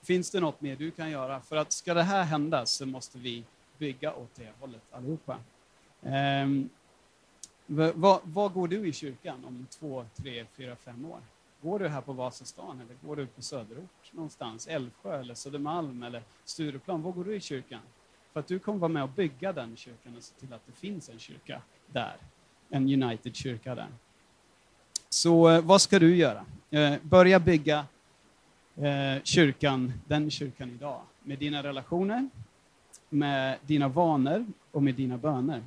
Finns 0.01 0.31
det 0.31 0.39
något 0.39 0.61
mer 0.61 0.75
du 0.75 0.91
kan 0.91 1.11
göra? 1.11 1.41
För 1.41 1.55
att 1.55 1.71
ska 1.71 1.93
det 1.93 2.03
här 2.03 2.23
hända 2.23 2.65
så 2.65 2.85
måste 2.85 3.17
vi 3.17 3.43
bygga 3.83 4.13
åt 4.13 4.35
det 4.35 4.49
hållet 4.59 4.81
allihopa. 4.91 5.39
Um, 6.01 6.69
vad, 7.65 8.21
vad 8.23 8.53
går 8.53 8.67
du 8.67 8.87
i 8.87 8.93
kyrkan 8.93 9.45
om 9.45 9.67
två, 9.69 10.05
tre, 10.15 10.45
fyra, 10.57 10.75
fem 10.75 11.05
år? 11.05 11.19
Går 11.61 11.79
du 11.79 11.87
här 11.87 12.01
på 12.01 12.13
Vasastan 12.13 12.81
eller 12.81 12.95
går 13.07 13.15
du 13.15 13.27
på 13.27 13.41
söderort 13.41 14.11
någonstans? 14.11 14.67
Älvsjö 14.67 15.19
eller 15.19 15.35
Södermalm 15.35 16.03
eller 16.03 16.23
Stureplan? 16.45 17.01
Var 17.01 17.11
går 17.11 17.23
du 17.23 17.35
i 17.35 17.39
kyrkan? 17.39 17.79
För 18.33 18.39
att 18.39 18.47
du 18.47 18.59
kommer 18.59 18.79
vara 18.79 18.91
med 18.91 19.03
och 19.03 19.09
bygga 19.09 19.53
den 19.53 19.75
kyrkan 19.75 20.17
och 20.17 20.23
se 20.23 20.35
till 20.39 20.53
att 20.53 20.65
det 20.65 20.71
finns 20.71 21.09
en 21.09 21.19
kyrka 21.19 21.61
där. 21.87 22.15
En 22.69 23.03
United-kyrka 23.03 23.75
där. 23.75 23.87
Så 25.09 25.49
eh, 25.49 25.61
vad 25.61 25.81
ska 25.81 25.99
du 25.99 26.15
göra? 26.15 26.45
Eh, 26.71 26.93
börja 27.01 27.39
bygga 27.39 27.85
eh, 28.75 29.23
kyrkan, 29.23 29.93
den 30.07 30.31
kyrkan 30.31 30.69
idag, 30.69 31.01
med 31.23 31.39
dina 31.39 31.63
relationer, 31.63 32.29
med 33.13 33.57
dina 33.65 33.87
vanor 33.87 34.45
och 34.71 34.83
med 34.83 34.95
dina 34.95 35.17
böner. 35.17 35.63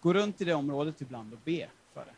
Gå 0.00 0.12
runt 0.12 0.40
i 0.40 0.44
det 0.44 0.54
området 0.54 1.00
ibland 1.00 1.32
och 1.32 1.38
be 1.44 1.68
för 1.94 2.04
det. 2.04 2.14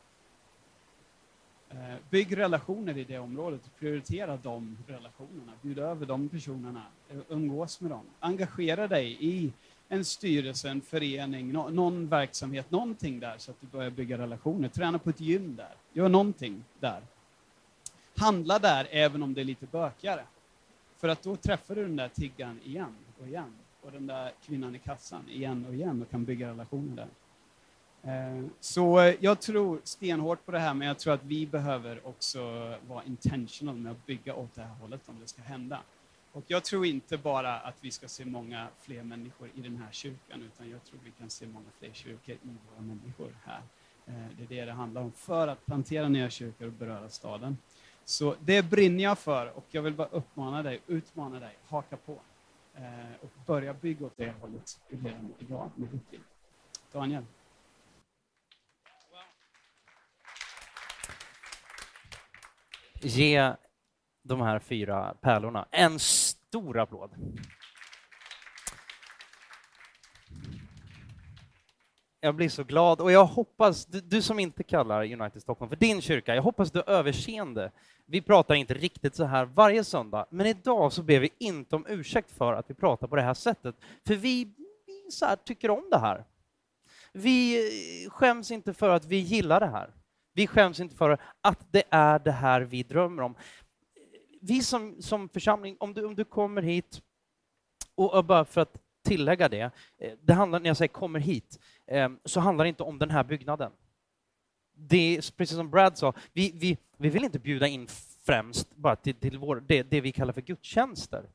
Eh, 1.77 1.97
bygg 2.11 2.37
relationer 2.37 2.99
i 2.99 3.05
det 3.05 3.19
området 3.19 3.61
och 3.67 3.79
prioritera 3.79 4.37
de 4.37 4.79
relationerna. 4.87 5.53
Bjud 5.63 5.79
över 5.79 6.07
de 6.07 6.29
personerna, 6.29 6.83
eh, 7.09 7.19
umgås 7.29 7.81
med 7.81 7.91
dem. 7.91 8.05
Engagera 8.21 8.89
dig 8.89 9.17
i 9.21 9.53
en 9.89 10.05
styrelse, 10.05 10.69
en 10.69 10.81
förening, 10.81 11.53
någon 11.53 12.09
verksamhet, 12.09 12.71
någonting 12.71 13.21
där 13.21 13.39
så 13.39 13.51
att 13.51 13.61
du 13.61 13.67
börjar 13.67 13.91
bygga 13.91 14.19
relationer. 14.19 14.69
Träna 14.69 14.99
på 14.99 15.11
ett 15.11 15.21
gym 15.21 15.57
där. 15.57 15.75
Gör 15.93 16.09
någonting 16.09 16.65
där. 16.81 17.03
Handla 18.17 18.59
där 18.59 18.89
även 18.91 19.23
om 19.23 19.35
det 19.35 19.41
är 19.41 19.45
lite 19.45 19.67
bökigare. 19.67 20.25
För 20.97 21.09
att 21.09 21.23
då 21.23 21.37
träffar 21.37 21.75
du 21.75 21.83
den 21.83 21.97
där 21.97 22.09
tiggaren 22.09 22.61
igen 22.65 22.97
och 23.21 23.27
igen 23.27 23.53
och 23.87 23.93
den 23.93 24.07
där 24.07 24.33
kvinnan 24.47 24.75
i 24.75 24.79
kassan 24.79 25.29
igen 25.29 25.67
och 25.69 25.75
igen 25.75 26.03
och 26.03 26.11
kan 26.11 26.25
bygga 26.25 26.49
relationer 26.49 26.97
där. 26.97 27.09
Eh, 28.07 28.45
så 28.61 29.01
eh, 29.01 29.15
jag 29.21 29.41
tror 29.41 29.81
stenhårt 29.85 30.47
på 30.47 30.53
det 30.53 30.59
här, 30.59 30.75
men 30.75 30.89
jag 30.89 30.99
tror 30.99 31.15
att 31.15 31.25
vi 31.25 31.47
behöver 31.47 32.07
också 32.07 32.41
vara 32.89 33.05
intentional 33.05 33.77
med 33.77 33.93
att 33.93 34.07
bygga 34.07 34.35
åt 34.35 34.55
det 34.55 34.63
här 34.63 34.75
hållet 34.75 35.01
om 35.07 35.21
det 35.21 35.27
ska 35.27 35.43
hända. 35.43 35.81
Och 36.33 36.45
jag 36.47 36.65
tror 36.65 36.87
inte 36.87 37.19
bara 37.19 37.59
att 37.59 37.75
vi 37.81 37.91
ska 37.91 38.09
se 38.09 38.25
många 38.25 38.69
fler 38.81 39.03
människor 39.03 39.51
i 39.55 39.61
den 39.61 39.77
här 39.77 39.93
kyrkan, 39.93 40.43
utan 40.43 40.71
jag 40.71 40.85
tror 40.85 41.01
vi 41.05 41.11
kan 41.11 41.31
se 41.31 41.47
många 41.47 41.67
fler 41.79 41.93
kyrkor 41.93 42.35
i 42.35 42.39
våra 42.71 42.81
människor 42.81 43.31
här. 43.45 43.63
Eh, 44.07 44.15
det 44.39 44.45
är 44.45 44.49
det 44.61 44.65
det 44.65 44.73
handlar 44.73 45.03
om, 45.03 45.13
för 45.13 45.49
att 45.49 45.67
plantera 45.67 46.09
nya 46.09 46.31
kyrkor 46.31 46.67
och 46.67 46.73
beröra 46.73 47.09
staden. 47.09 47.59
Så 48.05 48.37
det 48.41 48.63
brinner 48.63 49.05
jag 49.05 49.19
för 49.19 49.57
och 49.57 49.65
jag 49.71 49.83
vill 49.83 49.95
bara 49.95 50.09
uppmana 50.09 50.63
dig, 50.63 50.81
utmana 50.87 51.41
dig, 51.41 51.57
haka 51.69 51.97
på 51.97 52.19
Eh, 52.77 53.15
och 53.21 53.31
börja 53.47 53.75
bygga 53.75 54.07
åt 54.07 54.17
det 54.17 54.35
hållet 54.41 54.81
redan 54.89 55.35
idag 55.39 55.71
med 55.77 55.89
ditt 55.89 56.13
liv. 56.13 56.21
Daniel? 56.93 57.25
ge 63.01 63.55
de 64.23 64.41
här 64.41 64.59
fyra 64.59 65.15
pärlorna 65.21 65.67
en 65.71 65.99
stor 65.99 66.79
applåd. 66.79 67.11
Jag 72.21 72.35
blir 72.35 72.49
så 72.49 72.65
glad 72.65 73.01
och 73.01 73.13
jag 73.13 73.25
hoppas, 73.25 73.87
du, 73.87 74.01
du, 74.01 74.23
som 74.23 74.39
inte 74.39 74.63
kallar 74.63 75.13
United 75.13 75.43
Stockholm 75.43 75.69
för 75.69 75.77
din 75.77 76.01
kyrka, 76.01 76.35
jag 76.35 76.43
hoppas 76.43 76.71
du 76.71 76.79
har 76.79 76.91
överseende. 76.91 77.71
Vi 78.07 78.23
pratar 78.23 78.55
inte 78.55 78.75
riktigt 78.75 79.15
så 79.15 79.25
här 79.25 79.45
varje 79.45 79.85
söndag, 79.85 80.27
men 80.31 80.47
idag 80.47 80.93
så 80.93 81.03
ber 81.03 81.21
vi 81.21 81.31
inte 81.39 81.77
om 81.77 81.87
ursäkt 81.89 82.31
för 82.31 82.53
att 82.53 82.71
vi 82.71 82.75
pratar 82.75 83.07
på 83.07 83.17
det 83.17 83.23
här 83.23 83.35
sättet, 83.35 83.77
för 84.07 84.15
vi, 84.15 84.45
vi 84.87 85.11
så 85.11 85.27
här, 85.27 85.37
tycker 85.37 85.71
om 85.71 85.85
det 85.91 85.99
här. 85.99 86.25
Vi 87.13 88.09
skäms 88.11 88.51
inte 88.51 88.75
för 88.75 88.89
att 88.89 89.05
vi 89.05 89.17
gillar 89.17 89.61
det 89.61 89.67
här. 89.67 89.91
Vi 90.33 90.47
skäms 90.47 90.81
inte 90.81 90.97
för 90.97 91.19
att 91.41 91.73
det 91.73 91.83
är 91.91 92.19
det 92.19 92.33
här 92.33 92.61
vi 92.61 92.83
drömmer 92.83 93.23
om. 93.23 93.35
Vi 94.41 94.63
som, 94.63 95.03
som 95.03 95.29
församling, 95.29 95.77
om 95.81 95.95
du, 95.95 96.05
om 96.05 96.15
du 96.15 96.25
kommer 96.25 96.63
hit, 96.63 97.03
och, 97.95 98.25
bara 98.25 98.45
för 98.45 98.61
att 98.61 98.77
tillägga 99.05 99.49
det, 99.49 99.71
eh, 99.99 100.13
det 100.23 100.33
handlar, 100.33 100.61
när 100.61 100.67
jag 100.67 100.77
säger 100.77 100.89
kommer 100.89 101.21
hit, 101.21 101.59
Ehm, 101.87 102.19
så 102.25 102.41
handlar 102.41 102.65
det 102.65 102.69
inte 102.69 102.83
om 102.83 102.99
den 102.99 103.11
här 103.11 103.25
byggnaden. 103.25 103.73
Det 104.75 105.17
är, 105.17 105.37
precis 105.37 105.57
som 105.57 105.71
Brad 105.71 105.99
sa, 105.99 106.13
vi, 106.33 106.53
vi, 106.55 106.79
vi 106.97 107.09
vill 107.09 107.25
inte 107.25 107.39
bjuda 107.39 107.67
in 107.67 107.87
främst 108.25 108.77
bara 108.77 108.97
till, 108.97 109.15
till 109.15 109.39
vår, 109.39 109.65
det, 109.67 109.83
det 109.83 110.01
vi 110.01 110.13
kallar 110.13 110.33
för 110.33 110.41
gudstjänster. 110.41 111.31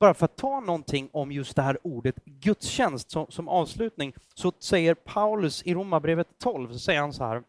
Bara 0.00 0.14
för 0.14 0.24
att 0.24 0.36
ta 0.36 0.60
någonting 0.60 1.10
om 1.12 1.32
just 1.32 1.56
det 1.56 1.62
här 1.62 1.78
ordet 1.82 2.24
gudstjänst 2.24 3.10
som, 3.10 3.26
som 3.28 3.48
avslutning, 3.48 4.14
så 4.34 4.52
säger 4.58 4.94
Paulus 4.94 5.62
i 5.62 5.74
Romarbrevet 5.74 6.38
12, 6.38 6.72
så 6.72 6.78
säger 6.78 7.00
han 7.00 7.12
så 7.12 7.24
här, 7.24 7.42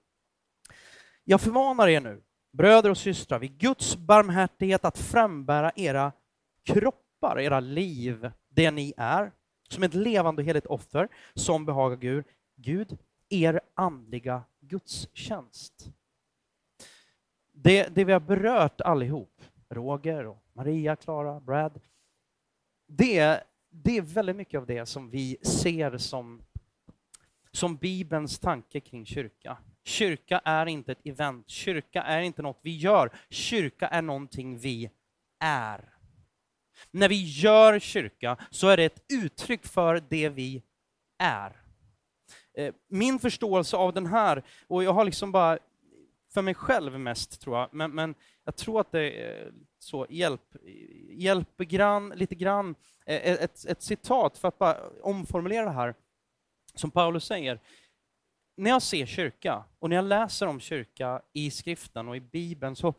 jag 1.24 1.42
förmanar 1.42 1.88
er 1.88 2.02
nu, 2.02 2.22
bröder 2.52 2.90
och 2.90 2.98
systrar, 2.98 3.40
vid 3.40 3.58
Guds 3.58 3.96
barmhärtighet 3.96 4.86
att 4.86 4.98
frambära 4.98 5.72
era 5.76 6.12
kroppar, 6.64 7.40
era 7.40 7.60
liv, 7.60 8.32
det 8.50 8.72
ni 8.72 8.94
är, 8.98 9.32
som 9.70 9.84
ett 9.84 9.94
levande 9.94 10.42
och 10.42 10.46
heligt 10.46 10.66
offer 10.66 11.08
som 11.34 11.66
behagar 11.66 11.98
Gud, 11.98 12.26
Gud 12.56 12.98
er 13.30 13.62
andliga 13.74 14.44
gudstjänst. 14.60 15.92
Det, 17.52 17.96
det 17.96 18.04
vi 18.04 18.14
har 18.14 18.20
berört 18.20 18.82
allihop, 18.82 19.42
Roger, 19.70 20.26
och 20.26 20.44
Maria, 20.54 20.96
Klara, 20.96 21.40
Brad, 21.40 21.82
det, 22.88 23.44
det 23.70 23.98
är 23.98 24.02
väldigt 24.02 24.36
mycket 24.36 24.58
av 24.58 24.66
det 24.66 24.86
som 24.86 25.10
vi 25.10 25.38
ser 25.42 25.98
som, 25.98 26.42
som 27.52 27.76
Bibelns 27.76 28.40
tanke 28.40 28.80
kring 28.80 29.06
kyrka. 29.06 29.58
Kyrka 29.84 30.42
är 30.46 30.66
inte 30.66 30.92
ett 30.92 31.06
event, 31.06 31.50
kyrka 31.50 32.04
är 32.04 32.22
inte 32.22 32.42
något 32.42 32.60
vi 32.62 32.78
gör, 32.78 33.12
kyrka 33.30 33.88
är 33.88 34.02
någonting 34.02 34.58
vi 34.58 34.90
är. 35.40 35.94
När 36.92 37.10
vi 37.10 37.24
gör 37.24 37.80
kyrka 37.80 38.38
så 38.50 38.68
är 38.68 38.78
det 38.78 38.84
ett 38.84 39.04
uttryck 39.14 39.66
för 39.66 40.04
det 40.10 40.30
vi 40.30 40.64
är. 41.20 41.62
Eh, 42.58 42.74
min 42.88 43.20
förståelse 43.20 43.78
av 43.78 43.94
den 43.94 44.06
här, 44.06 44.44
och 44.68 44.84
jag 44.84 44.94
har 44.94 45.06
liksom 45.06 45.32
bara 45.32 45.60
för 46.34 46.42
mig 46.42 46.54
själv 46.54 47.00
mest 47.00 47.42
tror 47.42 47.58
jag, 47.58 47.70
men, 47.72 47.92
men 47.92 48.16
jag 48.46 48.56
tror 48.56 48.82
att 48.82 48.92
det 48.92 49.22
är 49.22 49.52
så 49.80 50.08
hjälp, 50.10 50.56
hjälp 51.12 51.58
grann, 51.58 52.10
lite 52.10 52.36
grann, 52.36 52.76
eh, 53.06 53.32
ett, 53.32 53.66
ett 53.66 53.82
citat 53.82 54.38
för 54.38 54.48
att 54.48 54.58
bara 54.58 54.78
omformulera 55.02 55.66
det 55.66 55.72
här, 55.72 55.96
som 56.76 56.92
Paulus 56.92 57.26
säger 57.26 57.60
när 58.60 58.70
jag 58.70 58.82
ser 58.82 59.06
kyrka 59.06 59.64
och 59.80 59.90
när 59.90 59.96
jag 59.96 60.06
läser 60.06 60.48
om 60.48 60.60
kyrka 60.60 61.22
i 61.34 61.52
skriften 61.52 62.08
och 62.08 62.16
i 62.16 62.20
Bibeln 62.20 62.76
så, 62.76 62.94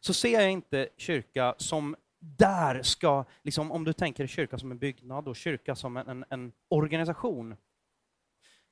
så 0.00 0.14
ser 0.14 0.40
jag 0.40 0.50
inte 0.50 0.88
kyrka 0.96 1.54
som 1.58 1.96
där 2.18 2.82
ska, 2.82 3.24
liksom, 3.42 3.72
om 3.72 3.84
du 3.84 3.92
tänker 3.92 4.26
kyrka 4.26 4.58
som 4.58 4.70
en 4.70 4.78
byggnad 4.78 5.28
och 5.28 5.36
kyrka 5.36 5.74
som 5.74 5.96
en, 5.96 6.08
en, 6.08 6.24
en 6.30 6.52
organisation. 6.68 7.56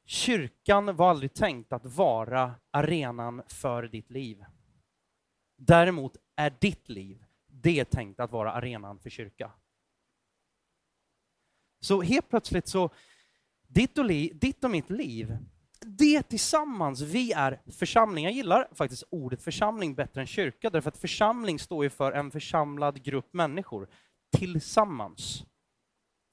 Kyrkan 0.05 0.97
var 0.97 1.11
aldrig 1.11 1.35
tänkt 1.35 1.73
att 1.73 1.87
vara 1.87 2.55
arenan 2.71 3.43
för 3.47 3.83
ditt 3.83 4.11
liv. 4.11 4.45
Däremot 5.57 6.17
är 6.37 6.57
ditt 6.61 6.89
liv, 6.89 7.25
det 7.47 7.81
är 7.81 7.85
tänkt 7.85 8.21
att 8.21 8.33
vara 8.33 8.53
arenan 8.53 8.99
för 8.99 9.11
kyrka. 9.11 9.53
Så 11.81 12.03
helt 12.03 12.29
plötsligt 12.29 12.69
så, 12.69 12.91
ditt 13.67 13.99
och, 13.99 14.05
li, 14.05 14.33
ditt 14.35 14.65
och 14.65 14.71
mitt 14.71 14.91
liv 14.91 15.39
det 15.81 16.23
tillsammans, 16.23 17.01
vi 17.01 17.33
är 17.33 17.61
församling. 17.79 18.25
Jag 18.25 18.33
gillar 18.33 18.69
faktiskt 18.75 19.05
ordet 19.11 19.43
församling 19.43 19.95
bättre 19.95 20.21
än 20.21 20.27
kyrka, 20.27 20.71
därför 20.71 20.89
att 20.89 20.97
församling 20.97 21.59
står 21.59 21.85
ju 21.85 21.91
för 21.91 22.13
en 22.13 22.31
församlad 22.31 23.03
grupp 23.03 23.33
människor. 23.33 23.89
Tillsammans 24.37 25.45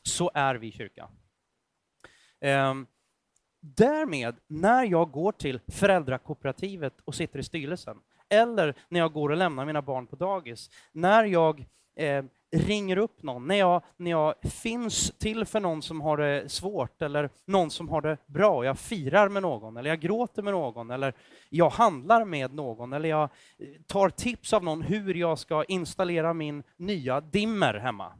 så 0.03 0.31
är 0.33 0.55
vi 0.55 0.71
kyrka. 0.71 1.09
Ehm, 2.39 2.87
därmed, 3.59 4.35
när 4.47 4.83
jag 4.83 5.11
går 5.11 5.31
till 5.31 5.59
föräldrakooperativet 5.67 6.93
och 7.05 7.15
sitter 7.15 7.39
i 7.39 7.43
styrelsen, 7.43 7.97
eller 8.29 8.75
när 8.89 8.99
jag 8.99 9.13
går 9.13 9.29
och 9.29 9.37
lämnar 9.37 9.65
mina 9.65 9.81
barn 9.81 10.07
på 10.07 10.15
dagis, 10.15 10.69
när 10.91 11.23
jag 11.23 11.65
eh, 11.95 12.25
ringer 12.51 12.97
upp 12.97 13.23
någon, 13.23 13.47
när 13.47 13.55
jag, 13.55 13.83
när 13.97 14.11
jag 14.11 14.35
finns 14.41 15.11
till 15.17 15.45
för 15.45 15.59
någon 15.59 15.81
som 15.81 16.01
har 16.01 16.17
det 16.17 16.49
svårt 16.49 17.01
eller 17.01 17.29
någon 17.45 17.71
som 17.71 17.89
har 17.89 18.01
det 18.01 18.17
bra, 18.25 18.65
jag 18.65 18.79
firar 18.79 19.29
med 19.29 19.41
någon, 19.41 19.77
eller 19.77 19.89
jag 19.89 19.99
gråter 19.99 20.41
med 20.41 20.53
någon, 20.53 20.91
eller 20.91 21.13
jag 21.49 21.69
handlar 21.69 22.25
med 22.25 22.53
någon, 22.53 22.93
eller 22.93 23.09
jag 23.09 23.29
tar 23.87 24.09
tips 24.09 24.53
av 24.53 24.63
någon 24.63 24.81
hur 24.81 25.13
jag 25.13 25.39
ska 25.39 25.63
installera 25.63 26.33
min 26.33 26.63
nya 26.77 27.21
dimmer 27.21 27.73
hemma. 27.73 28.13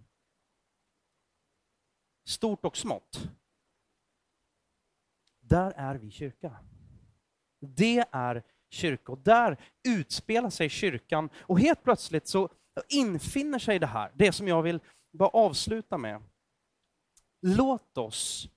Stort 2.26 2.66
och 2.66 2.78
smått. 2.78 3.30
Där 5.40 5.74
är 5.76 5.96
vi 5.96 6.12
kyrka. 6.12 6.56
Det 7.60 8.06
är 8.12 8.44
kyrka 8.70 9.12
och 9.12 9.18
där 9.18 9.58
utspelar 9.88 10.50
sig 10.50 10.70
kyrkan 10.70 11.30
och 11.36 11.60
helt 11.60 11.84
plötsligt 11.84 12.28
så 12.28 12.50
infinner 12.89 13.59
sig 13.59 13.80
det 13.80 13.88
här, 13.88 14.11
det 14.15 14.32
som 14.32 14.47
jag 14.47 14.61
vill 14.61 14.80
bara 15.11 15.30
avsluta 15.30 15.97
med. 15.97 16.22
Låt 17.41 17.97
oss 17.97 18.49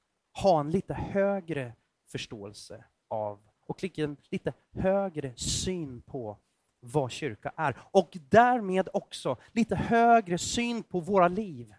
ha 0.42 0.60
en 0.60 0.70
lite 0.70 0.94
högre 0.94 1.72
förståelse 2.08 2.84
av 3.08 3.40
och 3.66 3.98
en 3.98 4.16
lite 4.30 4.52
högre 4.72 5.36
syn 5.36 6.02
på 6.02 6.38
vad 6.80 7.10
kyrka 7.10 7.52
är 7.56 7.76
och 7.82 8.18
därmed 8.28 8.88
också 8.92 9.36
lite 9.52 9.76
högre 9.76 10.38
syn 10.38 10.82
på 10.82 11.00
våra 11.00 11.28
liv. 11.28 11.74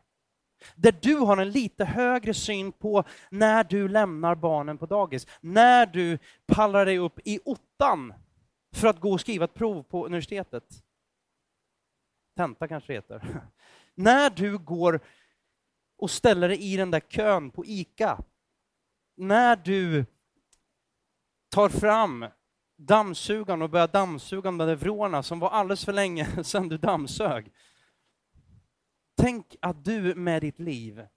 Där 0.76 0.96
du 1.02 1.16
har 1.16 1.38
en 1.38 1.50
lite 1.50 1.86
högre 1.86 2.34
syn 2.34 2.72
på 2.72 3.04
när 3.30 3.64
du 3.64 3.88
lämnar 3.88 4.36
barnen 4.36 4.78
på 4.78 4.86
dagis, 4.86 5.28
när 5.42 5.86
du 5.86 6.18
pallar 6.46 6.86
dig 6.86 6.98
upp 6.98 7.20
i 7.24 7.40
ottan 7.46 8.14
för 8.76 8.88
att 8.88 9.00
gå 9.00 9.12
och 9.12 9.22
skriva 9.22 9.46
ett 9.46 9.54
prov 9.54 9.84
på 9.84 10.06
universitetet. 10.06 10.85
Tenta 12.36 12.68
kanske 12.68 12.94
det 12.94 12.98
heter. 12.98 13.48
När 13.96 14.30
du 14.30 14.58
går 14.58 15.00
och 15.98 16.12
ställer 16.12 16.50
dig 16.50 16.74
i 16.74 16.78
den 16.78 16.92
där 16.92 17.00
kön 17.00 17.52
på 17.52 17.66
ICA. 17.66 18.24
När 19.18 19.56
du 19.56 20.06
tar 21.50 21.70
fram 21.70 22.26
dammsugaren 22.78 23.62
och 23.62 23.70
börjar 23.70 23.88
dammsuga 23.88 24.42
de 24.42 24.58
där 24.58 24.76
vrårna 24.76 25.24
som 25.24 25.40
var 25.40 25.50
alldeles 25.50 25.86
för 25.86 25.94
länge 25.94 26.28
sedan 26.44 26.70
du 26.70 26.78
dammsög. 26.78 27.52
Tänk 29.18 29.56
att 29.62 29.86
du 29.86 30.16
med 30.16 30.42
ditt 30.42 30.60
liv 30.60 31.08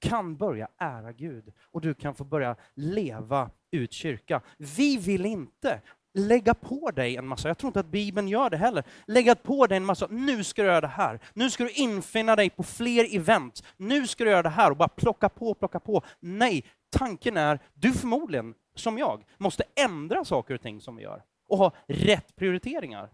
kan 0.00 0.36
börja 0.36 0.68
ära 0.76 1.12
Gud 1.12 1.52
och 1.60 1.80
du 1.80 1.94
kan 1.94 2.14
få 2.14 2.24
börja 2.24 2.56
leva 2.74 3.50
ut 3.70 3.92
kyrka. 3.92 4.42
Vi 4.58 4.96
vill 4.96 5.26
inte 5.26 5.80
lägga 6.14 6.54
på 6.54 6.90
dig 6.90 7.16
en 7.16 7.26
massa, 7.26 7.48
jag 7.48 7.58
tror 7.58 7.68
inte 7.68 7.80
att 7.80 7.86
Bibeln 7.86 8.28
gör 8.28 8.50
det 8.50 8.56
heller, 8.56 8.84
lägga 9.06 9.34
på 9.34 9.66
dig 9.66 9.76
en 9.76 9.84
massa, 9.84 10.06
nu 10.10 10.44
ska 10.44 10.62
du 10.62 10.68
göra 10.68 10.80
det 10.80 10.86
här, 10.86 11.20
nu 11.34 11.50
ska 11.50 11.64
du 11.64 11.70
infinna 11.70 12.36
dig 12.36 12.50
på 12.50 12.62
fler 12.62 13.16
event, 13.16 13.64
nu 13.76 14.06
ska 14.06 14.24
du 14.24 14.30
göra 14.30 14.42
det 14.42 14.48
här 14.48 14.70
och 14.70 14.76
bara 14.76 14.88
plocka 14.88 15.28
på, 15.28 15.54
plocka 15.54 15.80
på. 15.80 16.02
Nej, 16.20 16.64
tanken 16.90 17.36
är, 17.36 17.58
du 17.74 17.92
förmodligen, 17.92 18.54
som 18.74 18.98
jag, 18.98 19.24
måste 19.38 19.64
ändra 19.74 20.24
saker 20.24 20.54
och 20.54 20.62
ting 20.62 20.80
som 20.80 20.96
vi 20.96 21.02
gör 21.02 21.22
och 21.48 21.58
ha 21.58 21.72
rätt 21.86 22.36
prioriteringar. 22.36 23.10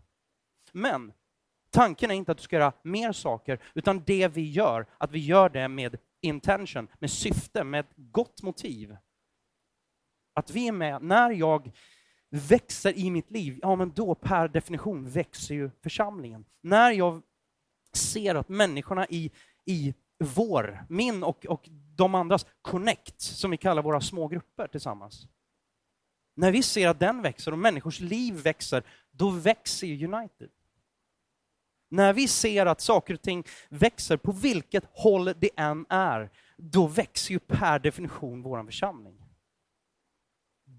Men 0.72 1.12
tanken 1.70 2.10
är 2.10 2.14
inte 2.14 2.32
att 2.32 2.38
du 2.38 2.44
ska 2.44 2.56
göra 2.56 2.72
mer 2.82 3.12
saker, 3.12 3.58
utan 3.74 4.02
det 4.06 4.28
vi 4.28 4.50
gör, 4.50 4.86
att 4.98 5.10
vi 5.10 5.18
gör 5.18 5.48
det 5.48 5.68
med 5.68 5.96
intention, 6.22 6.88
med 6.98 7.10
syfte, 7.10 7.64
med 7.64 7.80
ett 7.80 7.92
gott 7.96 8.42
motiv. 8.42 8.96
Att 10.34 10.50
vi 10.50 10.68
är 10.68 10.72
med, 10.72 11.02
när 11.02 11.30
jag 11.30 11.72
växer 12.30 12.98
i 12.98 13.10
mitt 13.10 13.30
liv, 13.30 13.58
ja 13.62 13.76
men 13.76 13.92
då 13.92 14.14
per 14.14 14.48
definition 14.48 15.08
växer 15.08 15.54
ju 15.54 15.70
församlingen. 15.82 16.44
När 16.60 16.90
jag 16.90 17.22
ser 17.92 18.34
att 18.34 18.48
människorna 18.48 19.06
i, 19.08 19.30
i 19.64 19.94
vår, 20.18 20.84
min 20.88 21.22
och, 21.22 21.46
och 21.46 21.68
de 21.96 22.14
andras 22.14 22.46
connect, 22.62 23.20
som 23.20 23.50
vi 23.50 23.56
kallar 23.56 23.82
våra 23.82 24.00
små 24.00 24.28
grupper 24.28 24.66
tillsammans. 24.66 25.26
När 26.34 26.52
vi 26.52 26.62
ser 26.62 26.88
att 26.88 27.00
den 27.00 27.22
växer 27.22 27.52
och 27.52 27.58
människors 27.58 28.00
liv 28.00 28.34
växer, 28.34 28.82
då 29.10 29.30
växer 29.30 29.86
ju 29.86 30.06
United. 30.06 30.50
När 31.88 32.12
vi 32.12 32.28
ser 32.28 32.66
att 32.66 32.80
saker 32.80 33.14
och 33.14 33.22
ting 33.22 33.44
växer, 33.68 34.16
på 34.16 34.32
vilket 34.32 34.84
håll 34.92 35.24
det 35.24 35.50
än 35.56 35.86
är, 35.88 36.30
då 36.56 36.86
växer 36.86 37.32
ju 37.32 37.38
per 37.38 37.78
definition 37.78 38.42
vår 38.42 38.64
församling. 38.64 39.19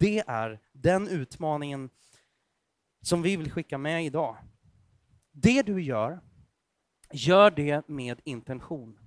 Det 0.02 0.24
är 0.28 0.60
den 0.72 1.08
utmaningen 1.08 1.90
som 3.02 3.22
vi 3.22 3.36
vill 3.36 3.52
skicka 3.52 3.78
med 3.78 4.06
idag. 4.06 4.38
Det 5.32 5.62
du 5.62 5.82
gör, 5.82 6.20
gör 7.12 7.52
det 7.52 7.88
med 7.88 8.22
intention. 8.24 9.00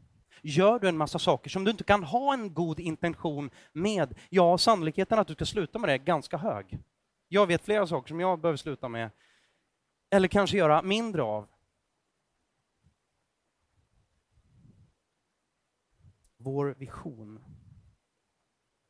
Gör 0.43 0.79
du 0.79 0.89
en 0.89 0.97
massa 0.97 1.19
saker 1.19 1.51
som 1.51 1.65
du 1.65 1.71
inte 1.71 1.85
kan 1.85 2.05
ha 2.05 2.35
en 2.35 2.55
god 2.55 2.81
intention 2.81 3.51
med, 3.73 4.19
ja, 4.31 4.59
sannolikheten 4.59 5.19
att 5.19 5.27
du 5.27 5.35
ska 5.35 5.47
sluta 5.47 5.79
med 5.79 5.89
det 5.89 5.93
är 5.93 5.99
ganska 5.99 6.37
hög. 6.37 6.79
Jag 7.29 7.47
vet 7.47 7.65
flera 7.65 7.87
saker 7.87 8.09
som 8.09 8.21
jag 8.21 8.41
behöver 8.41 8.57
sluta 8.57 8.89
med, 8.89 9.11
eller 10.11 10.29
kanske 10.29 10.57
göra 10.57 10.83
mindre 10.83 11.23
av. 11.23 11.49
Vår 16.37 16.75
vision 16.79 17.54